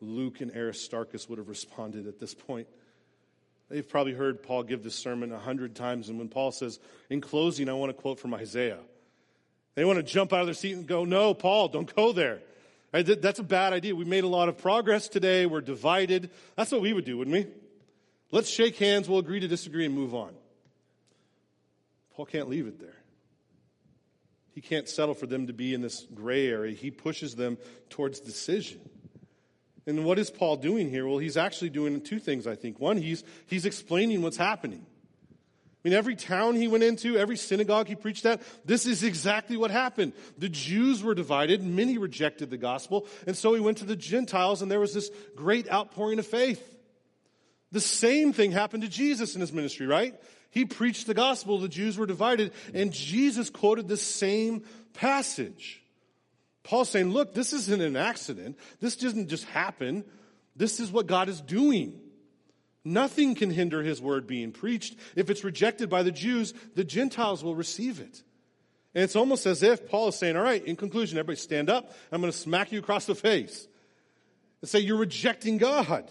Luke 0.00 0.40
and 0.40 0.50
Aristarchus 0.54 1.28
would 1.28 1.38
have 1.38 1.48
responded 1.48 2.06
at 2.06 2.18
this 2.18 2.34
point. 2.34 2.66
They've 3.68 3.88
probably 3.88 4.14
heard 4.14 4.42
Paul 4.42 4.64
give 4.64 4.82
this 4.82 4.96
sermon 4.96 5.30
a 5.32 5.38
hundred 5.38 5.76
times, 5.76 6.08
and 6.08 6.18
when 6.18 6.28
Paul 6.28 6.50
says, 6.50 6.80
in 7.08 7.20
closing, 7.20 7.68
I 7.68 7.74
want 7.74 7.90
to 7.90 8.00
quote 8.00 8.18
from 8.18 8.34
Isaiah, 8.34 8.80
they 9.76 9.84
want 9.84 9.98
to 9.98 10.02
jump 10.02 10.32
out 10.32 10.40
of 10.40 10.46
their 10.46 10.54
seat 10.54 10.72
and 10.72 10.86
go, 10.86 11.04
No, 11.04 11.32
Paul, 11.34 11.68
don't 11.68 11.94
go 11.94 12.12
there. 12.12 12.40
That's 12.92 13.38
a 13.38 13.44
bad 13.44 13.72
idea. 13.72 13.94
We 13.94 14.04
made 14.04 14.24
a 14.24 14.28
lot 14.28 14.48
of 14.48 14.58
progress 14.58 15.08
today. 15.08 15.46
We're 15.46 15.60
divided. 15.60 16.30
That's 16.56 16.72
what 16.72 16.80
we 16.80 16.92
would 16.92 17.04
do, 17.04 17.18
wouldn't 17.18 17.34
we? 17.34 17.46
Let's 18.32 18.48
shake 18.48 18.76
hands. 18.78 19.08
We'll 19.08 19.20
agree 19.20 19.38
to 19.40 19.46
disagree 19.46 19.86
and 19.86 19.94
move 19.94 20.12
on. 20.12 20.34
Paul 22.14 22.26
can't 22.26 22.48
leave 22.48 22.66
it 22.66 22.80
there. 22.80 22.96
He 24.52 24.60
can't 24.60 24.88
settle 24.88 25.14
for 25.14 25.26
them 25.26 25.46
to 25.46 25.52
be 25.52 25.72
in 25.72 25.80
this 25.80 26.04
gray 26.12 26.48
area. 26.48 26.74
He 26.74 26.90
pushes 26.90 27.36
them 27.36 27.56
towards 27.88 28.18
decision. 28.18 28.80
And 29.86 30.04
what 30.04 30.18
is 30.18 30.30
Paul 30.30 30.56
doing 30.56 30.90
here? 30.90 31.06
Well, 31.06 31.18
he's 31.18 31.36
actually 31.36 31.70
doing 31.70 32.00
two 32.00 32.18
things, 32.18 32.46
I 32.46 32.54
think. 32.54 32.78
One, 32.78 32.96
he's, 32.96 33.24
he's 33.46 33.64
explaining 33.64 34.22
what's 34.22 34.36
happening. 34.36 34.84
I 35.82 35.88
mean, 35.88 35.96
every 35.96 36.14
town 36.14 36.56
he 36.56 36.68
went 36.68 36.84
into, 36.84 37.16
every 37.16 37.38
synagogue 37.38 37.88
he 37.88 37.94
preached 37.94 38.26
at, 38.26 38.42
this 38.66 38.84
is 38.84 39.02
exactly 39.02 39.56
what 39.56 39.70
happened. 39.70 40.12
The 40.36 40.50
Jews 40.50 41.02
were 41.02 41.14
divided, 41.14 41.62
many 41.62 41.96
rejected 41.96 42.50
the 42.50 42.58
gospel, 42.58 43.06
and 43.26 43.34
so 43.34 43.54
he 43.54 43.60
went 43.60 43.78
to 43.78 43.86
the 43.86 43.96
Gentiles, 43.96 44.60
and 44.60 44.70
there 44.70 44.78
was 44.78 44.92
this 44.92 45.10
great 45.34 45.72
outpouring 45.72 46.18
of 46.18 46.26
faith. 46.26 46.62
The 47.72 47.80
same 47.80 48.34
thing 48.34 48.52
happened 48.52 48.82
to 48.82 48.90
Jesus 48.90 49.34
in 49.34 49.40
his 49.40 49.54
ministry, 49.54 49.86
right? 49.86 50.14
He 50.50 50.66
preached 50.66 51.06
the 51.06 51.14
gospel, 51.14 51.58
the 51.58 51.68
Jews 51.68 51.96
were 51.96 52.06
divided, 52.06 52.52
and 52.74 52.92
Jesus 52.92 53.48
quoted 53.48 53.88
the 53.88 53.96
same 53.96 54.64
passage. 54.92 55.79
Paul's 56.62 56.90
saying, 56.90 57.10
look, 57.10 57.34
this 57.34 57.52
isn't 57.52 57.80
an 57.80 57.96
accident. 57.96 58.58
This 58.80 58.96
doesn't 58.96 59.28
just 59.28 59.44
happen. 59.46 60.04
This 60.56 60.80
is 60.80 60.92
what 60.92 61.06
God 61.06 61.28
is 61.28 61.40
doing. 61.40 61.98
Nothing 62.84 63.34
can 63.34 63.50
hinder 63.50 63.82
his 63.82 64.00
word 64.00 64.26
being 64.26 64.52
preached. 64.52 64.96
If 65.16 65.30
it's 65.30 65.44
rejected 65.44 65.90
by 65.90 66.02
the 66.02 66.12
Jews, 66.12 66.54
the 66.74 66.84
Gentiles 66.84 67.44
will 67.44 67.54
receive 67.54 68.00
it. 68.00 68.22
And 68.94 69.04
it's 69.04 69.16
almost 69.16 69.46
as 69.46 69.62
if 69.62 69.88
Paul 69.88 70.08
is 70.08 70.16
saying, 70.16 70.36
All 70.36 70.42
right, 70.42 70.64
in 70.64 70.76
conclusion, 70.76 71.18
everybody 71.18 71.36
stand 71.36 71.70
up. 71.70 71.92
I'm 72.10 72.20
going 72.20 72.32
to 72.32 72.38
smack 72.38 72.72
you 72.72 72.78
across 72.78 73.06
the 73.06 73.14
face 73.14 73.68
and 74.60 74.68
say, 74.68 74.80
You're 74.80 74.98
rejecting 74.98 75.58
God. 75.58 76.10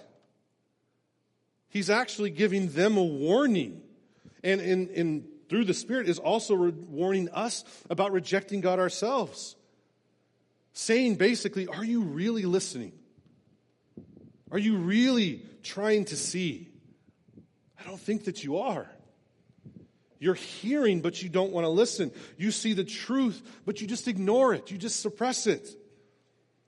He's 1.70 1.90
actually 1.90 2.30
giving 2.30 2.70
them 2.70 2.98
a 2.98 3.04
warning. 3.04 3.82
And 4.44 4.62
in, 4.62 4.90
in, 4.90 5.28
through 5.50 5.66
the 5.66 5.74
Spirit 5.74 6.08
is 6.08 6.20
also 6.20 6.56
re- 6.56 6.72
warning 6.72 7.30
us 7.30 7.64
about 7.90 8.12
rejecting 8.12 8.62
God 8.62 8.80
ourselves. 8.80 9.56
Saying 10.80 11.16
basically, 11.16 11.68
Are 11.68 11.84
you 11.84 12.04
really 12.04 12.44
listening? 12.44 12.94
Are 14.50 14.58
you 14.58 14.78
really 14.78 15.46
trying 15.62 16.06
to 16.06 16.16
see? 16.16 16.70
I 17.78 17.84
don't 17.84 18.00
think 18.00 18.24
that 18.24 18.46
you 18.46 18.60
are. 18.60 18.90
You're 20.20 20.36
hearing, 20.36 21.02
but 21.02 21.22
you 21.22 21.28
don't 21.28 21.52
want 21.52 21.66
to 21.66 21.70
listen. 21.70 22.14
You 22.38 22.52
see 22.52 22.72
the 22.72 22.86
truth, 22.86 23.42
but 23.66 23.82
you 23.82 23.88
just 23.88 24.08
ignore 24.08 24.54
it. 24.54 24.72
You 24.72 24.78
just 24.78 25.02
suppress 25.02 25.48
it. 25.48 25.68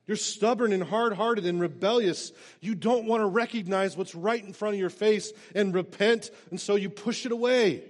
You're 0.07 0.18
stubborn 0.18 0.74
and 0.74 0.84
hard 0.84 1.14
hearted 1.14 1.45
and 1.45 1.62
rebellious. 1.62 2.34
You 2.59 2.76
don't 2.76 3.05
want 3.05 3.22
to 3.22 3.28
recognize 3.28 3.95
what's 3.95 4.14
right 4.14 4.43
in 4.43 4.51
front 4.51 4.74
of 4.74 4.80
your 4.80 4.89
face 4.89 5.32
and 5.55 5.74
repent, 5.74 6.32
and 6.49 6.59
so 6.59 6.76
you 6.76 6.89
push 6.89 7.26
it 7.26 7.32
away. 7.32 7.86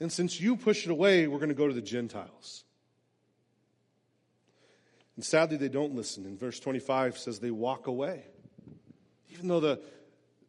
And 0.00 0.10
since 0.10 0.40
you 0.40 0.56
push 0.56 0.86
it 0.86 0.90
away, 0.90 1.26
we're 1.26 1.38
going 1.38 1.50
to 1.50 1.54
go 1.54 1.68
to 1.68 1.74
the 1.74 1.82
Gentiles. 1.82 2.64
And 5.16 5.24
sadly, 5.24 5.56
they 5.56 5.68
don't 5.68 5.94
listen. 5.94 6.26
In 6.26 6.36
verse 6.36 6.58
25 6.58 7.18
says 7.18 7.38
they 7.38 7.50
walk 7.50 7.86
away. 7.86 8.24
Even 9.30 9.48
though 9.48 9.60
the, 9.60 9.80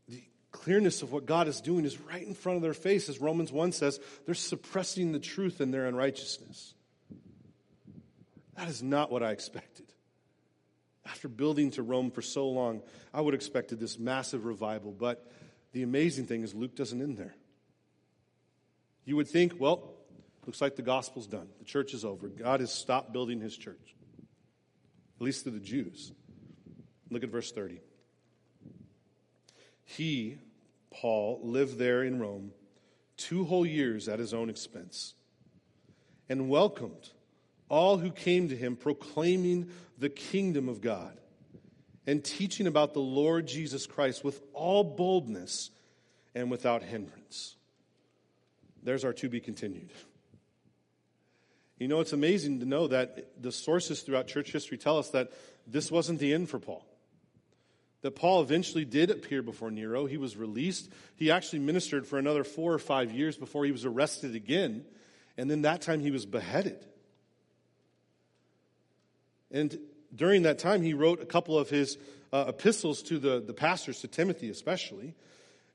the 0.08 0.24
clearness 0.52 1.02
of 1.02 1.12
what 1.12 1.26
God 1.26 1.48
is 1.48 1.62
doing 1.62 1.86
is 1.86 2.00
right 2.00 2.26
in 2.26 2.34
front 2.34 2.58
of 2.58 2.62
their 2.62 2.74
face, 2.74 3.10
as 3.10 3.22
Romans 3.22 3.52
1 3.52 3.72
says, 3.72 4.00
they're 4.26 4.36
suppressing 4.36 5.12
the 5.12 5.20
truth 5.20 5.62
in 5.62 5.72
their 5.72 5.86
unrighteousness. 5.86 6.74
That 8.58 8.68
is 8.68 8.82
not 8.82 9.12
what 9.12 9.22
I 9.22 9.32
expected. 9.32 9.86
After 11.06 11.28
building 11.28 11.72
to 11.72 11.84
Rome 11.84 12.10
for 12.10 12.24
so 12.24 12.48
long, 12.50 12.82
I 13.14 13.22
would 13.22 13.34
have 13.34 13.40
expected 13.40 13.80
this 13.80 14.00
massive 14.00 14.46
revival, 14.46 14.92
but 14.92 15.32
the 15.74 15.84
amazing 15.84 16.26
thing 16.26 16.42
is 16.42 16.56
Luke 16.56 16.76
doesn't 16.76 17.00
end 17.00 17.18
there. 17.18 17.36
You 19.04 19.16
would 19.18 19.28
think, 19.28 19.60
well, 19.60 19.94
looks 20.48 20.62
like 20.62 20.76
the 20.76 20.82
gospel's 20.82 21.28
done. 21.28 21.48
The 21.60 21.66
church 21.66 21.94
is 21.94 22.04
over. 22.04 22.28
God 22.28 22.60
has 22.60 22.72
stopped 22.72 23.14
building 23.14 23.40
his 23.40 23.56
church 23.56 23.96
at 25.18 25.22
least 25.22 25.44
to 25.46 25.52
the 25.52 25.60
Jews. 25.60 26.12
Look 27.10 27.24
at 27.24 27.30
verse 27.30 27.52
30. 27.52 27.80
He, 29.84 30.38
Paul, 30.92 31.40
lived 31.44 31.78
there 31.78 32.04
in 32.04 32.20
Rome 32.20 32.52
two 33.18 33.46
whole 33.46 33.66
years 33.66 34.08
at 34.10 34.20
his 34.20 34.34
own 34.34 34.50
expense 34.50 35.14
and 36.28 36.50
welcomed 36.50 37.12
all 37.70 37.98
who 37.98 38.12
came 38.12 38.50
to 38.50 38.56
him 38.56 38.76
proclaiming 38.76 39.70
the 39.98 40.10
kingdom 40.10 40.68
of 40.68 40.82
God 40.82 41.18
and 42.08 42.24
teaching 42.24 42.68
about 42.68 42.94
the 42.94 43.00
Lord 43.00 43.48
Jesus 43.48 43.86
Christ 43.86 44.24
with 44.24 44.42
all 44.54 44.84
boldness 44.84 45.72
and 46.34 46.52
without 46.52 46.84
hindrance. 46.84 47.56
There's 48.84 49.06
our 49.06 49.14
to 49.14 49.30
be 49.30 49.40
continued. 49.40 49.92
You 51.78 51.88
know, 51.88 52.00
it's 52.00 52.14
amazing 52.14 52.62
to 52.62 52.66
know 52.66 52.88
that 52.88 53.42
the 53.42 53.52
sources 53.52 54.02
throughout 54.02 54.28
church 54.28 54.52
history 54.52 54.78
tell 54.78 54.98
us 54.98 55.10
that 55.10 55.32
this 55.68 55.92
wasn't 55.92 56.20
the 56.20 56.34
end 56.34 56.50
for 56.50 56.60
Paul. 56.60 56.86
That 58.02 58.16
Paul 58.16 58.42
eventually 58.42 58.86
did 58.86 59.10
appear 59.12 59.42
before 59.42 59.72
Nero. 59.72 60.06
He 60.06 60.18
was 60.18 60.38
released. 60.38 60.90
He 61.16 61.32
actually 61.32 61.60
ministered 61.60 62.08
for 62.08 62.18
another 62.18 62.44
four 62.44 62.74
or 62.74 62.80
five 62.80 63.12
years 63.12 63.36
before 63.36 63.66
he 63.66 63.72
was 63.72 63.84
arrested 63.84 64.36
again. 64.36 64.86
And 65.38 65.50
then 65.50 65.64
that 65.64 65.82
time 65.82 66.00
he 66.00 66.12
was 66.12 66.26
beheaded. 66.26 66.86
And 69.52 69.78
during 70.14 70.44
that 70.44 70.60
time, 70.60 70.82
he 70.82 70.94
wrote 70.94 71.22
a 71.22 71.26
couple 71.26 71.58
of 71.58 71.70
his 71.70 71.98
uh, 72.32 72.46
epistles 72.48 73.02
to 73.04 73.20
the, 73.20 73.42
the 73.42 73.54
pastors, 73.54 74.00
to 74.02 74.08
Timothy 74.08 74.50
especially. 74.50 75.16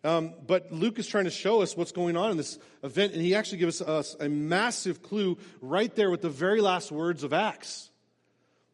Um, 0.02 0.32
but 0.46 0.72
Luke 0.72 0.98
is 0.98 1.06
trying 1.06 1.24
to 1.24 1.30
show 1.30 1.60
us 1.60 1.76
what's 1.76 1.92
going 1.92 2.16
on 2.16 2.30
in 2.30 2.36
this 2.36 2.58
event, 2.82 3.12
and 3.12 3.20
he 3.20 3.34
actually 3.34 3.58
gives 3.58 3.82
us 3.82 4.16
a 4.18 4.28
massive 4.28 5.02
clue 5.02 5.36
right 5.60 5.94
there 5.94 6.10
with 6.10 6.22
the 6.22 6.30
very 6.30 6.60
last 6.60 6.90
words 6.90 7.22
of 7.22 7.32
Acts. 7.32 7.90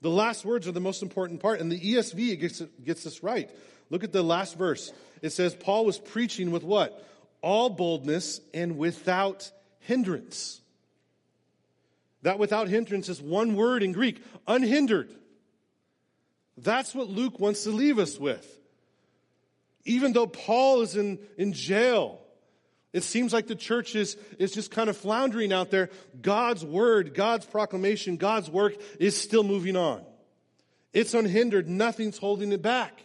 The 0.02 0.10
last 0.10 0.44
words 0.44 0.68
are 0.68 0.72
the 0.72 0.80
most 0.80 1.02
important 1.02 1.40
part, 1.40 1.60
and 1.60 1.70
the 1.70 1.80
ESV 1.80 2.38
gets, 2.38 2.62
gets 2.84 3.02
this 3.02 3.22
right. 3.24 3.50
Look 3.90 4.04
at 4.04 4.12
the 4.12 4.22
last 4.22 4.56
verse. 4.56 4.92
It 5.20 5.30
says, 5.30 5.54
Paul 5.54 5.84
was 5.84 5.98
preaching 5.98 6.52
with 6.52 6.62
what? 6.62 7.04
All 7.42 7.70
boldness 7.70 8.40
and 8.54 8.78
without 8.78 9.50
hindrance. 9.80 10.60
That 12.22 12.38
without 12.38 12.68
hindrance 12.68 13.08
is 13.08 13.20
one 13.20 13.56
word 13.56 13.82
in 13.82 13.92
Greek, 13.92 14.22
unhindered. 14.46 15.10
That's 16.56 16.94
what 16.94 17.08
Luke 17.08 17.40
wants 17.40 17.64
to 17.64 17.70
leave 17.70 17.98
us 17.98 18.18
with 18.18 18.60
even 19.86 20.12
though 20.12 20.26
Paul 20.26 20.82
is 20.82 20.96
in, 20.96 21.18
in 21.38 21.52
jail, 21.52 22.20
it 22.92 23.02
seems 23.02 23.32
like 23.32 23.46
the 23.46 23.54
church 23.54 23.94
is, 23.94 24.16
is 24.38 24.52
just 24.52 24.70
kind 24.70 24.90
of 24.90 24.96
floundering 24.96 25.52
out 25.52 25.70
there. 25.70 25.90
God's 26.20 26.64
word, 26.64 27.14
God's 27.14 27.46
proclamation, 27.46 28.16
God's 28.16 28.50
work 28.50 28.74
is 28.98 29.20
still 29.20 29.44
moving 29.44 29.76
on. 29.76 30.02
It's 30.92 31.14
unhindered. 31.14 31.68
Nothing's 31.68 32.18
holding 32.18 32.52
it 32.52 32.62
back. 32.62 33.02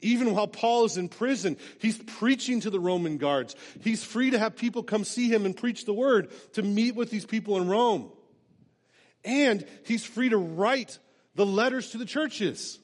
Even 0.00 0.34
while 0.34 0.48
Paul 0.48 0.86
is 0.86 0.96
in 0.96 1.08
prison, 1.08 1.56
he's 1.78 1.98
preaching 1.98 2.60
to 2.60 2.70
the 2.70 2.80
Roman 2.80 3.18
guards. 3.18 3.54
He's 3.82 4.02
free 4.02 4.30
to 4.30 4.38
have 4.38 4.56
people 4.56 4.82
come 4.82 5.04
see 5.04 5.28
him 5.28 5.44
and 5.44 5.56
preach 5.56 5.84
the 5.84 5.92
word, 5.92 6.30
to 6.54 6.62
meet 6.62 6.94
with 6.94 7.10
these 7.10 7.26
people 7.26 7.58
in 7.60 7.68
Rome. 7.68 8.10
And 9.24 9.66
he's 9.84 10.04
free 10.04 10.30
to 10.30 10.38
write 10.38 10.98
the 11.34 11.46
letters 11.46 11.90
to 11.90 11.98
the 11.98 12.06
churches. 12.06 12.78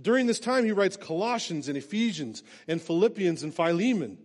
During 0.00 0.26
this 0.26 0.40
time, 0.40 0.64
he 0.64 0.72
writes 0.72 0.96
Colossians 0.96 1.68
and 1.68 1.76
Ephesians 1.76 2.42
and 2.68 2.80
Philippians 2.80 3.42
and 3.42 3.54
Philemon. 3.54 4.18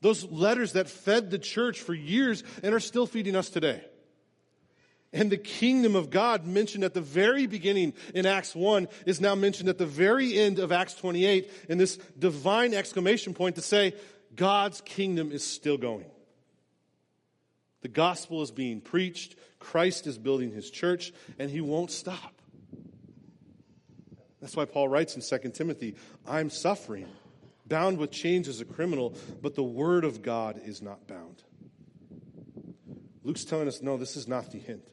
Those 0.00 0.24
letters 0.24 0.72
that 0.72 0.88
fed 0.88 1.30
the 1.30 1.38
church 1.38 1.80
for 1.80 1.94
years 1.94 2.44
and 2.62 2.74
are 2.74 2.80
still 2.80 3.06
feeding 3.06 3.34
us 3.34 3.48
today. 3.48 3.82
And 5.14 5.30
the 5.30 5.38
kingdom 5.38 5.94
of 5.94 6.10
God 6.10 6.44
mentioned 6.44 6.84
at 6.84 6.92
the 6.92 7.00
very 7.00 7.46
beginning 7.46 7.94
in 8.14 8.26
Acts 8.26 8.54
1 8.54 8.88
is 9.06 9.20
now 9.20 9.34
mentioned 9.34 9.68
at 9.68 9.78
the 9.78 9.86
very 9.86 10.36
end 10.36 10.58
of 10.58 10.72
Acts 10.72 10.94
28 10.96 11.50
in 11.68 11.78
this 11.78 11.96
divine 12.18 12.74
exclamation 12.74 13.32
point 13.32 13.54
to 13.54 13.62
say, 13.62 13.94
God's 14.34 14.80
kingdom 14.80 15.30
is 15.30 15.46
still 15.46 15.78
going. 15.78 16.06
The 17.82 17.88
gospel 17.88 18.42
is 18.42 18.50
being 18.50 18.80
preached, 18.80 19.36
Christ 19.60 20.06
is 20.06 20.18
building 20.18 20.50
his 20.50 20.68
church, 20.70 21.12
and 21.38 21.50
he 21.50 21.60
won't 21.60 21.92
stop. 21.92 22.42
That's 24.44 24.56
why 24.56 24.66
Paul 24.66 24.90
writes 24.90 25.16
in 25.16 25.22
2 25.22 25.52
Timothy 25.52 25.94
I'm 26.28 26.50
suffering, 26.50 27.08
bound 27.66 27.96
with 27.96 28.10
chains 28.10 28.46
as 28.46 28.60
a 28.60 28.66
criminal, 28.66 29.14
but 29.40 29.54
the 29.54 29.62
word 29.62 30.04
of 30.04 30.20
God 30.20 30.60
is 30.62 30.82
not 30.82 31.06
bound. 31.08 31.42
Luke's 33.22 33.46
telling 33.46 33.68
us 33.68 33.80
no, 33.80 33.96
this 33.96 34.18
is 34.18 34.28
not 34.28 34.52
the 34.52 34.58
hint. 34.58 34.86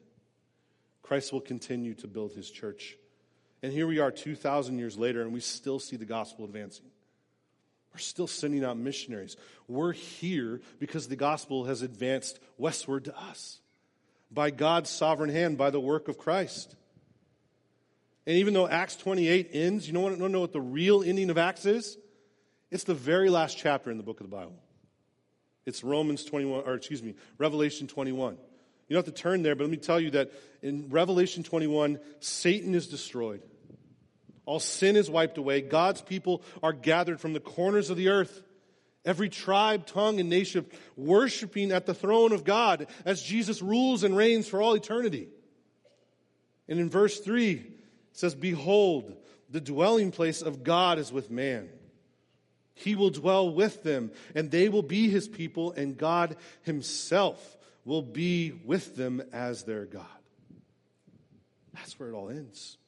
Christ 1.02 1.34
will 1.34 1.42
continue 1.42 1.92
to 1.96 2.06
build 2.06 2.32
his 2.32 2.50
church. 2.50 2.96
And 3.62 3.70
here 3.70 3.86
we 3.86 3.98
are 3.98 4.10
2,000 4.10 4.78
years 4.78 4.96
later, 4.96 5.20
and 5.20 5.34
we 5.34 5.40
still 5.40 5.78
see 5.78 5.96
the 5.96 6.06
gospel 6.06 6.46
advancing. 6.46 6.86
We're 7.92 7.98
still 7.98 8.26
sending 8.26 8.64
out 8.64 8.78
missionaries. 8.78 9.36
We're 9.68 9.92
here 9.92 10.62
because 10.78 11.08
the 11.08 11.16
gospel 11.16 11.66
has 11.66 11.82
advanced 11.82 12.40
westward 12.56 13.04
to 13.04 13.18
us 13.18 13.60
by 14.30 14.50
God's 14.50 14.88
sovereign 14.88 15.28
hand, 15.28 15.58
by 15.58 15.68
the 15.68 15.78
work 15.78 16.08
of 16.08 16.16
Christ. 16.16 16.74
And 18.26 18.36
even 18.36 18.54
though 18.54 18.68
Acts 18.68 18.96
28 18.96 19.50
ends, 19.52 19.88
you 19.88 19.98
what, 19.98 20.18
know 20.18 20.40
what 20.40 20.52
the 20.52 20.60
real 20.60 21.02
ending 21.02 21.30
of 21.30 21.38
Acts 21.38 21.66
is? 21.66 21.98
It's 22.70 22.84
the 22.84 22.94
very 22.94 23.28
last 23.28 23.58
chapter 23.58 23.90
in 23.90 23.96
the 23.96 24.02
book 24.02 24.20
of 24.20 24.30
the 24.30 24.34
Bible. 24.34 24.54
It's 25.66 25.84
Romans 25.84 26.24
21, 26.24 26.64
or 26.64 26.74
excuse 26.74 27.02
me, 27.02 27.14
Revelation 27.38 27.86
21. 27.86 28.36
You 28.88 28.96
don't 28.96 29.06
have 29.06 29.14
to 29.14 29.22
turn 29.22 29.42
there, 29.42 29.54
but 29.54 29.64
let 29.64 29.70
me 29.70 29.76
tell 29.76 30.00
you 30.00 30.10
that 30.12 30.32
in 30.60 30.88
Revelation 30.88 31.42
21, 31.42 31.98
Satan 32.20 32.74
is 32.74 32.88
destroyed. 32.88 33.42
All 34.44 34.60
sin 34.60 34.96
is 34.96 35.08
wiped 35.08 35.38
away. 35.38 35.60
God's 35.60 36.02
people 36.02 36.42
are 36.62 36.72
gathered 36.72 37.20
from 37.20 37.32
the 37.32 37.40
corners 37.40 37.90
of 37.90 37.96
the 37.96 38.08
earth. 38.08 38.42
Every 39.04 39.28
tribe, 39.28 39.86
tongue, 39.86 40.20
and 40.20 40.28
nation 40.28 40.66
worshiping 40.96 41.72
at 41.72 41.86
the 41.86 41.94
throne 41.94 42.32
of 42.32 42.44
God 42.44 42.86
as 43.04 43.22
Jesus 43.22 43.62
rules 43.62 44.04
and 44.04 44.16
reigns 44.16 44.48
for 44.48 44.60
all 44.62 44.74
eternity. 44.74 45.28
And 46.68 46.78
in 46.78 46.88
verse 46.88 47.18
3, 47.20 47.64
it 48.12 48.18
says, 48.18 48.34
Behold, 48.34 49.16
the 49.50 49.60
dwelling 49.60 50.12
place 50.12 50.42
of 50.42 50.62
God 50.62 50.98
is 50.98 51.12
with 51.12 51.30
man. 51.30 51.68
He 52.74 52.94
will 52.94 53.10
dwell 53.10 53.52
with 53.52 53.82
them, 53.82 54.12
and 54.34 54.50
they 54.50 54.68
will 54.68 54.82
be 54.82 55.08
his 55.08 55.28
people, 55.28 55.72
and 55.72 55.98
God 55.98 56.36
himself 56.62 57.56
will 57.84 58.02
be 58.02 58.52
with 58.64 58.96
them 58.96 59.22
as 59.32 59.64
their 59.64 59.84
God. 59.84 60.06
That's 61.74 61.98
where 61.98 62.08
it 62.08 62.14
all 62.14 62.30
ends 62.30 62.78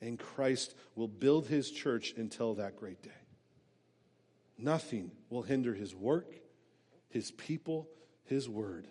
and 0.00 0.18
Christ 0.18 0.74
will 0.94 1.08
build 1.08 1.46
his 1.46 1.70
church 1.70 2.14
until 2.16 2.54
that 2.54 2.76
great 2.76 3.02
day. 3.02 3.10
Nothing 4.58 5.10
will 5.30 5.42
hinder 5.42 5.74
his 5.74 5.94
work, 5.94 6.32
his 7.08 7.30
people, 7.30 7.88
his 8.24 8.48
word. 8.48 8.86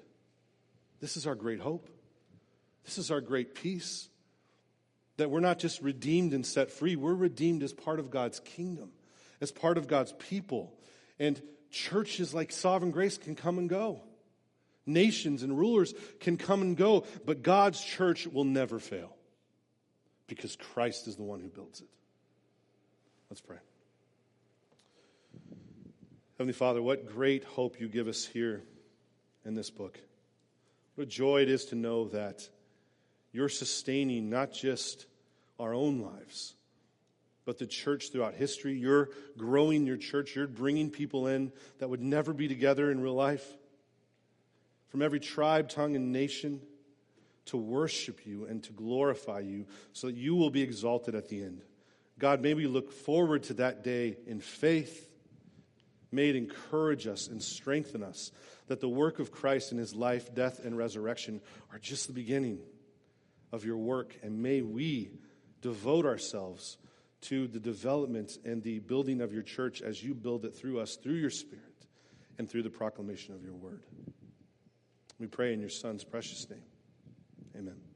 This 1.00 1.18
is 1.18 1.28
our 1.28 1.36
great 1.36 1.60
hope. 1.60 1.90
This 2.84 2.98
is 2.98 3.12
our 3.12 3.22
great 3.22 3.56
peace. 3.56 4.10
That 5.18 5.30
we're 5.30 5.40
not 5.40 5.60
just 5.60 5.82
redeemed 5.82 6.34
and 6.34 6.46
set 6.46 6.72
free, 6.72 6.96
we're 6.96 7.14
redeemed 7.14 7.64
as 7.64 7.74
part 7.74 8.00
of 8.00 8.10
God's 8.10 8.40
kingdom, 8.40 8.92
as 9.40 9.52
part 9.52 9.78
of 9.78 9.88
God's 9.88 10.14
people. 10.14 10.74
And 11.20 11.42
churches 11.72 12.34
like 12.34 12.52
Sovereign 12.52 12.92
Grace 12.92 13.18
can 13.18 13.36
come 13.36 13.58
and 13.58 13.70
go. 13.70 14.02
Nations 14.86 15.42
and 15.42 15.58
rulers 15.58 15.94
can 16.20 16.38
come 16.38 16.62
and 16.62 16.78
go, 16.78 17.06
but 17.26 17.42
God's 17.42 17.82
church 17.82 18.28
will 18.28 18.44
never 18.44 18.78
fail 18.78 19.16
because 20.28 20.56
Christ 20.56 21.08
is 21.08 21.16
the 21.16 21.24
one 21.24 21.40
who 21.40 21.48
builds 21.48 21.82
it. 21.82 21.88
Let's 23.30 23.42
pray. 23.42 23.58
Heavenly 26.38 26.54
Father, 26.54 26.82
what 26.82 27.08
great 27.08 27.44
hope 27.44 27.80
you 27.80 27.88
give 27.88 28.08
us 28.08 28.26
here 28.26 28.64
in 29.46 29.56
this 29.56 29.70
book. 29.70 30.00
What 30.96 31.04
a 31.06 31.08
joy 31.08 31.42
it 31.42 31.50
is 31.50 31.66
to 31.66 31.76
know 31.76 32.10
that 32.10 32.48
you're 33.36 33.50
sustaining 33.50 34.30
not 34.30 34.54
just 34.54 35.08
our 35.60 35.74
own 35.74 36.00
lives, 36.00 36.54
but 37.44 37.58
the 37.60 37.68
church 37.68 38.12
throughout 38.12 38.34
history. 38.34 38.74
You're 38.74 39.10
growing 39.38 39.86
your 39.86 39.98
church. 39.98 40.36
You're 40.36 40.48
bringing 40.48 40.90
people 40.90 41.28
in 41.28 41.52
that 41.80 41.90
would 41.90 42.02
never 42.02 42.34
be 42.34 42.48
together 42.48 42.90
in 42.92 43.02
real 43.02 43.14
life 43.14 43.46
from 44.88 45.02
every 45.02 45.20
tribe, 45.20 45.70
tongue, 45.70 45.96
and 45.96 46.12
nation 46.12 46.62
to 47.48 47.58
worship 47.58 48.26
you 48.26 48.46
and 48.46 48.64
to 48.64 48.72
glorify 48.72 49.40
you 49.40 49.66
so 49.94 50.08
that 50.08 50.16
you 50.16 50.36
will 50.36 50.50
be 50.50 50.62
exalted 50.62 51.14
at 51.14 51.28
the 51.28 51.44
end. 51.44 51.62
God, 52.18 52.42
may 52.42 52.54
we 52.54 52.66
look 52.66 52.92
forward 52.92 53.44
to 53.44 53.56
that 53.56 53.84
day 53.84 54.18
in 54.26 54.40
faith. 54.40 55.10
May 56.12 56.30
it 56.30 56.38
encourage 56.38 57.06
us 57.06 57.28
and 57.28 57.44
strengthen 57.44 58.02
us 58.02 58.32
that 58.68 58.80
the 58.80 58.90
work 58.90 59.20
of 59.20 59.32
Christ 59.32 59.74
in 59.74 59.78
his 59.78 59.94
life, 59.94 60.34
death, 60.34 60.64
and 60.64 60.78
resurrection 60.78 61.42
are 61.74 61.80
just 61.80 62.08
the 62.08 62.14
beginning 62.14 62.60
of 63.56 63.66
your 63.66 63.78
work. 63.78 64.16
And 64.22 64.44
may 64.44 64.62
we 64.62 65.10
devote 65.62 66.06
ourselves 66.06 66.78
to 67.22 67.48
the 67.48 67.60
development 67.60 68.38
and 68.46 68.62
the 68.62 68.80
building 68.80 69.22
of 69.22 69.34
your 69.34 69.42
church 69.42 69.82
as 69.82 70.04
you 70.04 70.14
build 70.14 70.46
it 70.46 70.56
through 70.56 70.80
us, 70.80 70.98
through 70.98 71.16
your 71.16 71.32
Spirit, 71.32 71.88
and 72.38 72.50
through 72.50 72.64
the 72.64 72.70
proclamation 72.70 73.34
of 73.34 73.44
your 73.44 73.54
word. 73.56 73.82
We 75.20 75.28
pray 75.28 75.54
in 75.54 75.60
your 75.60 75.70
Son's 75.70 76.04
precious 76.04 76.48
name. 76.50 76.64
Amen. 77.56 77.95